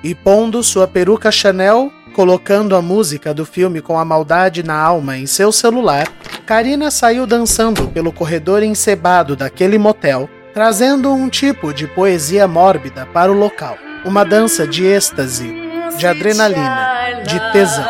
E 0.04 0.14
pondo 0.14 0.62
sua 0.62 0.88
peruca 0.88 1.32
Chanel, 1.32 1.92
colocando 2.14 2.76
a 2.76 2.82
música 2.82 3.34
do 3.34 3.46
filme 3.46 3.82
com 3.82 3.98
a 3.98 4.06
maldade 4.06 4.62
na 4.62 4.76
alma 4.76 5.18
em 5.18 5.26
seu 5.26 5.52
celular, 5.52 6.08
Karina 6.50 6.90
saiu 6.90 7.28
dançando 7.28 7.90
pelo 7.90 8.12
corredor 8.12 8.64
encebado 8.64 9.36
daquele 9.36 9.78
motel, 9.78 10.28
trazendo 10.52 11.14
um 11.14 11.30
tipo 11.30 11.72
de 11.72 11.86
poesia 11.86 12.48
mórbida 12.48 13.06
para 13.14 13.32
o 13.32 13.36
local. 13.36 13.78
Uma 14.04 14.26
dança 14.26 14.66
de 14.66 14.84
êxtase, 14.84 15.54
de 15.96 16.08
adrenalina, 16.08 17.22
de 17.24 17.40
tesão. 17.52 17.86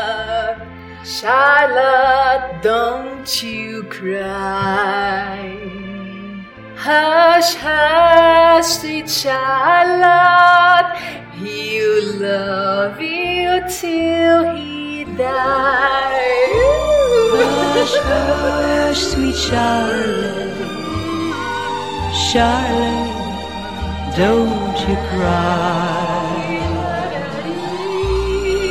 Charlotte, 1.06 2.62
don't 2.62 3.48
you 3.48 3.86
cry. 3.86 4.20
Hush, 6.76 7.56
hush, 7.56 8.66
sweet 8.66 9.10
Charlotte, 9.10 11.00
he'll 11.42 12.20
love 12.20 13.02
you 13.02 13.62
till 13.70 14.54
he 14.54 15.06
dies. 15.16 16.99
Hush, 17.32 17.96
hush, 17.96 19.02
sweet 19.12 19.36
Charlotte, 19.36 20.58
Charlotte, 22.28 23.14
don't 24.18 24.78
you 24.88 24.96
cry. 25.12 26.40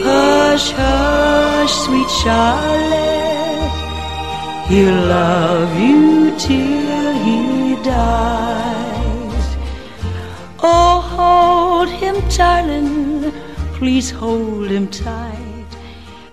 Hush, 0.03 0.71
hush, 0.73 1.73
sweet 1.85 2.11
Charlotte, 2.23 3.71
he'll 4.69 5.03
love 5.07 5.73
you 5.79 6.37
till 6.37 7.13
he 7.25 7.77
dies. 7.85 9.47
Oh, 10.61 11.01
hold 11.17 11.89
him, 11.89 12.17
darling, 12.37 13.33
please 13.75 14.11
hold 14.11 14.69
him 14.69 14.89
tight 14.89 15.49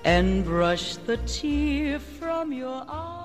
and 0.06 0.46
brush 0.46 0.98
the 1.08 1.18
tear 1.26 2.00
from 2.36 2.52
your 2.52 2.84
eye. 2.88 3.16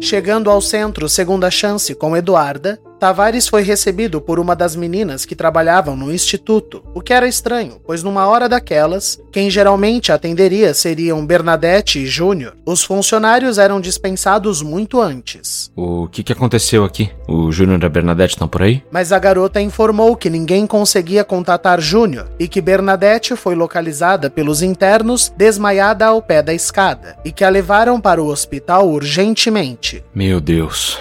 Chegando 0.00 0.50
ao 0.50 0.60
centro 0.60 1.08
Segunda 1.08 1.50
Chance 1.50 1.94
com 1.94 2.14
Eduarda, 2.16 2.78
Tavares 3.02 3.48
foi 3.48 3.64
recebido 3.64 4.20
por 4.20 4.38
uma 4.38 4.54
das 4.54 4.76
meninas 4.76 5.24
que 5.24 5.34
trabalhavam 5.34 5.96
no 5.96 6.14
instituto, 6.14 6.84
o 6.94 7.00
que 7.00 7.12
era 7.12 7.26
estranho, 7.26 7.80
pois 7.84 8.00
numa 8.00 8.28
hora 8.28 8.48
daquelas, 8.48 9.20
quem 9.32 9.50
geralmente 9.50 10.12
atenderia 10.12 10.72
seriam 10.72 11.26
Bernadette 11.26 11.98
e 11.98 12.06
Júnior. 12.06 12.54
Os 12.64 12.84
funcionários 12.84 13.58
eram 13.58 13.80
dispensados 13.80 14.62
muito 14.62 15.00
antes. 15.00 15.68
O 15.74 16.06
que, 16.06 16.22
que 16.22 16.32
aconteceu 16.32 16.84
aqui? 16.84 17.10
O 17.26 17.50
Júnior 17.50 17.82
e 17.82 17.86
a 17.86 17.88
Bernadette 17.88 18.34
estão 18.34 18.46
por 18.46 18.62
aí? 18.62 18.84
Mas 18.88 19.10
a 19.10 19.18
garota 19.18 19.60
informou 19.60 20.14
que 20.14 20.30
ninguém 20.30 20.64
conseguia 20.64 21.24
contatar 21.24 21.80
Júnior 21.80 22.30
e 22.38 22.46
que 22.46 22.60
Bernadette 22.60 23.34
foi 23.34 23.56
localizada 23.56 24.30
pelos 24.30 24.62
internos 24.62 25.28
desmaiada 25.36 26.06
ao 26.06 26.22
pé 26.22 26.40
da 26.40 26.54
escada 26.54 27.16
e 27.24 27.32
que 27.32 27.42
a 27.42 27.48
levaram 27.48 28.00
para 28.00 28.22
o 28.22 28.28
hospital 28.28 28.88
urgentemente. 28.88 30.04
Meu 30.14 30.40
Deus. 30.40 31.00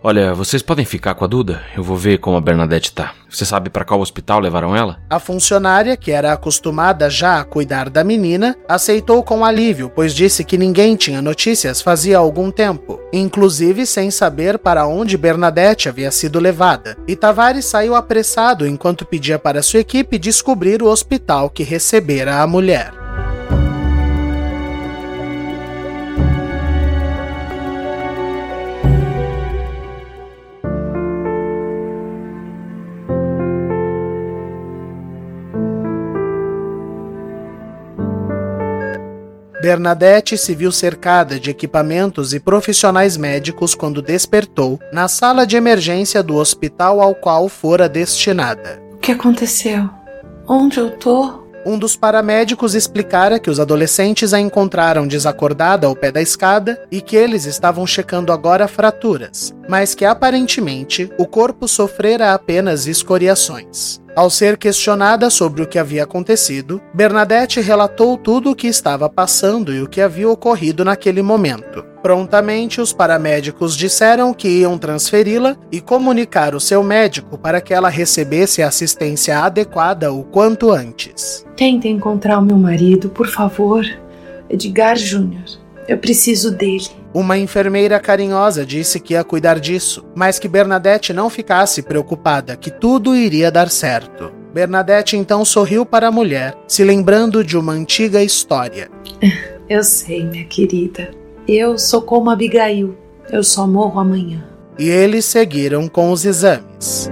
Olha, 0.00 0.32
vocês 0.32 0.62
podem 0.62 0.84
ficar 0.84 1.14
com 1.14 1.24
a 1.24 1.26
Duda? 1.26 1.60
Eu 1.76 1.82
vou 1.82 1.96
ver 1.96 2.18
como 2.18 2.36
a 2.36 2.40
Bernadette 2.40 2.92
tá. 2.92 3.14
Você 3.28 3.44
sabe 3.44 3.68
para 3.68 3.84
qual 3.84 4.00
hospital 4.00 4.38
levaram 4.38 4.74
ela? 4.74 5.00
A 5.10 5.18
funcionária, 5.18 5.96
que 5.96 6.12
era 6.12 6.32
acostumada 6.32 7.10
já 7.10 7.40
a 7.40 7.44
cuidar 7.44 7.90
da 7.90 8.04
menina, 8.04 8.56
aceitou 8.68 9.24
com 9.24 9.44
alívio, 9.44 9.90
pois 9.92 10.14
disse 10.14 10.44
que 10.44 10.56
ninguém 10.56 10.94
tinha 10.94 11.20
notícias 11.20 11.82
fazia 11.82 12.18
algum 12.18 12.48
tempo, 12.50 13.00
inclusive 13.12 13.84
sem 13.84 14.08
saber 14.08 14.56
para 14.56 14.86
onde 14.86 15.18
Bernadette 15.18 15.88
havia 15.88 16.12
sido 16.12 16.38
levada. 16.38 16.96
E 17.06 17.16
Tavares 17.16 17.64
saiu 17.64 17.96
apressado 17.96 18.66
enquanto 18.68 19.04
pedia 19.04 19.38
para 19.38 19.62
sua 19.62 19.80
equipe 19.80 20.16
descobrir 20.16 20.80
o 20.80 20.86
hospital 20.86 21.50
que 21.50 21.64
recebera 21.64 22.40
a 22.40 22.46
mulher. 22.46 22.92
Bernadette 39.60 40.38
se 40.38 40.54
viu 40.54 40.70
cercada 40.70 41.38
de 41.38 41.50
equipamentos 41.50 42.32
e 42.32 42.38
profissionais 42.38 43.16
médicos 43.16 43.74
quando 43.74 44.00
despertou 44.00 44.78
na 44.92 45.08
sala 45.08 45.44
de 45.44 45.56
emergência 45.56 46.22
do 46.22 46.36
hospital 46.36 47.00
ao 47.00 47.12
qual 47.14 47.48
fora 47.48 47.88
destinada. 47.88 48.80
O 48.92 48.98
que 48.98 49.10
aconteceu? 49.10 49.90
Onde 50.46 50.78
eu 50.78 50.92
tô? 50.92 51.48
Um 51.66 51.76
dos 51.76 51.96
paramédicos 51.96 52.74
explicara 52.74 53.38
que 53.40 53.50
os 53.50 53.58
adolescentes 53.58 54.32
a 54.32 54.38
encontraram 54.38 55.08
desacordada 55.08 55.88
ao 55.88 55.96
pé 55.96 56.12
da 56.12 56.22
escada 56.22 56.80
e 56.90 57.00
que 57.00 57.16
eles 57.16 57.44
estavam 57.44 57.84
checando 57.86 58.32
agora 58.32 58.68
fraturas, 58.68 59.52
mas 59.68 59.94
que 59.94 60.04
aparentemente 60.04 61.10
o 61.18 61.26
corpo 61.26 61.66
sofrera 61.66 62.32
apenas 62.32 62.86
escoriações. 62.86 64.00
Ao 64.18 64.28
ser 64.28 64.58
questionada 64.58 65.30
sobre 65.30 65.62
o 65.62 65.66
que 65.68 65.78
havia 65.78 66.02
acontecido, 66.02 66.82
Bernadette 66.92 67.60
relatou 67.60 68.16
tudo 68.16 68.50
o 68.50 68.56
que 68.56 68.66
estava 68.66 69.08
passando 69.08 69.72
e 69.72 69.80
o 69.80 69.88
que 69.88 70.00
havia 70.00 70.28
ocorrido 70.28 70.84
naquele 70.84 71.22
momento. 71.22 71.84
Prontamente, 72.02 72.80
os 72.80 72.92
paramédicos 72.92 73.76
disseram 73.76 74.34
que 74.34 74.48
iam 74.48 74.76
transferi-la 74.76 75.56
e 75.70 75.80
comunicar 75.80 76.56
o 76.56 76.60
seu 76.60 76.82
médico 76.82 77.38
para 77.38 77.60
que 77.60 77.72
ela 77.72 77.88
recebesse 77.88 78.60
assistência 78.60 79.38
adequada 79.38 80.12
o 80.12 80.24
quanto 80.24 80.72
antes. 80.72 81.46
Tenta 81.56 81.86
encontrar 81.86 82.40
o 82.40 82.42
meu 82.42 82.58
marido, 82.58 83.08
por 83.10 83.28
favor. 83.28 83.86
Edgar 84.50 84.96
Júnior. 84.96 85.44
Eu 85.88 85.96
preciso 85.96 86.50
dele. 86.50 86.86
Uma 87.14 87.38
enfermeira 87.38 87.98
carinhosa 87.98 88.64
disse 88.66 89.00
que 89.00 89.14
ia 89.14 89.24
cuidar 89.24 89.58
disso, 89.58 90.04
mas 90.14 90.38
que 90.38 90.46
Bernadette 90.46 91.14
não 91.14 91.30
ficasse 91.30 91.82
preocupada, 91.82 92.56
que 92.56 92.70
tudo 92.70 93.16
iria 93.16 93.50
dar 93.50 93.70
certo. 93.70 94.30
Bernadette 94.52 95.16
então 95.16 95.44
sorriu 95.44 95.86
para 95.86 96.08
a 96.08 96.12
mulher, 96.12 96.54
se 96.68 96.84
lembrando 96.84 97.42
de 97.42 97.56
uma 97.56 97.72
antiga 97.72 98.22
história. 98.22 98.90
Eu 99.68 99.82
sei, 99.82 100.24
minha 100.24 100.44
querida. 100.44 101.10
Eu 101.46 101.76
sou 101.76 102.00
como 102.00 102.30
Abigail. 102.30 102.96
Eu 103.30 103.42
só 103.42 103.66
morro 103.66 104.00
amanhã. 104.00 104.42
E 104.78 104.88
eles 104.88 105.26
seguiram 105.26 105.88
com 105.88 106.10
os 106.10 106.24
exames. 106.24 107.10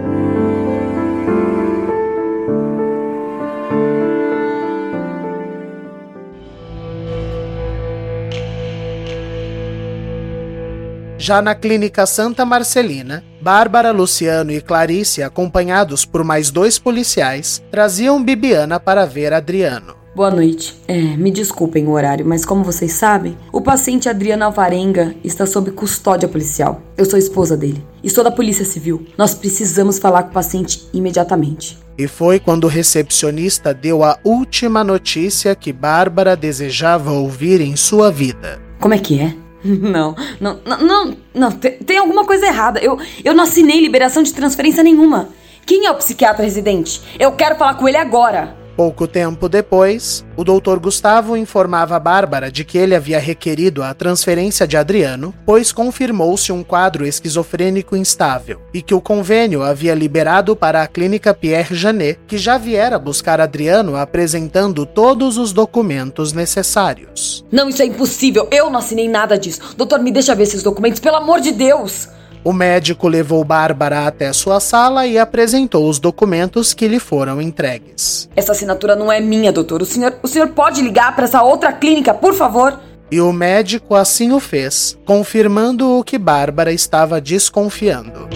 Já 11.19 11.41
na 11.41 11.55
clínica 11.55 12.05
Santa 12.05 12.45
Marcelina, 12.45 13.25
Bárbara, 13.41 13.91
Luciano 13.91 14.53
e 14.53 14.61
Clarice, 14.61 15.23
acompanhados 15.23 16.05
por 16.05 16.23
mais 16.23 16.51
dois 16.51 16.79
policiais, 16.79 17.63
traziam 17.71 18.23
Bibiana 18.23 18.79
para 18.79 19.07
ver 19.07 19.33
Adriano. 19.33 19.97
Boa 20.15 20.31
noite. 20.31 20.75
É, 20.87 21.17
me 21.17 21.31
desculpem 21.31 21.87
o 21.87 21.93
horário, 21.93 22.25
mas 22.25 22.45
como 22.45 22.65
vocês 22.65 22.93
sabem, 22.93 23.37
o 23.51 23.61
paciente 23.61 24.09
Adriano 24.09 24.45
Alvarenga 24.45 25.15
está 25.25 25.47
sob 25.47 25.71
custódia 25.71 26.29
policial. 26.29 26.83
Eu 26.97 27.05
sou 27.05 27.19
esposa 27.19 27.57
dele 27.57 27.83
e 28.03 28.11
sou 28.11 28.23
da 28.23 28.31
Polícia 28.31 28.65
Civil. 28.65 29.07
Nós 29.17 29.35
precisamos 29.35 29.99
falar 29.99 30.25
com 30.25 30.31
o 30.31 30.35
paciente 30.35 30.87
imediatamente. 30.93 31.79
E 31.99 32.07
foi 32.07 32.39
quando 32.39 32.65
o 32.65 32.69
recepcionista 32.69 33.73
deu 33.73 34.05
a 34.05 34.19
última 34.23 34.85
notícia 34.85 35.55
que 35.55 35.73
Bárbara 35.73 36.37
desejava 36.37 37.11
ouvir 37.11 37.61
em 37.63 37.75
sua 37.75 38.11
vida. 38.11 38.61
Como 38.79 38.93
é 38.93 38.99
que 38.99 39.21
é? 39.21 39.35
Não, 39.65 40.15
não, 40.41 40.61
não, 40.65 40.79
não, 40.79 41.17
não 41.35 41.51
tem, 41.51 41.73
tem 41.79 41.99
alguma 41.99 42.25
coisa 42.25 42.47
errada. 42.47 42.79
Eu, 42.79 42.99
eu 43.25 43.35
não 43.35 43.45
assinei 43.45 43.81
liberação 43.81 44.23
de 44.23 44.33
transferência 44.33 44.83
nenhuma. 44.83 45.31
Quem 45.65 45.87
é 45.87 45.91
o 45.91 45.97
psiquiatra 45.97 46.45
residente? 46.45 47.03
Eu 47.19 47.33
quero 47.33 47.57
falar 47.57 47.75
com 47.75 47.89
ele 47.89 47.97
agora. 47.97 48.57
Pouco 48.77 49.09
tempo 49.09 49.49
depois, 49.49 50.23
o 50.37 50.45
Dr. 50.45 50.79
Gustavo 50.79 51.35
informava 51.35 51.97
a 51.97 51.99
Bárbara 51.99 52.53
de 52.53 52.63
que 52.63 52.77
ele 52.77 52.95
havia 52.95 53.19
requerido 53.19 53.83
a 53.83 53.95
transferência 53.95 54.67
de 54.67 54.77
Adriano, 54.77 55.35
pois 55.47 55.73
confirmou-se 55.73 56.53
um 56.53 56.63
quadro 56.63 57.07
esquizofrênico 57.07 57.97
instável 57.97 58.61
e 58.75 58.83
que 58.83 58.95
o 58.95 59.01
convênio 59.01 59.63
havia 59.63 59.95
liberado 59.95 60.55
para 60.55 60.83
a 60.83 60.87
clínica 60.87 61.33
Pierre 61.33 61.75
Janet, 61.75 62.21
que 62.27 62.37
já 62.37 62.59
viera 62.59 62.99
buscar 62.99 63.41
Adriano 63.41 63.97
apresentando 63.97 64.85
todos 64.85 65.39
os 65.39 65.55
documentos 65.55 66.35
necessários. 66.35 67.47
Não, 67.51 67.71
isso 67.71 67.81
é 67.81 67.87
impossível. 67.87 68.47
Eu 68.53 68.69
não 68.69 68.81
assinei 68.81 69.09
nada 69.09 69.39
disso. 69.39 69.75
Doutor, 69.75 70.01
me 70.01 70.13
deixa 70.13 70.35
ver 70.35 70.43
esses 70.43 70.63
documentos, 70.63 71.01
pelo 71.01 71.17
amor 71.17 71.41
de 71.41 71.53
Deus. 71.53 72.09
O 72.47 72.53
médico 72.53 73.09
levou 73.09 73.43
Bárbara 73.43 74.07
até 74.07 74.33
sua 74.33 74.61
sala 74.61 75.05
e 75.05 75.19
apresentou 75.19 75.91
os 75.91 75.99
documentos 75.99 76.73
que 76.73 76.87
lhe 76.87 77.01
foram 77.01 77.43
entregues. 77.43 78.31
Essa 78.37 78.53
assinatura 78.53 78.95
não 78.95 79.11
é 79.11 79.21
minha, 79.21 79.51
doutor. 79.51 79.83
O 79.83 79.85
senhor, 79.85 80.15
o 80.23 80.29
senhor 80.29 80.51
pode 80.51 80.81
ligar 80.81 81.13
para 81.17 81.25
essa 81.25 81.43
outra 81.43 81.73
clínica, 81.73 82.15
por 82.15 82.35
favor? 82.35 82.79
E 83.11 83.21
o 83.21 83.33
médico 83.33 83.97
assim 83.97 84.31
o 84.31 84.39
fez, 84.39 84.97
confirmando 85.05 85.99
o 85.99 86.05
que 86.05 86.17
Bárbara 86.19 86.73
estava 86.73 87.21
desconfiando. 87.21 88.29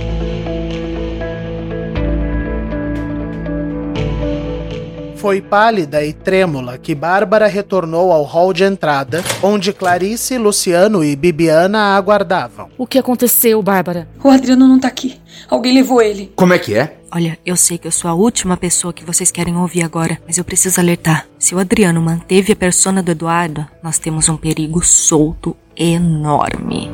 Foi 5.20 5.42
pálida 5.42 6.02
e 6.02 6.14
trêmula 6.14 6.78
que 6.78 6.94
Bárbara 6.94 7.46
retornou 7.46 8.10
ao 8.10 8.22
hall 8.22 8.54
de 8.54 8.64
entrada, 8.64 9.22
onde 9.42 9.70
Clarice, 9.70 10.38
Luciano 10.38 11.04
e 11.04 11.14
Bibiana 11.14 11.78
a 11.78 11.96
aguardavam. 11.96 12.70
O 12.78 12.86
que 12.86 12.98
aconteceu, 12.98 13.62
Bárbara? 13.62 14.08
O 14.24 14.30
Adriano 14.30 14.66
não 14.66 14.80
tá 14.80 14.88
aqui. 14.88 15.20
Alguém 15.46 15.74
levou 15.74 16.00
ele. 16.00 16.32
Como 16.34 16.54
é 16.54 16.58
que 16.58 16.74
é? 16.74 16.96
Olha, 17.12 17.38
eu 17.44 17.54
sei 17.54 17.76
que 17.76 17.86
eu 17.86 17.92
sou 17.92 18.10
a 18.10 18.14
última 18.14 18.56
pessoa 18.56 18.94
que 18.94 19.04
vocês 19.04 19.30
querem 19.30 19.54
ouvir 19.58 19.82
agora, 19.82 20.18
mas 20.26 20.38
eu 20.38 20.44
preciso 20.44 20.80
alertar. 20.80 21.26
Se 21.38 21.54
o 21.54 21.58
Adriano 21.58 22.00
manteve 22.00 22.54
a 22.54 22.56
persona 22.56 23.02
do 23.02 23.10
Eduardo, 23.10 23.66
nós 23.82 23.98
temos 23.98 24.26
um 24.26 24.38
perigo 24.38 24.82
solto 24.82 25.54
enorme. 25.76 26.90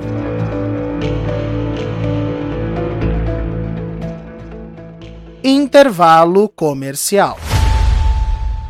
Intervalo 5.45 6.49
comercial. 6.49 7.39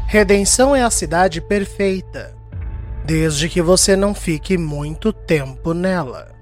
Redenção 0.09 0.75
é 0.75 0.85
a 0.85 0.91
cidade 0.91 1.41
perfeita, 1.41 2.33
desde 3.05 3.49
que 3.49 3.61
você 3.61 3.97
não 3.97 4.15
fique 4.15 4.57
muito 4.57 5.13
tempo 5.13 5.75
nela. 5.75 6.33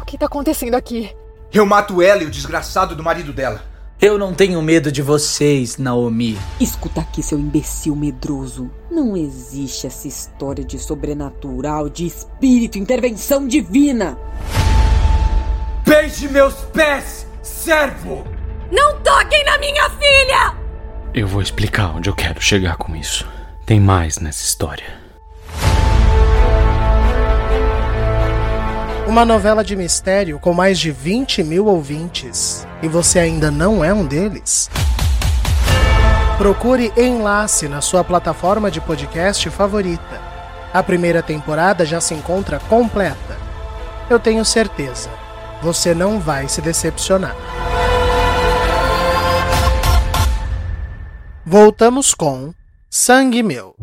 O 0.00 0.04
que 0.04 0.16
tá 0.16 0.26
acontecendo 0.26 0.76
aqui? 0.76 1.10
Eu 1.52 1.66
mato 1.66 2.00
ela 2.00 2.22
e 2.22 2.26
o 2.26 2.30
desgraçado 2.30 2.94
do 2.94 3.02
marido 3.02 3.32
dela. 3.32 3.60
Eu 4.00 4.16
não 4.16 4.32
tenho 4.32 4.62
medo 4.62 4.92
de 4.92 5.02
vocês, 5.02 5.76
Naomi. 5.76 6.38
Escuta 6.60 7.00
aqui, 7.00 7.24
seu 7.24 7.40
imbecil 7.40 7.96
medroso. 7.96 8.70
Não 8.88 9.16
existe 9.16 9.88
essa 9.88 10.06
história 10.06 10.64
de 10.64 10.78
sobrenatural, 10.78 11.88
de 11.88 12.06
espírito, 12.06 12.78
intervenção 12.78 13.48
divina. 13.48 14.16
Beije 15.84 16.28
meus 16.28 16.54
pés, 16.72 17.26
servo! 17.42 18.24
Não 18.70 19.00
toquem 19.00 19.44
na 19.44 19.58
minha 19.58 19.90
filha! 19.90 20.63
Eu 21.14 21.28
vou 21.28 21.40
explicar 21.40 21.94
onde 21.94 22.10
eu 22.10 22.14
quero 22.14 22.40
chegar 22.40 22.76
com 22.76 22.96
isso. 22.96 23.24
Tem 23.64 23.78
mais 23.78 24.18
nessa 24.18 24.42
história. 24.42 24.84
Uma 29.06 29.24
novela 29.24 29.62
de 29.62 29.76
mistério 29.76 30.40
com 30.40 30.52
mais 30.52 30.76
de 30.76 30.90
20 30.90 31.44
mil 31.44 31.66
ouvintes. 31.66 32.66
E 32.82 32.88
você 32.88 33.20
ainda 33.20 33.48
não 33.48 33.84
é 33.84 33.94
um 33.94 34.04
deles? 34.04 34.68
Procure 36.36 36.92
Enlace 36.96 37.68
na 37.68 37.80
sua 37.80 38.02
plataforma 38.02 38.68
de 38.68 38.80
podcast 38.80 39.48
favorita. 39.50 40.20
A 40.72 40.82
primeira 40.82 41.22
temporada 41.22 41.86
já 41.86 42.00
se 42.00 42.12
encontra 42.12 42.58
completa. 42.58 43.38
Eu 44.10 44.18
tenho 44.18 44.44
certeza, 44.44 45.10
você 45.62 45.94
não 45.94 46.18
vai 46.18 46.48
se 46.48 46.60
decepcionar. 46.60 47.36
voltamos 51.46 52.14
com 52.14 52.54
Sangue 52.88 53.42
Meu. 53.42 53.74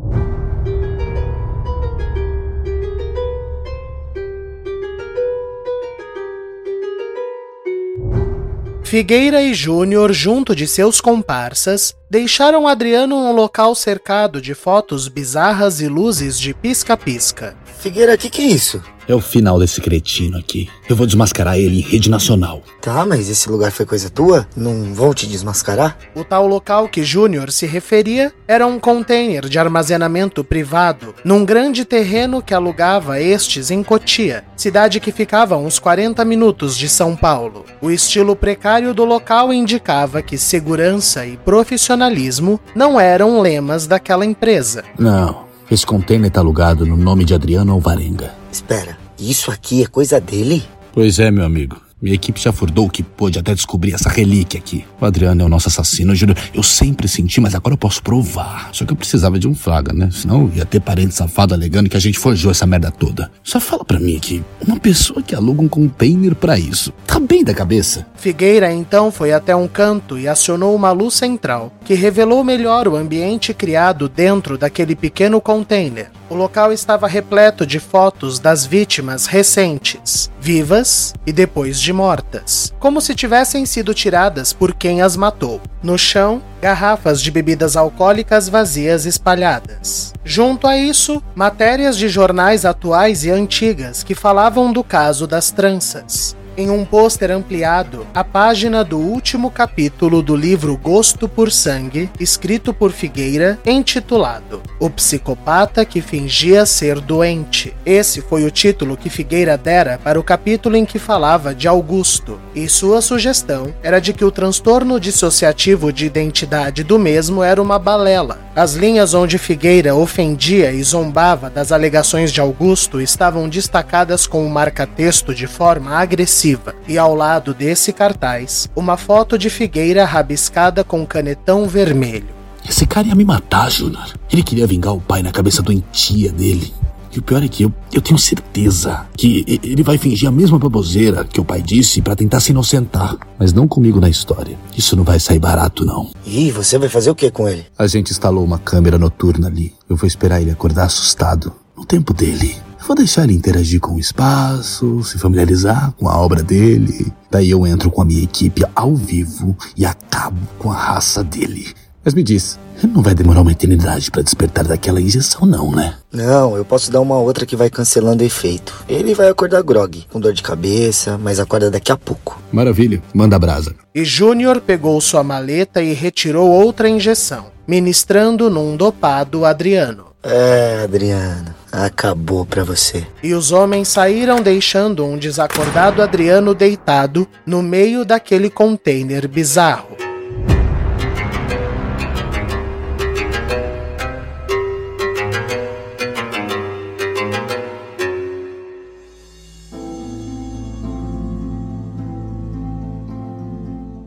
Figueira 8.83 9.41
e 9.41 9.53
Júnior, 9.53 10.11
junto 10.11 10.55
de 10.55 10.67
seus 10.67 10.99
comparsas, 10.99 11.95
deixaram 12.09 12.67
Adriano 12.67 13.15
um 13.15 13.31
local 13.31 13.75
cercado 13.75 14.41
de 14.41 14.53
fotos 14.55 15.07
bizarras 15.07 15.79
e 15.79 15.87
luzes 15.87 16.39
de 16.39 16.53
pisca-pisca. 16.53 17.55
Figueira, 17.81 18.13
o 18.13 18.17
que, 18.17 18.29
que 18.29 18.43
é 18.43 18.45
isso? 18.45 18.79
É 19.07 19.15
o 19.15 19.19
final 19.19 19.57
desse 19.57 19.81
cretino 19.81 20.37
aqui. 20.37 20.69
Eu 20.87 20.95
vou 20.95 21.07
desmascarar 21.07 21.57
ele 21.57 21.79
em 21.79 21.81
rede 21.81 22.11
nacional. 22.11 22.61
Tá, 22.79 23.03
mas 23.07 23.27
esse 23.27 23.49
lugar 23.49 23.71
foi 23.71 23.87
coisa 23.87 24.07
tua? 24.07 24.47
Não 24.55 24.93
vão 24.93 25.15
te 25.15 25.25
desmascarar? 25.25 25.97
O 26.13 26.23
tal 26.23 26.45
local 26.45 26.87
que 26.87 27.03
Júnior 27.03 27.51
se 27.51 27.65
referia 27.65 28.31
era 28.47 28.67
um 28.67 28.79
container 28.79 29.49
de 29.49 29.57
armazenamento 29.57 30.43
privado 30.43 31.15
num 31.25 31.43
grande 31.43 31.83
terreno 31.83 32.39
que 32.39 32.53
alugava 32.53 33.19
estes 33.19 33.71
em 33.71 33.81
Cotia, 33.81 34.43
cidade 34.55 34.99
que 34.99 35.11
ficava 35.11 35.55
a 35.55 35.57
uns 35.57 35.79
40 35.79 36.23
minutos 36.23 36.77
de 36.77 36.87
São 36.87 37.15
Paulo. 37.15 37.65
O 37.81 37.89
estilo 37.89 38.35
precário 38.35 38.93
do 38.93 39.05
local 39.05 39.51
indicava 39.51 40.21
que 40.21 40.37
segurança 40.37 41.25
e 41.25 41.35
profissionalismo 41.35 42.59
não 42.75 42.99
eram 42.99 43.41
lemas 43.41 43.87
daquela 43.87 44.23
empresa. 44.23 44.83
Não, 44.99 45.50
esse 45.71 45.85
container 45.85 46.29
tá 46.29 46.41
alugado 46.41 46.85
no 46.85 46.97
nome 46.97 47.23
de 47.23 47.33
Adriano 47.33 47.71
Alvarenga. 47.71 48.33
Espera, 48.51 48.97
isso 49.17 49.49
aqui 49.49 49.83
é 49.83 49.87
coisa 49.87 50.19
dele? 50.19 50.61
Pois 50.93 51.17
é, 51.17 51.31
meu 51.31 51.45
amigo. 51.45 51.79
Minha 52.01 52.15
equipe 52.15 52.41
já 52.41 52.51
furdou 52.51 52.87
o 52.87 52.89
que 52.89 53.03
pôde 53.03 53.37
até 53.37 53.53
descobrir 53.53 53.93
essa 53.93 54.09
relíquia 54.09 54.59
aqui. 54.59 54.83
O 54.99 55.05
Adriano 55.05 55.43
é 55.43 55.45
o 55.45 55.49
nosso 55.49 55.67
assassino, 55.67 56.15
Júlio. 56.15 56.35
Eu 56.51 56.63
sempre 56.63 57.07
senti, 57.07 57.39
mas 57.39 57.53
agora 57.53 57.75
eu 57.75 57.77
posso 57.77 58.01
provar. 58.01 58.69
Só 58.73 58.85
que 58.85 58.91
eu 58.91 58.97
precisava 58.97 59.37
de 59.37 59.47
um 59.47 59.53
flaga, 59.53 59.93
né? 59.93 60.09
Senão 60.11 60.51
ia 60.55 60.65
ter 60.65 60.79
parente 60.79 61.13
safado 61.13 61.53
alegando 61.53 61.89
que 61.89 61.97
a 61.97 61.99
gente 61.99 62.17
forjou 62.17 62.49
essa 62.49 62.65
merda 62.65 62.89
toda. 62.89 63.31
Só 63.43 63.59
fala 63.59 63.85
pra 63.85 63.99
mim 63.99 64.17
aqui, 64.17 64.43
uma 64.67 64.79
pessoa 64.79 65.21
que 65.21 65.35
aluga 65.35 65.61
um 65.61 65.67
container 65.67 66.33
pra 66.33 66.57
isso, 66.57 66.91
tá 67.05 67.19
bem 67.19 67.43
da 67.43 67.53
cabeça? 67.53 68.07
Figueira 68.15 68.71
então 68.71 69.11
foi 69.11 69.31
até 69.31 69.55
um 69.55 69.67
canto 69.67 70.17
e 70.17 70.27
acionou 70.27 70.75
uma 70.75 70.91
luz 70.91 71.13
central, 71.13 71.71
que 71.85 71.93
revelou 71.93 72.43
melhor 72.43 72.87
o 72.87 72.95
ambiente 72.95 73.53
criado 73.53 74.09
dentro 74.09 74.57
daquele 74.57 74.95
pequeno 74.95 75.39
container. 75.39 76.09
O 76.29 76.35
local 76.35 76.71
estava 76.71 77.07
repleto 77.07 77.65
de 77.65 77.77
fotos 77.77 78.39
das 78.39 78.65
vítimas 78.65 79.25
recentes, 79.25 80.31
vivas 80.39 81.13
e 81.27 81.33
depois 81.33 81.79
de 81.79 81.90
mortas, 81.93 82.73
como 82.79 83.01
se 83.01 83.15
tivessem 83.15 83.65
sido 83.65 83.93
tiradas 83.93 84.53
por 84.53 84.73
quem 84.73 85.01
as 85.01 85.15
matou. 85.15 85.61
No 85.81 85.97
chão, 85.97 86.41
garrafas 86.61 87.21
de 87.21 87.31
bebidas 87.31 87.75
alcoólicas 87.75 88.47
vazias 88.47 89.05
espalhadas. 89.05 90.13
Junto 90.23 90.67
a 90.67 90.77
isso, 90.77 91.21
matérias 91.35 91.97
de 91.97 92.07
jornais 92.07 92.65
atuais 92.65 93.23
e 93.23 93.31
antigas 93.31 94.03
que 94.03 94.15
falavam 94.15 94.71
do 94.71 94.83
caso 94.83 95.25
das 95.25 95.51
tranças. 95.51 96.35
Em 96.57 96.69
um 96.69 96.83
pôster 96.83 97.31
ampliado, 97.31 98.05
a 98.13 98.25
página 98.25 98.83
do 98.83 98.97
último 98.97 99.49
capítulo 99.49 100.21
do 100.21 100.35
livro 100.35 100.75
Gosto 100.75 101.27
por 101.29 101.49
Sangue, 101.49 102.09
escrito 102.19 102.73
por 102.73 102.91
Figueira, 102.91 103.57
intitulado 103.65 104.61
O 104.77 104.89
Psicopata 104.89 105.85
que 105.85 106.01
Fingia 106.01 106.65
Ser 106.65 106.99
Doente. 106.99 107.73
Esse 107.85 108.21
foi 108.21 108.43
o 108.43 108.51
título 108.51 108.97
que 108.97 109.09
Figueira 109.09 109.57
dera 109.57 109.97
para 110.03 110.19
o 110.19 110.23
capítulo 110.23 110.75
em 110.75 110.83
que 110.83 110.99
falava 110.99 111.55
de 111.55 111.69
Augusto, 111.69 112.37
e 112.53 112.67
sua 112.67 113.01
sugestão 113.01 113.73
era 113.81 114.01
de 114.01 114.11
que 114.11 114.25
o 114.25 114.31
transtorno 114.31 114.99
dissociativo 114.99 115.91
de 115.93 116.05
identidade 116.05 116.83
do 116.83 116.99
mesmo 116.99 117.41
era 117.41 117.61
uma 117.61 117.79
balela. 117.79 118.39
As 118.53 118.73
linhas 118.73 119.13
onde 119.13 119.37
Figueira 119.37 119.95
ofendia 119.95 120.73
e 120.73 120.83
zombava 120.83 121.49
das 121.49 121.71
alegações 121.71 122.33
de 122.33 122.41
Augusto 122.41 122.99
estavam 122.99 123.47
destacadas 123.47 124.27
com 124.27 124.45
um 124.45 124.49
marca-texto 124.49 125.33
de 125.33 125.47
forma 125.47 125.91
agressiva, 125.91 126.41
e 126.87 126.97
ao 126.97 127.15
lado 127.15 127.53
desse 127.53 127.93
cartaz, 127.93 128.69
uma 128.75 128.97
foto 128.97 129.37
de 129.37 129.49
Figueira 129.49 130.05
rabiscada 130.05 130.83
com 130.83 131.05
canetão 131.05 131.67
vermelho. 131.67 132.41
Esse 132.67 132.85
cara 132.85 133.07
ia 133.07 133.15
me 133.15 133.25
matar, 133.25 133.69
Júnior. 133.71 134.13
Ele 134.31 134.43
queria 134.43 134.67
vingar 134.67 134.93
o 134.93 135.01
pai 135.01 135.23
na 135.23 135.31
cabeça 135.31 135.61
doentia 135.61 136.31
dele. 136.31 136.73
E 137.13 137.19
o 137.19 137.21
pior 137.21 137.43
é 137.43 137.47
que 137.47 137.63
eu, 137.63 137.73
eu 137.91 138.01
tenho 138.01 138.17
certeza 138.17 139.05
que 139.17 139.43
ele 139.61 139.83
vai 139.83 139.97
fingir 139.97 140.29
a 140.29 140.31
mesma 140.31 140.57
baboseira 140.57 141.25
que 141.25 141.41
o 141.41 141.45
pai 141.45 141.61
disse 141.61 142.01
para 142.01 142.15
tentar 142.15 142.39
se 142.39 142.51
inocentar. 142.51 143.17
Mas 143.37 143.51
não 143.51 143.67
comigo 143.67 143.99
na 143.99 144.09
história. 144.09 144.57
Isso 144.77 144.95
não 144.95 145.03
vai 145.03 145.19
sair 145.19 145.39
barato, 145.39 145.83
não. 145.83 146.09
E 146.25 146.51
você 146.51 146.77
vai 146.77 146.87
fazer 146.87 147.11
o 147.11 147.15
que 147.15 147.29
com 147.29 147.49
ele? 147.49 147.65
A 147.77 147.85
gente 147.85 148.11
instalou 148.11 148.45
uma 148.45 148.59
câmera 148.59 148.97
noturna 148.97 149.47
ali. 149.47 149.73
Eu 149.89 149.97
vou 149.97 150.07
esperar 150.07 150.41
ele 150.41 150.51
acordar 150.51 150.85
assustado. 150.85 151.53
No 151.75 151.85
tempo 151.85 152.13
dele. 152.13 152.55
Eu 152.81 152.87
vou 152.87 152.95
deixar 152.95 153.25
ele 153.25 153.33
interagir 153.33 153.79
com 153.79 153.93
o 153.93 153.99
espaço, 153.99 155.03
se 155.03 155.19
familiarizar 155.19 155.93
com 155.99 156.09
a 156.09 156.17
obra 156.19 156.41
dele. 156.41 157.13
Daí 157.29 157.51
eu 157.51 157.65
entro 157.67 157.91
com 157.91 158.01
a 158.01 158.05
minha 158.05 158.23
equipe 158.23 158.63
ao 158.75 158.95
vivo 158.95 159.55
e 159.77 159.85
acabo 159.85 160.39
com 160.57 160.71
a 160.71 160.75
raça 160.75 161.23
dele. 161.23 161.75
Mas 162.03 162.15
me 162.15 162.23
diz, 162.23 162.57
não 162.91 163.03
vai 163.03 163.13
demorar 163.13 163.41
uma 163.41 163.51
eternidade 163.51 164.09
para 164.09 164.23
despertar 164.23 164.65
daquela 164.65 164.99
injeção, 164.99 165.45
não, 165.45 165.71
né? 165.71 165.93
Não, 166.11 166.57
eu 166.57 166.65
posso 166.65 166.91
dar 166.91 167.01
uma 167.01 167.19
outra 167.19 167.45
que 167.45 167.55
vai 167.55 167.69
cancelando 167.69 168.23
o 168.23 168.25
efeito. 168.25 168.83
Ele 168.89 169.13
vai 169.13 169.29
acordar 169.29 169.61
grog, 169.61 170.03
com 170.11 170.19
dor 170.19 170.33
de 170.33 170.41
cabeça, 170.41 171.19
mas 171.19 171.39
acorda 171.39 171.69
daqui 171.69 171.91
a 171.91 171.97
pouco. 171.97 172.41
Maravilha, 172.51 172.99
manda 173.13 173.35
a 173.35 173.39
brasa. 173.39 173.75
E 173.93 174.03
Júnior 174.03 174.59
pegou 174.59 174.99
sua 174.99 175.23
maleta 175.23 175.83
e 175.83 175.93
retirou 175.93 176.49
outra 176.49 176.89
injeção, 176.89 177.45
ministrando 177.67 178.49
num 178.49 178.75
dopado 178.75 179.45
Adriano. 179.45 180.10
É, 180.23 180.81
Adriano, 180.83 181.55
acabou 181.71 182.45
pra 182.45 182.63
você. 182.63 183.07
E 183.23 183.33
os 183.33 183.51
homens 183.51 183.87
saíram 183.87 184.39
deixando 184.39 185.03
um 185.03 185.17
desacordado 185.17 186.01
Adriano 186.01 186.53
deitado 186.53 187.27
no 187.43 187.63
meio 187.63 188.05
daquele 188.05 188.49
container 188.49 189.27
bizarro. 189.27 189.97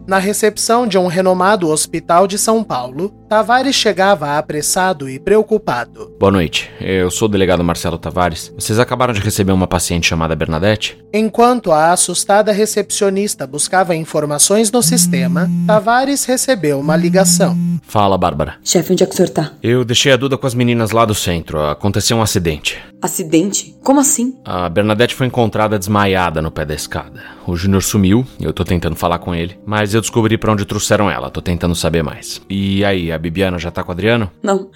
Na 0.07 0.19
recepção 0.19 0.87
de 0.87 0.97
um 0.97 1.09
renomado 1.09 1.69
hospital 1.69 2.29
de 2.29 2.39
São 2.39 2.63
Paulo, 2.63 3.13
Tavares 3.35 3.75
chegava 3.75 4.39
apressado 4.39 5.11
e 5.11 5.19
preocupado. 5.19 6.15
Boa 6.21 6.31
noite, 6.31 6.71
eu 6.81 7.11
sou 7.11 7.27
o 7.27 7.29
delegado 7.29 7.65
Marcelo 7.65 7.99
Tavares. 7.99 8.55
Vocês 8.57 8.79
acabaram 8.79 9.13
de 9.13 9.19
receber 9.19 9.51
uma 9.51 9.67
paciente 9.67 10.07
chamada 10.07 10.37
Bernadette? 10.37 10.97
Enquanto 11.13 11.73
a 11.73 11.91
assustada 11.91 12.53
recepcionista 12.53 13.45
buscava 13.45 13.97
informações 13.97 14.71
no 14.71 14.81
sistema, 14.85 15.51
Tavares 15.67 16.25
recebeu 16.25 16.79
uma 16.79 16.95
ligação. 16.95 17.59
Fala, 17.83 18.17
Bárbara. 18.17 18.55
Chefe, 18.63 18.93
onde 18.93 19.03
é 19.03 19.07
que 19.07 19.15
o 19.15 19.17
senhor 19.17 19.31
tá? 19.31 19.51
Eu 19.61 19.85
deixei 19.85 20.13
a 20.13 20.17
Duda 20.17 20.39
com 20.39 20.47
as 20.47 20.55
meninas 20.55 20.93
lá 20.93 21.05
do 21.05 21.15
centro. 21.15 21.61
Aconteceu 21.61 22.17
um 22.17 22.23
acidente. 22.23 22.81
Acidente? 23.03 23.77
Como 23.83 24.01
assim? 24.01 24.39
A 24.45 24.69
Bernadette 24.69 25.15
foi 25.15 25.27
encontrada 25.27 25.79
desmaiada 25.79 26.41
no 26.41 26.51
pé 26.51 26.65
da 26.65 26.73
escada. 26.73 27.21
O 27.47 27.55
Júnior 27.55 27.83
sumiu, 27.83 28.27
eu 28.41 28.53
tô 28.53 28.65
tentando 28.65 28.97
falar 28.97 29.19
com 29.19 29.35
ele, 29.35 29.59
mas 29.67 29.93
eu 29.93 30.01
descobri 30.01 30.39
para 30.39 30.53
onde 30.53 30.65
trouxeram 30.65 31.11
ela, 31.11 31.31
tô 31.31 31.43
tentando 31.43 31.75
saber 31.75 32.03
mais. 32.03 32.41
E 32.49 32.83
aí, 32.83 33.13
a 33.13 33.19
Bibiana 33.25 33.59
já 33.59 33.71
tá 33.71 33.83
com 33.83 33.89
o 33.89 33.93
Adriano? 33.93 34.31
Não. 34.43 34.71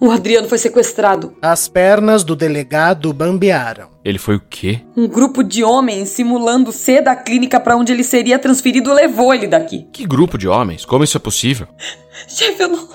O 0.00 0.10
Adriano 0.10 0.48
foi 0.48 0.56
sequestrado. 0.56 1.34
As 1.42 1.68
pernas 1.68 2.24
do 2.24 2.34
delegado 2.34 3.12
bambearam. 3.12 3.90
Ele 4.02 4.18
foi 4.18 4.36
o 4.36 4.40
quê? 4.40 4.80
Um 4.96 5.06
grupo 5.06 5.44
de 5.44 5.62
homens 5.62 6.08
simulando 6.08 6.72
ser 6.72 7.02
da 7.02 7.14
clínica 7.14 7.60
para 7.60 7.76
onde 7.76 7.92
ele 7.92 8.02
seria 8.02 8.38
transferido 8.38 8.94
levou 8.94 9.34
ele 9.34 9.46
daqui. 9.46 9.86
Que 9.92 10.06
grupo 10.06 10.38
de 10.38 10.48
homens? 10.48 10.86
Como 10.86 11.04
isso 11.04 11.18
é 11.18 11.20
possível? 11.20 11.68
Chefe, 12.26 12.62
eu 12.62 12.68
não. 12.68 12.88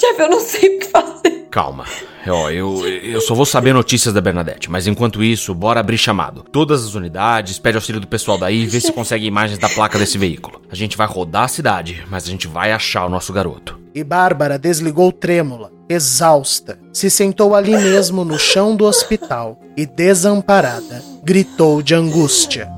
Chefe, 0.00 0.20
eu 0.20 0.28
não 0.28 0.40
sei 0.40 0.76
o 0.76 0.78
que 0.80 0.86
fazer. 0.86 1.46
Calma. 1.48 1.84
Ó, 2.26 2.50
eu, 2.50 2.86
eu 2.86 3.20
só 3.20 3.34
vou 3.34 3.46
saber 3.46 3.72
notícias 3.72 4.12
da 4.12 4.20
Bernadette, 4.20 4.68
mas 4.68 4.88
enquanto 4.88 5.22
isso, 5.22 5.54
bora 5.54 5.78
abrir 5.78 5.96
chamado. 5.96 6.42
Todas 6.42 6.84
as 6.84 6.94
unidades, 6.94 7.60
pede 7.60 7.76
auxílio 7.76 8.00
do 8.00 8.08
pessoal 8.08 8.36
daí 8.36 8.62
e 8.62 8.66
vê 8.66 8.80
se 8.80 8.92
consegue 8.92 9.26
imagens 9.26 9.60
da 9.60 9.68
placa 9.68 9.96
desse 9.96 10.18
veículo. 10.18 10.60
A 10.70 10.74
gente 10.74 10.96
vai 10.96 11.06
rodar 11.06 11.44
a 11.44 11.48
cidade, 11.48 12.04
mas 12.10 12.24
a 12.24 12.30
gente 12.30 12.48
vai 12.48 12.72
achar 12.72 13.06
o 13.06 13.08
nosso 13.08 13.32
garoto. 13.32 13.78
E 13.94 14.04
Bárbara 14.04 14.58
desligou 14.58 15.10
trêmula, 15.10 15.72
exausta, 15.88 16.78
se 16.92 17.08
sentou 17.08 17.54
ali 17.54 17.76
mesmo 17.76 18.24
no 18.24 18.38
chão 18.38 18.76
do 18.76 18.84
hospital 18.84 19.58
e, 19.76 19.86
desamparada, 19.86 21.02
gritou 21.22 21.82
de 21.82 21.94
angústia. 21.94 22.68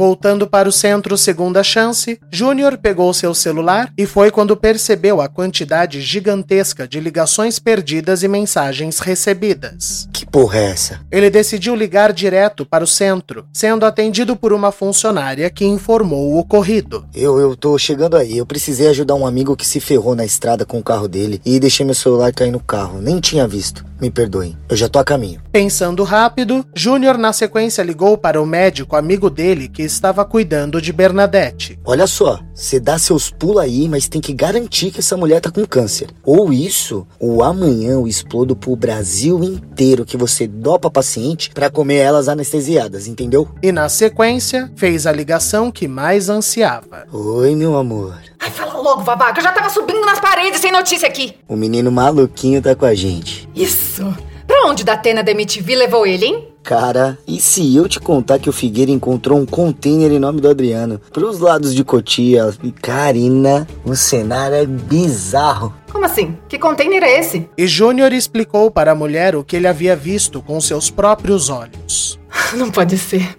Voltando 0.00 0.46
para 0.46 0.66
o 0.66 0.72
centro 0.72 1.14
Segunda 1.18 1.62
Chance, 1.62 2.18
Júnior 2.32 2.78
pegou 2.78 3.12
seu 3.12 3.34
celular 3.34 3.92
e 3.98 4.06
foi 4.06 4.30
quando 4.30 4.56
percebeu 4.56 5.20
a 5.20 5.28
quantidade 5.28 6.00
gigantesca 6.00 6.88
de 6.88 6.98
ligações 6.98 7.58
perdidas 7.58 8.22
e 8.22 8.28
mensagens 8.28 8.98
recebidas. 8.98 10.08
Que 10.10 10.24
porra 10.24 10.58
é 10.58 10.70
essa? 10.70 11.00
Ele 11.10 11.28
decidiu 11.28 11.74
ligar 11.74 12.14
direto 12.14 12.64
para 12.64 12.82
o 12.82 12.86
centro, 12.86 13.44
sendo 13.52 13.84
atendido 13.84 14.34
por 14.34 14.54
uma 14.54 14.72
funcionária 14.72 15.50
que 15.50 15.66
informou 15.66 16.30
o 16.30 16.38
ocorrido. 16.38 17.04
Eu, 17.14 17.38
eu 17.38 17.54
tô 17.54 17.76
chegando 17.76 18.16
aí. 18.16 18.38
Eu 18.38 18.46
precisei 18.46 18.88
ajudar 18.88 19.16
um 19.16 19.26
amigo 19.26 19.54
que 19.54 19.66
se 19.66 19.80
ferrou 19.80 20.14
na 20.14 20.24
estrada 20.24 20.64
com 20.64 20.78
o 20.78 20.82
carro 20.82 21.08
dele 21.08 21.42
e 21.44 21.60
deixei 21.60 21.84
meu 21.84 21.94
celular 21.94 22.32
cair 22.32 22.50
no 22.50 22.60
carro. 22.60 23.02
Nem 23.02 23.20
tinha 23.20 23.46
visto. 23.46 23.84
Me 24.00 24.10
perdoem. 24.10 24.56
Eu 24.66 24.76
já 24.76 24.88
tô 24.88 24.98
a 24.98 25.04
caminho. 25.04 25.42
Pensando 25.52 26.02
rápido, 26.04 26.64
Júnior 26.74 27.18
na 27.18 27.34
sequência 27.34 27.82
ligou 27.82 28.16
para 28.16 28.40
o 28.40 28.46
médico 28.46 28.96
amigo 28.96 29.28
dele 29.28 29.68
que 29.68 29.89
estava 29.92 30.24
cuidando 30.24 30.80
de 30.80 30.92
Bernadette. 30.92 31.78
Olha 31.84 32.06
só, 32.06 32.40
você 32.54 32.78
dá 32.78 32.98
seus 32.98 33.30
pulos 33.30 33.62
aí, 33.62 33.88
mas 33.88 34.08
tem 34.08 34.20
que 34.20 34.32
garantir 34.32 34.90
que 34.90 35.00
essa 35.00 35.16
mulher 35.16 35.40
tá 35.40 35.50
com 35.50 35.66
câncer. 35.66 36.08
Ou 36.24 36.52
isso, 36.52 37.06
ou 37.18 37.42
amanhã 37.42 37.92
eu 37.92 38.06
explodo 38.06 38.54
pro 38.54 38.76
Brasil 38.76 39.42
inteiro 39.42 40.04
que 40.04 40.16
você 40.16 40.46
dopa 40.46 40.90
paciente 40.90 41.50
para 41.50 41.70
comer 41.70 41.96
elas 41.96 42.28
anestesiadas, 42.28 43.06
entendeu? 43.06 43.48
E 43.62 43.72
na 43.72 43.88
sequência, 43.88 44.70
fez 44.76 45.06
a 45.06 45.12
ligação 45.12 45.70
que 45.70 45.88
mais 45.88 46.28
ansiava. 46.28 47.06
Oi, 47.12 47.54
meu 47.54 47.76
amor. 47.76 48.14
Ai, 48.38 48.50
fala 48.50 48.74
logo, 48.80 49.02
Vavá, 49.02 49.32
que 49.32 49.40
eu 49.40 49.44
já 49.44 49.52
tava 49.52 49.68
subindo 49.68 50.00
nas 50.06 50.20
paredes 50.20 50.60
sem 50.60 50.72
notícia 50.72 51.08
aqui. 51.08 51.34
O 51.48 51.56
menino 51.56 51.90
maluquinho 51.92 52.62
tá 52.62 52.74
com 52.74 52.86
a 52.86 52.94
gente. 52.94 53.48
Isso. 53.54 54.14
Pra 54.60 54.68
onde 54.68 54.84
da 54.84 54.92
Atena 54.92 55.22
da 55.22 55.30
MTV 55.32 55.74
levou 55.74 56.06
ele, 56.06 56.26
hein? 56.26 56.48
Cara, 56.62 57.18
e 57.26 57.40
se 57.40 57.74
eu 57.74 57.88
te 57.88 57.98
contar 57.98 58.38
que 58.38 58.50
o 58.50 58.52
Figueira 58.52 58.90
encontrou 58.90 59.38
um 59.38 59.46
container 59.46 60.12
em 60.12 60.18
nome 60.18 60.38
do 60.38 60.50
Adriano 60.50 61.00
pros 61.10 61.38
lados 61.38 61.74
de 61.74 61.82
Cotia 61.82 62.52
e 62.62 62.70
Karina, 62.70 63.66
o 63.86 63.96
cenário 63.96 64.56
é 64.56 64.66
bizarro. 64.66 65.72
Como 65.90 66.04
assim? 66.04 66.36
Que 66.46 66.58
container 66.58 67.02
é 67.02 67.18
esse? 67.20 67.48
E 67.56 67.66
Júnior 67.66 68.12
explicou 68.12 68.70
para 68.70 68.92
a 68.92 68.94
mulher 68.94 69.34
o 69.34 69.42
que 69.42 69.56
ele 69.56 69.66
havia 69.66 69.96
visto 69.96 70.42
com 70.42 70.60
seus 70.60 70.90
próprios 70.90 71.48
olhos. 71.48 72.18
Não 72.54 72.70
pode 72.70 72.98
ser. 72.98 73.38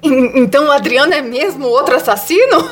En- 0.00 0.38
então 0.40 0.68
o 0.68 0.70
Adriano 0.70 1.12
é 1.12 1.20
mesmo 1.20 1.66
outro 1.66 1.96
assassino? 1.96 2.64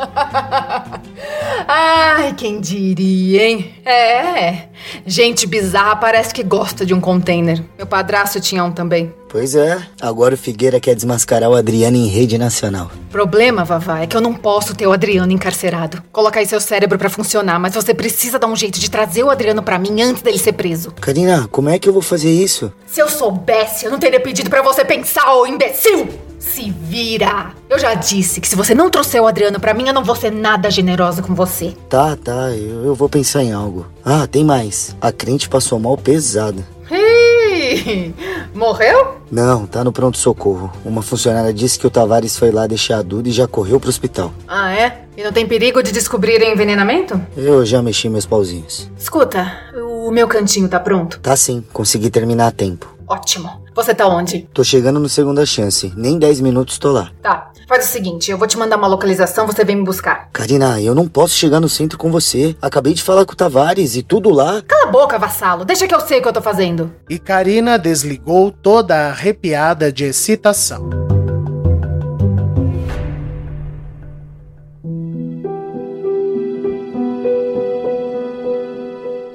Ai, 1.66 2.34
quem 2.34 2.60
diria, 2.60 3.44
hein? 3.48 3.74
É, 3.84 4.68
gente 5.06 5.46
bizarra 5.46 5.96
parece 5.96 6.32
que 6.34 6.42
gosta 6.42 6.84
de 6.86 6.94
um 6.94 7.00
container. 7.00 7.62
Meu 7.76 7.86
padrasto 7.86 8.40
tinha 8.40 8.64
um 8.64 8.72
também. 8.72 9.12
Pois 9.28 9.54
é, 9.54 9.80
agora 10.00 10.34
o 10.34 10.38
Figueira 10.38 10.80
quer 10.80 10.96
desmascarar 10.96 11.48
o 11.48 11.54
Adriano 11.54 11.96
em 11.96 12.08
rede 12.08 12.36
nacional. 12.36 12.90
Problema, 13.12 13.64
Vavá, 13.64 14.00
é 14.00 14.06
que 14.06 14.16
eu 14.16 14.20
não 14.20 14.34
posso 14.34 14.74
ter 14.74 14.88
o 14.88 14.92
Adriano 14.92 15.30
encarcerado. 15.30 16.02
Colocar 16.10 16.40
aí 16.40 16.46
seu 16.46 16.60
cérebro 16.60 16.98
pra 16.98 17.08
funcionar, 17.08 17.60
mas 17.60 17.74
você 17.74 17.94
precisa 17.94 18.40
dar 18.40 18.48
um 18.48 18.56
jeito 18.56 18.80
de 18.80 18.90
trazer 18.90 19.22
o 19.22 19.30
Adriano 19.30 19.62
pra 19.62 19.78
mim 19.78 20.02
antes 20.02 20.20
dele 20.20 20.38
ser 20.38 20.54
preso. 20.54 20.92
Karina, 21.00 21.46
como 21.48 21.68
é 21.68 21.78
que 21.78 21.88
eu 21.88 21.92
vou 21.92 22.02
fazer 22.02 22.30
isso? 22.32 22.72
Se 22.86 23.00
eu 23.00 23.08
soubesse, 23.08 23.84
eu 23.84 23.90
não 23.92 24.00
teria 24.00 24.18
pedido 24.18 24.50
pra 24.50 24.62
você 24.62 24.84
pensar, 24.84 25.32
ô 25.32 25.46
imbecil! 25.46 26.08
Se 26.40 26.70
vira! 26.70 27.52
Eu 27.68 27.78
já 27.78 27.94
disse 27.94 28.40
que 28.40 28.48
se 28.48 28.56
você 28.56 28.74
não 28.74 28.90
trouxer 28.90 29.22
o 29.22 29.26
Adriano 29.26 29.60
pra 29.60 29.74
mim, 29.74 29.86
eu 29.86 29.94
não 29.94 30.02
vou 30.02 30.16
ser 30.16 30.32
nada 30.32 30.70
generosa 30.70 31.22
com 31.22 31.34
você. 31.34 31.76
Tá, 31.88 32.16
tá, 32.16 32.50
eu, 32.50 32.86
eu 32.86 32.94
vou 32.94 33.08
pensar 33.08 33.42
em 33.44 33.52
algo. 33.52 33.86
Ah, 34.02 34.26
tem 34.26 34.42
mais. 34.42 34.96
A 35.00 35.12
crente 35.12 35.48
passou 35.50 35.78
mal 35.78 35.96
pesado. 35.98 36.64
Ih, 36.90 38.12
morreu? 38.54 39.20
Não, 39.30 39.66
tá 39.66 39.84
no 39.84 39.92
pronto-socorro. 39.92 40.72
Uma 40.84 41.02
funcionária 41.02 41.52
disse 41.52 41.78
que 41.78 41.86
o 41.86 41.90
Tavares 41.90 42.36
foi 42.36 42.50
lá 42.50 42.66
deixar 42.66 42.98
a 42.98 43.02
Duda 43.02 43.28
e 43.28 43.32
já 43.32 43.46
correu 43.46 43.78
pro 43.78 43.90
hospital. 43.90 44.32
Ah, 44.48 44.72
é? 44.72 45.02
E 45.16 45.22
não 45.22 45.32
tem 45.32 45.46
perigo 45.46 45.82
de 45.82 45.92
descobrirem 45.92 46.52
envenenamento? 46.52 47.20
Eu 47.36 47.64
já 47.66 47.82
mexi 47.82 48.08
meus 48.08 48.26
pauzinhos. 48.26 48.90
Escuta, 48.98 49.52
o 49.76 50.10
meu 50.10 50.26
cantinho 50.26 50.68
tá 50.68 50.80
pronto? 50.80 51.20
Tá 51.20 51.36
sim, 51.36 51.62
consegui 51.72 52.10
terminar 52.10 52.48
a 52.48 52.50
tempo. 52.50 52.99
Ótimo. 53.10 53.64
Você 53.74 53.92
tá 53.92 54.06
onde? 54.06 54.48
Tô 54.54 54.62
chegando 54.62 55.00
no 55.00 55.08
segunda 55.08 55.44
chance, 55.44 55.92
nem 55.96 56.16
10 56.16 56.40
minutos 56.40 56.78
tô 56.78 56.92
lá. 56.92 57.10
Tá. 57.20 57.50
Faz 57.66 57.88
o 57.88 57.88
seguinte, 57.88 58.30
eu 58.30 58.38
vou 58.38 58.46
te 58.46 58.56
mandar 58.56 58.76
uma 58.76 58.86
localização, 58.86 59.48
você 59.48 59.64
vem 59.64 59.74
me 59.74 59.84
buscar. 59.84 60.28
Karina, 60.32 60.80
eu 60.80 60.94
não 60.94 61.08
posso 61.08 61.34
chegar 61.34 61.58
no 61.58 61.68
centro 61.68 61.98
com 61.98 62.10
você. 62.10 62.56
Acabei 62.62 62.94
de 62.94 63.02
falar 63.02 63.24
com 63.24 63.32
o 63.32 63.36
Tavares 63.36 63.96
e 63.96 64.02
tudo 64.04 64.30
lá. 64.30 64.62
Cala 64.62 64.84
a 64.84 64.90
boca, 64.92 65.18
vassalo. 65.18 65.64
Deixa 65.64 65.88
que 65.88 65.94
eu 65.94 66.00
sei 66.00 66.20
o 66.20 66.22
que 66.22 66.28
eu 66.28 66.32
tô 66.32 66.40
fazendo. 66.40 66.92
E 67.08 67.18
Karina 67.18 67.76
desligou 67.76 68.52
toda 68.52 69.08
arrepiada 69.08 69.92
de 69.92 70.04
excitação. 70.04 71.09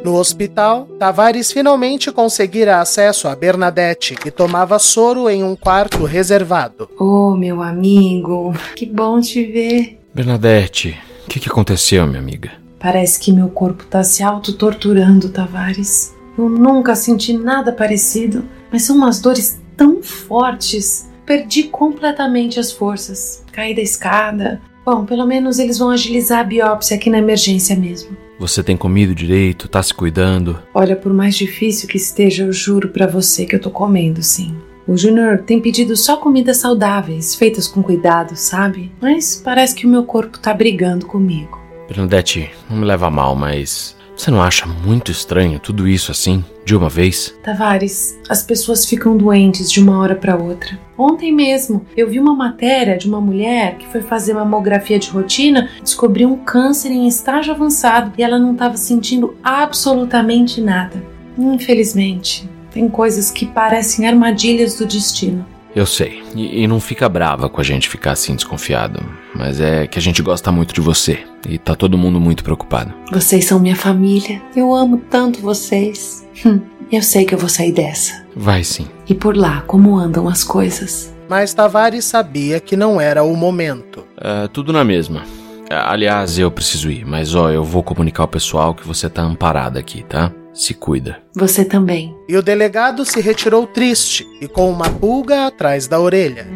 No 0.06 0.18
hospital, 0.18 0.88
Tavares 1.00 1.52
finalmente 1.52 2.12
conseguira 2.12 2.80
acesso 2.80 3.28
a 3.28 3.36
Bernadette, 3.36 4.14
que 4.14 4.30
tomava 4.30 4.78
soro 4.78 5.28
em 5.28 5.44
um 5.44 5.56
quarto 5.56 6.04
reservado. 6.06 6.88
Oh, 7.00 7.32
meu 7.36 7.60
amigo, 7.60 8.54
que 8.76 8.86
bom 8.86 9.20
te 9.20 9.44
ver. 9.44 10.00
Bernadette, 10.14 10.96
o 11.26 11.28
que, 11.28 11.40
que 11.40 11.50
aconteceu, 11.50 12.06
minha 12.06 12.20
amiga? 12.20 12.52
Parece 12.78 13.20
que 13.20 13.32
meu 13.32 13.50
corpo 13.50 13.84
tá 13.86 14.04
se 14.04 14.22
autotorturando, 14.22 15.30
Tavares. 15.30 16.14
Eu 16.38 16.50
nunca 16.50 16.96
senti 16.96 17.34
nada 17.34 17.74
parecido, 17.74 18.46
mas 18.72 18.84
são 18.84 18.98
umas 18.98 19.20
dores 19.20 19.60
tão 19.76 20.04
fortes. 20.04 21.10
Perdi 21.26 21.64
completamente 21.64 22.60
as 22.60 22.72
forças. 22.72 23.44
Caí 23.52 23.76
da 23.76 23.82
escada. 23.82 24.62
Bom, 24.86 25.04
pelo 25.04 25.26
menos 25.26 25.58
eles 25.58 25.80
vão 25.80 25.90
agilizar 25.90 26.42
a 26.42 26.44
biópsia 26.44 26.96
aqui 26.96 27.10
na 27.10 27.18
emergência 27.18 27.76
mesmo. 27.76 28.25
Você 28.38 28.62
tem 28.62 28.76
comido 28.76 29.16
direito, 29.16 29.70
tá 29.70 29.82
se 29.82 29.94
cuidando? 29.94 30.62
Olha, 30.74 30.96
por 30.96 31.14
mais 31.14 31.36
difícil 31.36 31.88
que 31.88 31.98
esteja, 31.98 32.44
eu 32.44 32.52
juro 32.52 32.90
pra 32.90 33.08
você 33.08 33.46
que 33.46 33.56
eu 33.56 33.62
tô 33.62 33.70
comendo, 33.70 34.22
sim. 34.22 34.54
O 34.88 34.98
Júnior 34.98 35.40
tem 35.40 35.60
pedido 35.60 35.96
só 35.96 36.18
comidas 36.18 36.58
saudáveis, 36.58 37.34
feitas 37.34 37.68
com 37.68 37.82
cuidado, 37.82 38.36
sabe? 38.36 38.92
Mas 39.02 39.42
parece 39.44 39.74
que 39.74 39.88
o 39.88 39.90
meu 39.90 40.04
corpo 40.04 40.38
tá 40.38 40.54
brigando 40.54 41.08
comigo. 41.08 41.60
Bernadette, 41.88 42.52
não 42.70 42.78
me 42.78 42.86
leva 42.86 43.08
a 43.08 43.12
mal, 43.12 43.36
mas 43.36 43.96
você 44.16 44.32
não 44.32 44.42
acha 44.42 44.66
muito 44.66 45.12
estranho 45.12 45.60
tudo 45.60 45.88
isso 45.88 46.12
assim, 46.12 46.44
de 46.64 46.76
uma 46.76 46.90
vez? 46.90 47.36
Tavares, 47.44 48.18
as 48.30 48.42
pessoas 48.42 48.86
ficam 48.86 49.18
doentes 49.18 49.72
de 49.72 49.82
uma 49.82 50.00
hora 50.00 50.16
para 50.16 50.36
outra. 50.36 50.80
Ontem 50.98 51.32
mesmo 51.32 51.86
eu 51.96 52.10
vi 52.10 52.20
uma 52.20 52.34
matéria 52.34 52.98
de 52.98 53.08
uma 53.08 53.20
mulher 53.20 53.78
que 53.78 53.88
foi 53.88 54.02
fazer 54.02 54.34
mamografia 54.34 54.98
de 54.98 55.10
rotina, 55.10 55.70
descobriu 55.84 56.30
um 56.30 56.38
câncer 56.38 56.90
em 56.90 57.08
estágio 57.08 57.54
avançado 57.54 58.14
e 58.18 58.24
ela 58.24 58.40
não 58.40 58.54
estava 58.54 58.78
sentindo 58.78 59.36
absolutamente 59.44 60.62
nada. 60.62 61.04
Infelizmente, 61.38 62.50
tem 62.72 62.88
coisas 62.88 63.30
que 63.30 63.46
parecem 63.46 64.08
armadilhas 64.08 64.78
do 64.78 64.86
destino. 64.86 65.46
Eu 65.76 65.86
sei, 65.86 66.24
e, 66.34 66.64
e 66.64 66.68
não 66.68 66.80
fica 66.80 67.10
brava 67.10 67.50
com 67.50 67.60
a 67.60 67.64
gente 67.64 67.90
ficar 67.90 68.14
assim 68.14 68.34
desconfiado, 68.34 69.04
mas 69.36 69.60
é 69.60 69.86
que 69.86 70.00
a 70.00 70.02
gente 70.02 70.22
gosta 70.22 70.50
muito 70.50 70.74
de 70.74 70.80
você 70.80 71.20
e 71.50 71.58
tá 71.58 71.76
todo 71.76 71.98
mundo 71.98 72.18
muito 72.18 72.46
preocupado. 72.46 72.94
Vocês 73.12 73.44
são 73.44 73.60
minha 73.60 73.76
família. 73.76 74.42
Eu 74.56 74.74
amo 74.74 75.02
tanto 75.10 75.42
vocês. 75.42 76.26
Hum, 76.46 76.62
eu 76.90 77.02
sei 77.02 77.26
que 77.26 77.36
eu 77.36 77.38
vou 77.38 77.50
sair 77.50 77.74
dessa. 77.74 78.26
Vai 78.36 78.64
sim. 78.64 78.88
E 79.08 79.14
por 79.14 79.36
lá, 79.36 79.64
como 79.68 79.98
andam 79.98 80.30
as 80.30 80.46
coisas? 80.46 81.14
Mas 81.28 81.54
Tavares 81.54 82.06
sabia 82.06 82.60
que 82.60 82.78
não 82.78 83.02
era 83.02 83.24
o 83.24 83.36
momento. 83.36 84.06
É, 84.18 84.48
tudo 84.48 84.72
na 84.72 84.84
mesma. 84.84 85.24
Aliás, 85.70 86.38
eu 86.38 86.52
preciso 86.52 86.90
ir, 86.90 87.06
mas 87.06 87.34
ó, 87.36 87.50
eu 87.50 87.64
vou 87.64 87.84
comunicar 87.84 88.24
ao 88.24 88.28
pessoal 88.28 88.74
que 88.74 88.88
você 88.88 89.10
tá 89.10 89.24
amparada 89.24 89.80
aqui, 89.80 90.04
tá? 90.04 90.32
Se 90.56 90.74
cuida. 90.74 91.22
Você 91.36 91.66
também. 91.66 92.16
E 92.30 92.38
o 92.38 92.42
delegado 92.42 93.06
se 93.06 93.20
retirou 93.20 93.68
triste 93.68 94.26
e 94.40 94.48
com 94.48 94.72
uma 94.72 94.90
pulga 94.90 95.48
atrás 95.48 95.86
da 95.86 96.00
orelha. 96.00 96.48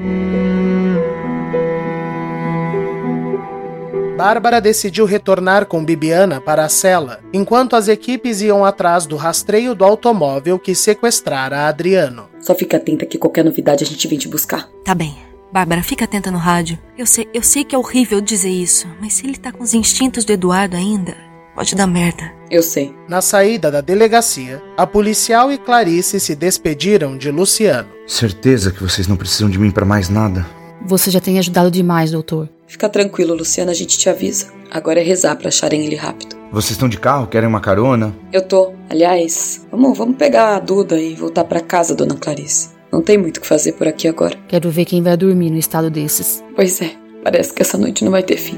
Bárbara 4.15 4.59
decidiu 4.59 5.05
retornar 5.05 5.65
com 5.65 5.83
Bibiana 5.83 6.41
para 6.41 6.65
a 6.65 6.69
cela, 6.69 7.21
enquanto 7.31 7.75
as 7.75 7.87
equipes 7.87 8.41
iam 8.41 8.65
atrás 8.65 9.05
do 9.05 9.15
rastreio 9.15 9.73
do 9.73 9.85
automóvel 9.85 10.59
que 10.59 10.75
sequestrara 10.75 11.67
Adriano. 11.67 12.27
Só 12.41 12.53
fica 12.53 12.75
atenta 12.75 13.05
que 13.05 13.17
qualquer 13.17 13.45
novidade 13.45 13.83
a 13.83 13.87
gente 13.87 14.07
vem 14.09 14.17
te 14.17 14.27
buscar. 14.27 14.69
Tá 14.83 14.93
bem. 14.93 15.15
Bárbara, 15.51 15.81
fica 15.81 16.05
atenta 16.05 16.29
no 16.29 16.37
rádio. 16.37 16.77
Eu 16.97 17.05
sei, 17.05 17.27
eu 17.33 17.41
sei 17.41 17.63
que 17.63 17.73
é 17.73 17.77
horrível 17.77 18.21
dizer 18.21 18.49
isso, 18.49 18.87
mas 18.99 19.13
se 19.13 19.25
ele 19.25 19.37
tá 19.37 19.51
com 19.51 19.63
os 19.63 19.73
instintos 19.73 20.25
do 20.25 20.33
Eduardo 20.33 20.75
ainda, 20.75 21.15
pode 21.59 21.75
dar 21.75 21.87
merda. 21.87 22.31
Eu 22.49 22.63
sei. 22.63 22.95
Na 23.09 23.21
saída 23.21 23.69
da 23.69 23.81
delegacia, 23.81 24.63
a 24.77 24.87
policial 24.87 25.51
e 25.51 25.57
Clarice 25.57 26.17
se 26.17 26.33
despediram 26.33 27.17
de 27.17 27.29
Luciano. 27.29 27.89
Certeza 28.07 28.71
que 28.71 28.81
vocês 28.81 29.09
não 29.09 29.17
precisam 29.17 29.49
de 29.49 29.59
mim 29.59 29.69
pra 29.69 29.85
mais 29.85 30.07
nada. 30.07 30.45
Você 30.85 31.11
já 31.11 31.19
tem 31.19 31.37
ajudado 31.37 31.69
demais, 31.69 32.11
doutor. 32.11 32.47
Fica 32.65 32.87
tranquilo, 32.87 33.35
Luciana, 33.35 33.71
a 33.71 33.75
gente 33.75 33.97
te 33.97 34.09
avisa. 34.09 34.53
Agora 34.71 35.01
é 35.01 35.03
rezar 35.03 35.35
pra 35.35 35.49
acharem 35.49 35.85
ele 35.85 35.97
rápido. 35.97 36.37
Vocês 36.49 36.71
estão 36.71 36.87
de 36.87 36.97
carro? 36.97 37.27
Querem 37.27 37.49
uma 37.49 37.59
carona? 37.59 38.15
Eu 38.31 38.41
tô. 38.41 38.71
Aliás, 38.89 39.67
vamos, 39.69 39.97
vamos 39.97 40.15
pegar 40.15 40.55
a 40.55 40.59
Duda 40.59 40.97
e 40.97 41.13
voltar 41.13 41.43
pra 41.43 41.59
casa, 41.59 41.93
dona 41.93 42.15
Clarice. 42.15 42.69
Não 42.89 43.01
tem 43.01 43.17
muito 43.17 43.37
o 43.37 43.41
que 43.41 43.47
fazer 43.47 43.73
por 43.73 43.85
aqui 43.85 44.07
agora. 44.07 44.37
Quero 44.47 44.71
ver 44.71 44.85
quem 44.85 45.03
vai 45.03 45.17
dormir 45.17 45.49
no 45.49 45.57
estado 45.57 45.91
desses. 45.91 46.41
Pois 46.55 46.81
é, 46.81 46.91
parece 47.21 47.51
que 47.51 47.61
essa 47.61 47.77
noite 47.77 48.05
não 48.05 48.11
vai 48.11 48.23
ter 48.23 48.37
fim. 48.37 48.57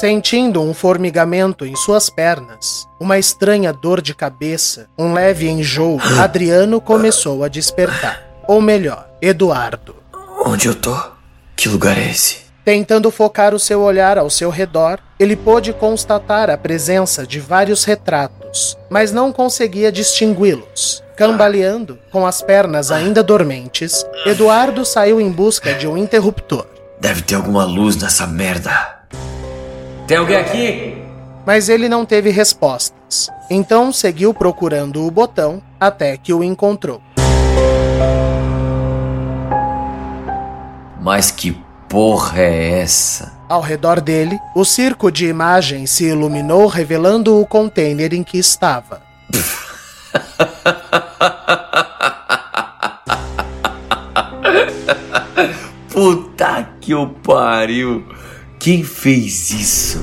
Sentindo 0.00 0.62
um 0.62 0.72
formigamento 0.72 1.66
em 1.66 1.76
suas 1.76 2.08
pernas, 2.08 2.88
uma 2.98 3.18
estranha 3.18 3.70
dor 3.70 4.00
de 4.00 4.14
cabeça, 4.14 4.88
um 4.98 5.12
leve 5.12 5.46
enjoo, 5.46 6.00
Adriano 6.18 6.80
começou 6.80 7.44
a 7.44 7.48
despertar. 7.48 8.22
Ou 8.48 8.62
melhor, 8.62 9.10
Eduardo. 9.20 9.96
Onde 10.42 10.68
eu 10.68 10.74
tô? 10.74 10.96
Que 11.54 11.68
lugar 11.68 11.98
é 11.98 12.08
esse? 12.08 12.38
Tentando 12.64 13.10
focar 13.10 13.54
o 13.54 13.58
seu 13.58 13.82
olhar 13.82 14.16
ao 14.16 14.30
seu 14.30 14.48
redor, 14.48 14.98
ele 15.18 15.36
pôde 15.36 15.70
constatar 15.74 16.48
a 16.48 16.56
presença 16.56 17.26
de 17.26 17.38
vários 17.38 17.84
retratos, 17.84 18.78
mas 18.88 19.12
não 19.12 19.30
conseguia 19.30 19.92
distingui-los. 19.92 21.04
Cambaleando, 21.14 21.98
com 22.10 22.26
as 22.26 22.40
pernas 22.40 22.90
ainda 22.90 23.22
dormentes, 23.22 24.06
Eduardo 24.24 24.82
saiu 24.82 25.20
em 25.20 25.30
busca 25.30 25.74
de 25.74 25.86
um 25.86 25.98
interruptor. 25.98 26.64
Deve 26.98 27.20
ter 27.20 27.34
alguma 27.34 27.66
luz 27.66 27.96
nessa 27.96 28.26
merda. 28.26 28.99
Tem 30.10 30.18
alguém 30.18 30.36
aqui? 30.38 30.98
Mas 31.46 31.68
ele 31.68 31.88
não 31.88 32.04
teve 32.04 32.30
respostas. 32.30 33.30
Então 33.48 33.92
seguiu 33.92 34.34
procurando 34.34 35.06
o 35.06 35.10
botão 35.10 35.62
até 35.78 36.16
que 36.16 36.34
o 36.34 36.42
encontrou. 36.42 37.00
Mas 41.00 41.30
que 41.30 41.56
porra 41.88 42.40
é 42.40 42.80
essa? 42.80 43.38
Ao 43.48 43.60
redor 43.60 44.00
dele, 44.00 44.36
o 44.52 44.64
circo 44.64 45.12
de 45.12 45.28
imagens 45.28 45.90
se 45.90 46.06
iluminou, 46.06 46.66
revelando 46.66 47.40
o 47.40 47.46
container 47.46 48.12
em 48.12 48.24
que 48.24 48.36
estava. 48.36 49.00
Puta 55.88 56.68
que 56.80 56.96
o 56.96 57.06
pariu! 57.06 58.04
Quem 58.60 58.84
fez 58.84 59.50
isso? 59.52 59.98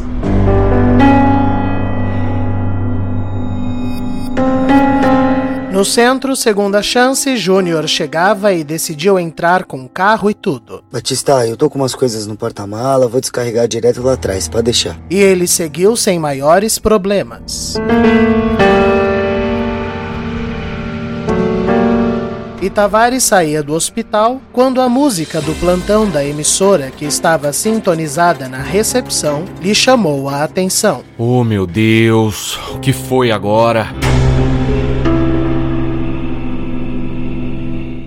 No 5.71 5.85
centro, 5.85 6.35
segunda 6.35 6.81
chance, 6.81 7.37
Júnior 7.37 7.87
chegava 7.87 8.51
e 8.51 8.63
decidiu 8.63 9.19
entrar 9.19 9.63
com 9.65 9.87
carro 9.87 10.27
e 10.27 10.33
tudo. 10.33 10.83
Batista, 10.91 11.45
eu 11.45 11.55
tô 11.55 11.69
com 11.69 11.77
umas 11.77 11.93
coisas 11.93 12.25
no 12.25 12.35
porta-mala, 12.35 13.07
vou 13.07 13.21
descarregar 13.21 13.67
direto 13.67 14.01
lá 14.01 14.13
atrás, 14.13 14.47
pode 14.47 14.63
deixar. 14.63 14.99
E 15.07 15.19
ele 15.19 15.45
seguiu 15.45 15.95
sem 15.95 16.17
maiores 16.17 16.79
problemas. 16.79 17.75
E 22.67 22.69
Tavares 22.69 23.23
saía 23.23 23.63
do 23.63 23.73
hospital 23.73 24.41
quando 24.51 24.81
a 24.81 24.89
música 24.89 25.39
do 25.39 25.55
plantão 25.55 26.05
da 26.05 26.25
emissora, 26.25 26.91
que 26.91 27.05
estava 27.05 27.53
sintonizada 27.53 28.49
na 28.49 28.57
recepção, 28.57 29.45
lhe 29.61 29.73
chamou 29.73 30.27
a 30.27 30.43
atenção. 30.43 31.01
Oh 31.17 31.45
meu 31.45 31.65
Deus, 31.65 32.59
o 32.75 32.79
que 32.81 32.91
foi 32.91 33.31
agora? 33.31 33.87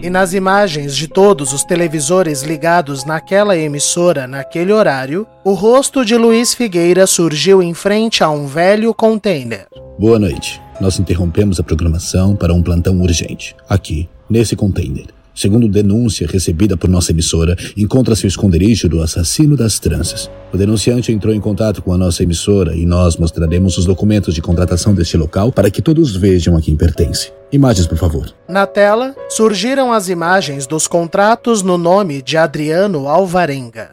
E 0.02 0.10
nas 0.10 0.34
imagens 0.34 0.94
de 0.94 1.08
todos 1.08 1.54
os 1.54 1.64
televisores 1.64 2.42
ligados 2.42 3.06
naquela 3.06 3.56
emissora 3.56 4.26
naquele 4.26 4.74
horário, 4.74 5.26
o 5.42 5.54
rosto 5.54 6.04
de 6.04 6.18
Luiz 6.18 6.52
Figueira 6.52 7.06
surgiu 7.06 7.62
em 7.62 7.72
frente 7.72 8.22
a 8.22 8.28
um 8.28 8.46
velho 8.46 8.92
container. 8.92 9.66
Boa 9.98 10.18
noite. 10.18 10.60
Nós 10.80 10.98
interrompemos 10.98 11.60
a 11.60 11.62
programação 11.62 12.34
para 12.34 12.54
um 12.54 12.62
plantão 12.62 13.00
urgente. 13.00 13.54
Aqui, 13.68 14.08
nesse 14.28 14.56
container. 14.56 15.06
Segundo 15.34 15.68
denúncia 15.68 16.26
recebida 16.26 16.76
por 16.76 16.90
nossa 16.90 17.12
emissora, 17.12 17.56
encontra-se 17.76 18.24
o 18.24 18.28
esconderijo 18.28 18.88
do 18.88 19.00
assassino 19.00 19.56
das 19.56 19.78
tranças. 19.78 20.30
O 20.52 20.56
denunciante 20.56 21.12
entrou 21.12 21.32
em 21.32 21.40
contato 21.40 21.82
com 21.82 21.92
a 21.92 21.98
nossa 21.98 22.22
emissora 22.22 22.74
e 22.74 22.84
nós 22.84 23.16
mostraremos 23.16 23.78
os 23.78 23.84
documentos 23.84 24.34
de 24.34 24.42
contratação 24.42 24.94
deste 24.94 25.16
local 25.16 25.52
para 25.52 25.70
que 25.70 25.80
todos 25.80 26.16
vejam 26.16 26.56
a 26.56 26.60
quem 26.60 26.76
pertence. 26.76 27.32
Imagens, 27.52 27.86
por 27.86 27.96
favor. 27.96 28.34
Na 28.48 28.66
tela, 28.66 29.14
surgiram 29.28 29.92
as 29.92 30.08
imagens 30.08 30.66
dos 30.66 30.86
contratos 30.86 31.62
no 31.62 31.78
nome 31.78 32.22
de 32.22 32.36
Adriano 32.36 33.06
Alvarenga. 33.06 33.90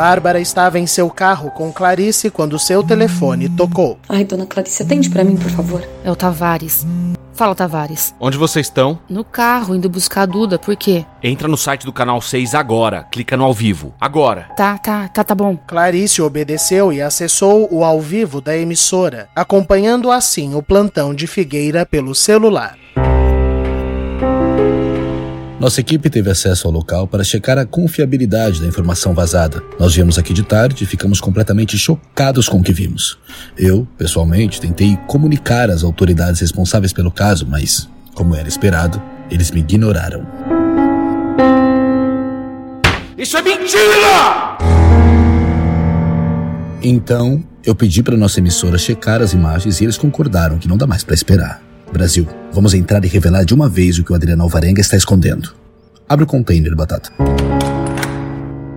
Bárbara 0.00 0.40
estava 0.40 0.78
em 0.78 0.86
seu 0.86 1.10
carro 1.10 1.50
com 1.50 1.70
Clarice 1.70 2.30
quando 2.30 2.58
seu 2.58 2.82
telefone 2.82 3.50
tocou. 3.50 3.98
Ai, 4.08 4.24
dona 4.24 4.46
Clarice, 4.46 4.82
atende 4.82 5.10
para 5.10 5.22
mim, 5.22 5.36
por 5.36 5.50
favor. 5.50 5.86
É 6.02 6.10
o 6.10 6.16
Tavares. 6.16 6.86
Fala, 7.34 7.54
Tavares. 7.54 8.14
Onde 8.18 8.38
vocês 8.38 8.64
estão? 8.64 8.98
No 9.10 9.22
carro, 9.22 9.74
indo 9.74 9.90
buscar 9.90 10.22
a 10.22 10.26
Duda, 10.26 10.58
por 10.58 10.74
quê? 10.74 11.04
Entra 11.22 11.46
no 11.46 11.56
site 11.58 11.84
do 11.84 11.92
canal 11.92 12.18
6 12.22 12.54
agora. 12.54 13.04
Clica 13.12 13.36
no 13.36 13.44
ao 13.44 13.52
vivo. 13.52 13.92
Agora. 14.00 14.48
Tá, 14.56 14.78
tá, 14.78 15.06
tá, 15.06 15.22
tá 15.22 15.34
bom. 15.34 15.54
Clarice 15.66 16.22
obedeceu 16.22 16.90
e 16.90 17.02
acessou 17.02 17.68
o 17.70 17.84
ao 17.84 18.00
vivo 18.00 18.40
da 18.40 18.56
emissora, 18.56 19.28
acompanhando 19.36 20.10
assim 20.10 20.54
o 20.54 20.62
plantão 20.62 21.14
de 21.14 21.26
Figueira 21.26 21.84
pelo 21.84 22.14
celular. 22.14 22.74
Nossa 25.60 25.82
equipe 25.82 26.08
teve 26.08 26.30
acesso 26.30 26.66
ao 26.66 26.72
local 26.72 27.06
para 27.06 27.22
checar 27.22 27.58
a 27.58 27.66
confiabilidade 27.66 28.62
da 28.62 28.66
informação 28.66 29.12
vazada. 29.12 29.62
Nós 29.78 29.94
viemos 29.94 30.16
aqui 30.16 30.32
de 30.32 30.42
tarde 30.42 30.84
e 30.84 30.86
ficamos 30.86 31.20
completamente 31.20 31.76
chocados 31.76 32.48
com 32.48 32.60
o 32.60 32.62
que 32.62 32.72
vimos. 32.72 33.18
Eu, 33.58 33.86
pessoalmente, 33.98 34.58
tentei 34.58 34.98
comunicar 35.06 35.68
às 35.68 35.84
autoridades 35.84 36.40
responsáveis 36.40 36.94
pelo 36.94 37.10
caso, 37.10 37.46
mas, 37.46 37.86
como 38.14 38.34
era 38.34 38.48
esperado, 38.48 39.02
eles 39.30 39.50
me 39.50 39.60
ignoraram. 39.60 40.26
Isso 43.18 43.36
é 43.36 43.42
mentira! 43.42 44.56
Então, 46.82 47.44
eu 47.62 47.74
pedi 47.74 48.02
para 48.02 48.16
nossa 48.16 48.40
emissora 48.40 48.78
checar 48.78 49.20
as 49.20 49.34
imagens 49.34 49.78
e 49.78 49.84
eles 49.84 49.98
concordaram 49.98 50.58
que 50.58 50.66
não 50.66 50.78
dá 50.78 50.86
mais 50.86 51.04
para 51.04 51.14
esperar. 51.14 51.69
Brasil, 51.92 52.26
vamos 52.52 52.74
entrar 52.74 53.04
e 53.04 53.08
revelar 53.08 53.44
de 53.44 53.54
uma 53.54 53.68
vez 53.68 53.98
o 53.98 54.04
que 54.04 54.12
o 54.12 54.14
Adriano 54.14 54.42
Alvarenga 54.42 54.80
está 54.80 54.96
escondendo. 54.96 55.54
Abre 56.08 56.24
o 56.24 56.26
container, 56.26 56.74
Batata. 56.74 57.12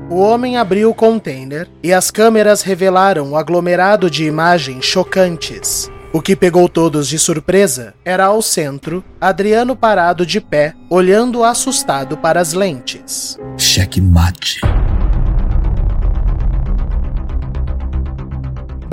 O 0.09 0.19
homem 0.19 0.57
abriu 0.57 0.91
o 0.91 0.93
container 0.93 1.67
e 1.81 1.91
as 1.91 2.11
câmeras 2.11 2.61
revelaram 2.61 3.31
um 3.31 3.35
aglomerado 3.35 4.09
de 4.09 4.25
imagens 4.25 4.85
chocantes. 4.85 5.89
O 6.13 6.21
que 6.21 6.35
pegou 6.35 6.69
todos 6.69 7.07
de 7.07 7.17
surpresa 7.17 7.95
era 8.05 8.25
ao 8.25 8.39
centro, 8.39 9.03
Adriano 9.19 9.75
parado 9.75 10.23
de 10.23 10.39
pé, 10.39 10.75
olhando 10.87 11.43
assustado 11.43 12.15
para 12.15 12.39
as 12.39 12.53
lentes. 12.53 13.39
Checkmate. 13.57 14.61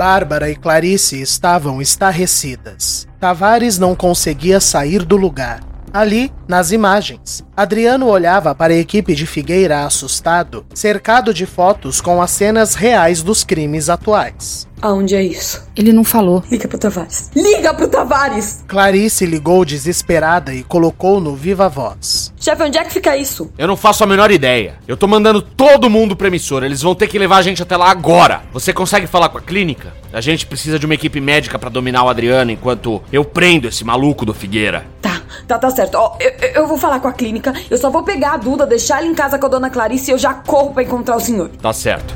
Bárbara 0.01 0.49
e 0.49 0.55
Clarice 0.55 1.21
estavam 1.21 1.79
estarrecidas. 1.79 3.07
Tavares 3.19 3.77
não 3.77 3.95
conseguia 3.95 4.59
sair 4.59 5.05
do 5.05 5.15
lugar. 5.15 5.59
Ali, 5.93 6.33
nas 6.47 6.71
imagens, 6.71 7.45
Adriano 7.55 8.07
olhava 8.07 8.55
para 8.55 8.73
a 8.73 8.77
equipe 8.77 9.13
de 9.13 9.27
Figueira 9.27 9.85
assustado, 9.85 10.65
cercado 10.73 11.31
de 11.31 11.45
fotos 11.45 12.01
com 12.01 12.19
as 12.19 12.31
cenas 12.31 12.73
reais 12.73 13.21
dos 13.21 13.43
crimes 13.43 13.89
atuais. 13.89 14.67
Aonde 14.81 15.15
é 15.15 15.21
isso? 15.21 15.63
Ele 15.75 15.93
não 15.93 16.03
falou. 16.03 16.43
Liga 16.49 16.67
pro 16.67 16.77
Tavares. 16.77 17.29
Liga 17.35 17.73
pro 17.73 17.87
Tavares! 17.87 18.63
Clarice 18.67 19.25
ligou 19.25 19.63
desesperada 19.63 20.53
e 20.53 20.63
colocou 20.63 21.19
no 21.19 21.35
viva 21.35 21.69
voz. 21.69 22.33
Chefe, 22.39 22.63
onde 22.63 22.77
é 22.79 22.83
que 22.83 22.91
fica 22.91 23.15
isso? 23.15 23.51
Eu 23.57 23.67
não 23.67 23.77
faço 23.77 24.03
a 24.03 24.07
menor 24.07 24.31
ideia. 24.31 24.75
Eu 24.87 24.97
tô 24.97 25.07
mandando 25.07 25.41
todo 25.41 25.89
mundo 25.89 26.15
pra 26.15 26.27
emissora. 26.27 26.65
Eles 26.65 26.81
vão 26.81 26.95
ter 26.95 27.07
que 27.07 27.19
levar 27.19 27.37
a 27.37 27.41
gente 27.43 27.61
até 27.61 27.77
lá 27.77 27.91
agora. 27.91 28.41
Você 28.51 28.73
consegue 28.73 29.05
falar 29.05 29.29
com 29.29 29.37
a 29.37 29.41
clínica? 29.41 29.93
A 30.11 30.19
gente 30.19 30.47
precisa 30.47 30.79
de 30.79 30.85
uma 30.85 30.95
equipe 30.95 31.21
médica 31.21 31.59
para 31.59 31.69
dominar 31.69 32.03
o 32.03 32.09
Adriano 32.09 32.49
enquanto 32.51 33.01
eu 33.13 33.23
prendo 33.23 33.67
esse 33.67 33.83
maluco 33.83 34.25
do 34.25 34.33
Figueira. 34.33 34.85
Tá, 35.01 35.21
tá, 35.47 35.59
tá 35.59 35.69
certo. 35.69 35.95
Ó, 35.95 36.17
eu, 36.19 36.31
eu 36.55 36.67
vou 36.67 36.77
falar 36.77 36.99
com 36.99 37.07
a 37.07 37.13
clínica. 37.13 37.53
Eu 37.69 37.77
só 37.77 37.91
vou 37.91 38.03
pegar 38.03 38.33
a 38.33 38.37
Duda, 38.37 38.65
deixar 38.65 38.97
ela 38.97 39.07
em 39.07 39.13
casa 39.13 39.37
com 39.37 39.45
a 39.45 39.49
dona 39.49 39.69
Clarice 39.69 40.09
e 40.09 40.13
eu 40.13 40.17
já 40.17 40.33
corro 40.33 40.73
pra 40.73 40.81
encontrar 40.81 41.15
o 41.15 41.19
senhor. 41.19 41.49
Tá 41.61 41.71
certo. 41.71 42.15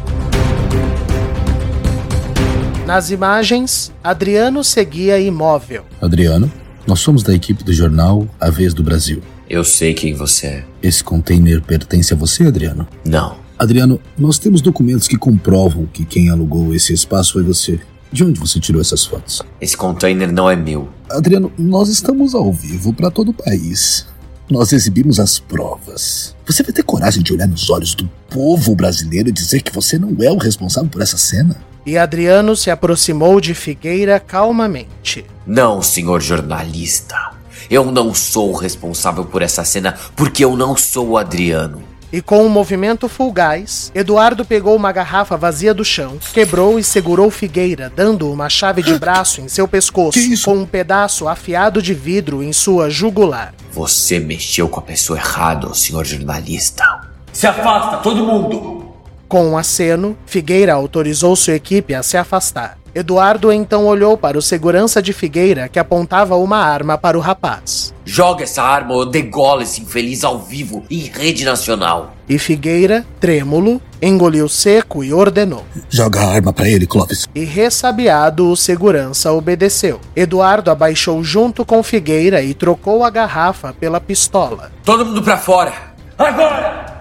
Nas 2.85 3.09
imagens, 3.09 3.91
Adriano 4.03 4.63
seguia 4.63 5.19
imóvel. 5.19 5.83
Adriano, 5.99 6.51
nós 6.85 6.99
somos 6.99 7.23
da 7.23 7.33
equipe 7.33 7.63
do 7.63 7.73
jornal 7.73 8.27
A 8.39 8.51
Vez 8.51 8.75
do 8.75 8.83
Brasil. 8.83 9.23
Eu 9.49 9.63
sei 9.63 9.95
quem 9.95 10.13
você 10.13 10.45
é. 10.45 10.65
Esse 10.83 11.03
container 11.03 11.63
pertence 11.63 12.13
a 12.13 12.15
você, 12.15 12.43
Adriano? 12.43 12.87
Não. 13.03 13.37
Adriano, 13.57 13.99
nós 14.15 14.37
temos 14.37 14.61
documentos 14.61 15.07
que 15.07 15.17
comprovam 15.17 15.87
que 15.87 16.05
quem 16.05 16.29
alugou 16.29 16.75
esse 16.75 16.93
espaço 16.93 17.33
foi 17.33 17.41
você. 17.41 17.79
De 18.11 18.23
onde 18.23 18.39
você 18.39 18.59
tirou 18.59 18.79
essas 18.79 19.03
fotos? 19.03 19.41
Esse 19.59 19.75
container 19.75 20.31
não 20.31 20.47
é 20.47 20.55
meu. 20.55 20.87
Adriano, 21.09 21.51
nós 21.57 21.89
estamos 21.89 22.35
ao 22.35 22.53
vivo 22.53 22.93
para 22.93 23.09
todo 23.09 23.29
o 23.29 23.33
país. 23.33 24.05
Nós 24.47 24.71
exibimos 24.71 25.19
as 25.19 25.39
provas. 25.39 26.35
Você 26.45 26.61
vai 26.61 26.71
ter 26.71 26.83
coragem 26.83 27.23
de 27.23 27.33
olhar 27.33 27.47
nos 27.47 27.67
olhos 27.71 27.95
do 27.95 28.07
povo 28.29 28.75
brasileiro 28.75 29.29
e 29.29 29.31
dizer 29.31 29.63
que 29.63 29.73
você 29.73 29.97
não 29.97 30.15
é 30.21 30.31
o 30.31 30.37
responsável 30.37 30.87
por 30.87 31.01
essa 31.01 31.17
cena? 31.17 31.59
E 31.85 31.97
Adriano 31.97 32.55
se 32.55 32.71
aproximou 32.71 33.39
de 33.39 33.53
Figueira 33.53 34.19
calmamente. 34.19 35.25
Não, 35.45 35.81
senhor 35.81 36.21
jornalista. 36.21 37.31
Eu 37.69 37.91
não 37.91 38.13
sou 38.13 38.51
o 38.51 38.57
responsável 38.57 39.25
por 39.25 39.41
essa 39.41 39.63
cena 39.63 39.95
porque 40.15 40.43
eu 40.43 40.55
não 40.55 40.75
sou 40.75 41.09
o 41.09 41.17
Adriano. 41.17 41.83
E 42.11 42.21
com 42.21 42.45
um 42.45 42.49
movimento 42.49 43.09
fulgaz, 43.09 43.91
Eduardo 43.93 44.45
pegou 44.45 44.75
uma 44.75 44.91
garrafa 44.91 45.35
vazia 45.35 45.73
do 45.73 45.83
chão, 45.83 46.17
quebrou 46.33 46.79
e 46.79 46.83
segurou 46.83 47.29
Figueira, 47.29 47.91
dando 47.93 48.31
uma 48.31 48.47
chave 48.47 48.81
de 48.81 48.97
braço 48.97 49.41
em 49.41 49.49
seu 49.49 49.67
pescoço, 49.67 50.19
com 50.43 50.55
um 50.55 50.65
pedaço 50.65 51.27
afiado 51.27 51.81
de 51.81 51.93
vidro 51.93 52.41
em 52.41 52.53
sua 52.53 52.89
jugular. 52.89 53.53
Você 53.71 54.19
mexeu 54.19 54.69
com 54.69 54.79
a 54.79 54.83
pessoa 54.83 55.19
errada, 55.19 55.73
senhor 55.73 56.05
jornalista. 56.05 56.85
Se 57.33 57.47
afasta, 57.47 57.97
todo 57.97 58.25
mundo! 58.25 58.84
Com 59.27 59.47
um 59.49 59.57
aceno, 59.57 60.15
Figueira 60.25 60.73
autorizou 60.73 61.35
sua 61.35 61.55
equipe 61.55 61.93
a 61.93 62.03
se 62.03 62.17
afastar. 62.17 62.77
Eduardo 62.95 63.51
então 63.51 63.87
olhou 63.87 64.17
para 64.17 64.37
o 64.37 64.41
segurança 64.41 65.01
de 65.01 65.11
Figueira 65.11 65.67
que 65.67 65.77
apontava 65.77 66.37
uma 66.37 66.59
arma 66.59 66.97
para 66.97 67.17
o 67.17 67.21
rapaz. 67.21 67.93
Joga 68.05 68.43
essa 68.43 68.63
arma 68.63 68.93
ou 68.93 69.05
degola 69.05 69.63
esse 69.63 69.81
infeliz 69.81 70.23
ao 70.23 70.39
vivo 70.39 70.85
em 70.89 70.99
rede 70.99 71.43
nacional. 71.43 72.13
E 72.29 72.39
Figueira, 72.39 73.05
trêmulo, 73.19 73.81
engoliu 74.01 74.47
seco 74.47 75.03
e 75.03 75.11
ordenou. 75.11 75.65
Joga 75.89 76.21
a 76.21 76.35
arma 76.35 76.53
para 76.53 76.69
ele, 76.69 76.87
Clóvis. 76.87 77.27
E 77.35 77.43
ressabiado, 77.43 78.49
o 78.49 78.55
segurança 78.55 79.33
obedeceu. 79.33 79.99
Eduardo 80.15 80.71
abaixou 80.71 81.21
junto 81.21 81.65
com 81.65 81.83
Figueira 81.83 82.41
e 82.41 82.53
trocou 82.53 83.03
a 83.03 83.09
garrafa 83.09 83.73
pela 83.73 83.99
pistola. 83.99 84.71
Todo 84.85 85.05
mundo 85.05 85.21
para 85.21 85.37
fora! 85.37 85.73
Agora! 86.17 86.94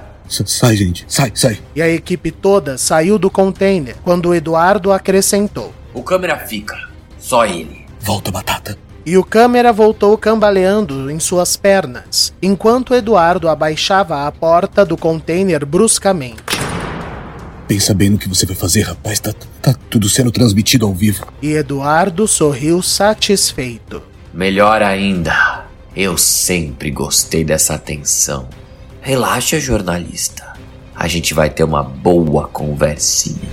Sai, 0.47 0.77
gente, 0.77 1.05
sai, 1.07 1.31
sai. 1.35 1.59
E 1.75 1.83
a 1.83 1.89
equipe 1.89 2.31
toda 2.31 2.77
saiu 2.79 3.19
do 3.19 3.31
container 3.31 3.97
quando 4.03 4.35
Eduardo 4.35 4.91
acrescentou: 4.93 5.73
O 5.93 6.03
câmera 6.03 6.39
fica, 6.39 6.77
só 7.19 7.47
ele. 7.47 7.85
Volta, 8.01 8.31
batata. 8.31 8.77
E 9.07 9.19
o 9.19 9.25
câmera 9.25 9.71
voltou 9.73 10.17
cambaleando 10.17 11.11
em 11.11 11.21
suas 11.21 11.57
pernas, 11.59 12.33
enquanto 12.41 12.95
Eduardo 12.95 13.51
abaixava 13.51 14.27
a 14.27 14.33
porta 14.33 14.85
do 14.85 14.97
container 14.97 15.67
bruscamente. 15.67 16.43
Pensa 17.69 17.95
bem 17.95 18.11
no 18.11 18.19
que 18.19 18.29
você 18.29 18.47
vai 18.47 18.57
fazer, 18.57 18.83
rapaz. 18.83 19.21
Tá, 19.21 19.33
tá 19.61 19.75
tudo 19.91 20.09
sendo 20.09 20.31
transmitido 20.31 20.87
ao 20.87 20.95
vivo. 20.95 21.27
E 21.43 21.53
Eduardo 21.53 22.27
sorriu 22.27 22.83
satisfeito. 22.83 24.03
Melhor 24.33 24.83
ainda, 24.83 25.65
eu 25.95 26.19
sempre 26.19 26.91
gostei 26.91 27.45
dessa 27.45 27.75
atenção. 27.75 28.49
Relaxa, 29.07 29.61
jornalista. 29.61 30.55
A 30.97 31.07
gente 31.07 31.35
vai 31.35 31.51
ter 31.51 31.63
uma 31.63 31.83
boa 31.83 32.49
conversinha. 32.49 33.51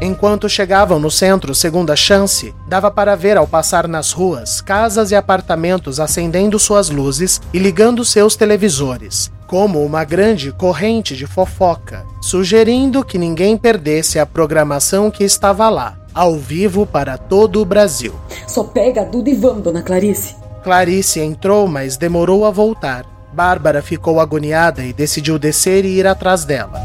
Enquanto 0.00 0.48
chegavam 0.48 1.00
no 1.00 1.10
centro 1.10 1.52
Segunda 1.56 1.96
Chance, 1.96 2.54
dava 2.68 2.88
para 2.88 3.16
ver 3.16 3.36
ao 3.36 3.48
passar 3.48 3.88
nas 3.88 4.12
ruas 4.12 4.60
casas 4.60 5.10
e 5.10 5.16
apartamentos 5.16 5.98
acendendo 5.98 6.56
suas 6.56 6.88
luzes 6.88 7.40
e 7.52 7.58
ligando 7.58 8.04
seus 8.04 8.36
televisores, 8.36 9.28
como 9.48 9.84
uma 9.84 10.04
grande 10.04 10.52
corrente 10.52 11.16
de 11.16 11.26
fofoca, 11.26 12.06
sugerindo 12.22 13.04
que 13.04 13.18
ninguém 13.18 13.56
perdesse 13.56 14.20
a 14.20 14.24
programação 14.24 15.10
que 15.10 15.24
estava 15.24 15.68
lá, 15.68 15.98
ao 16.18 16.36
vivo 16.36 16.84
para 16.84 17.16
todo 17.16 17.62
o 17.62 17.64
Brasil. 17.64 18.12
Só 18.44 18.64
pega 18.64 19.04
Duda 19.04 19.30
e 19.30 19.36
vamos, 19.36 19.62
dona 19.62 19.82
Clarice. 19.82 20.34
Clarice 20.64 21.20
entrou, 21.20 21.68
mas 21.68 21.96
demorou 21.96 22.44
a 22.44 22.50
voltar. 22.50 23.06
Bárbara 23.32 23.80
ficou 23.80 24.18
agoniada 24.18 24.84
e 24.84 24.92
decidiu 24.92 25.38
descer 25.38 25.84
e 25.84 25.96
ir 25.96 26.08
atrás 26.08 26.44
dela. 26.44 26.82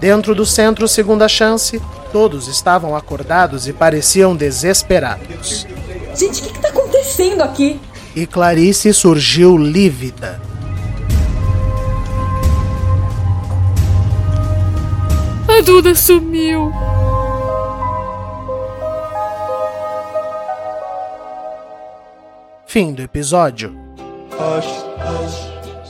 Dentro 0.00 0.34
do 0.34 0.44
centro 0.44 0.88
Segunda 0.88 1.28
Chance, 1.28 1.80
todos 2.10 2.48
estavam 2.48 2.96
acordados 2.96 3.68
e 3.68 3.72
pareciam 3.72 4.34
desesperados. 4.34 5.64
Gente, 6.12 6.40
o 6.40 6.44
que, 6.44 6.52
que 6.54 6.58
tá 6.58 6.68
acontecendo 6.70 7.42
aqui? 7.42 7.80
E 8.16 8.26
Clarice 8.26 8.92
surgiu 8.92 9.56
lívida. 9.56 10.45
A 15.56 15.62
Duda 15.62 15.94
sumiu. 15.94 16.70
Fim 22.66 22.92
do 22.92 23.00
episódio. 23.00 23.74
Hush, 24.32 24.66
hush, 25.00 25.48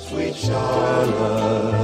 sweet 0.09 0.37
Charlotte, 0.37 1.83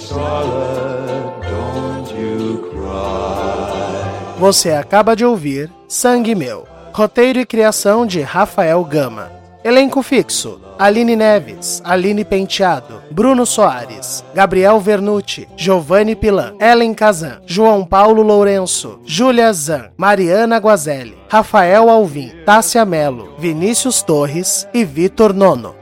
Charlotte, 0.00 1.46
don't 1.48 2.12
you 2.20 2.68
cry. 2.72 4.40
Você 4.40 4.72
acaba 4.72 5.14
de 5.14 5.24
ouvir 5.24 5.70
Sangue 5.86 6.34
Meu. 6.34 6.66
Roteiro 6.92 7.38
e 7.38 7.46
criação 7.46 8.04
de 8.04 8.20
Rafael 8.20 8.82
Gama. 8.82 9.30
Elenco 9.64 10.02
fixo: 10.02 10.60
Aline 10.78 11.16
Neves, 11.16 11.80
Aline 11.82 12.22
Penteado, 12.22 13.00
Bruno 13.10 13.46
Soares, 13.46 14.22
Gabriel 14.34 14.78
Vernucci, 14.78 15.48
Giovanni 15.56 16.14
Pilan, 16.14 16.54
Ellen 16.60 16.92
Kazan, 16.92 17.40
João 17.46 17.82
Paulo 17.82 18.20
Lourenço, 18.20 19.00
Júlia 19.06 19.50
Zan, 19.54 19.86
Mariana 19.96 20.58
Guazelli, 20.58 21.16
Rafael 21.30 21.88
Alvim, 21.88 22.30
Tássia 22.44 22.84
Melo, 22.84 23.32
Vinícius 23.38 24.02
Torres 24.02 24.68
e 24.74 24.84
Vitor 24.84 25.32
Nono. 25.32 25.74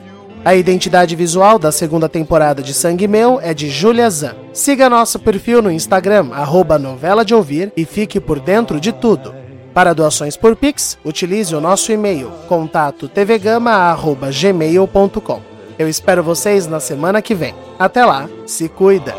A 0.45 0.55
identidade 0.55 1.17
visual 1.17 1.59
da 1.59 1.73
segunda 1.73 2.09
temporada 2.09 2.63
de 2.63 2.73
Sangue 2.73 3.09
Meu 3.09 3.41
é 3.41 3.53
de 3.53 3.69
Julia 3.69 4.09
Zan. 4.11 4.35
Siga 4.53 4.89
nosso 4.89 5.19
perfil 5.19 5.61
no 5.61 5.73
Instagram, 5.73 6.31
arroba 6.33 6.79
novela 6.79 7.25
de 7.25 7.35
ouvir, 7.35 7.73
e 7.77 7.85
fique 7.85 8.21
por 8.21 8.39
dentro 8.39 8.79
de 8.79 8.93
tudo. 8.93 9.42
Para 9.75 9.93
doações 9.95 10.37
por 10.37 10.55
Pix, 10.55 10.99
utilize 11.05 11.53
o 11.55 11.61
nosso 11.61 11.93
e-mail, 11.93 12.31
contato 12.47 13.09
tvgama.gmail.com. 13.09 15.41
Eu 15.79 15.89
espero 15.89 16.23
vocês 16.23 16.67
na 16.67 16.81
semana 16.81 17.23
que 17.23 17.35
vem. 17.35 17.55
Até 17.79 18.05
lá, 18.05 18.29
se 18.47 18.69
cuida! 18.69 19.15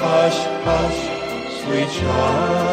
Hush, 0.00 0.48
hush, 0.64 1.10
sweet 1.62 1.90
child, 1.90 2.64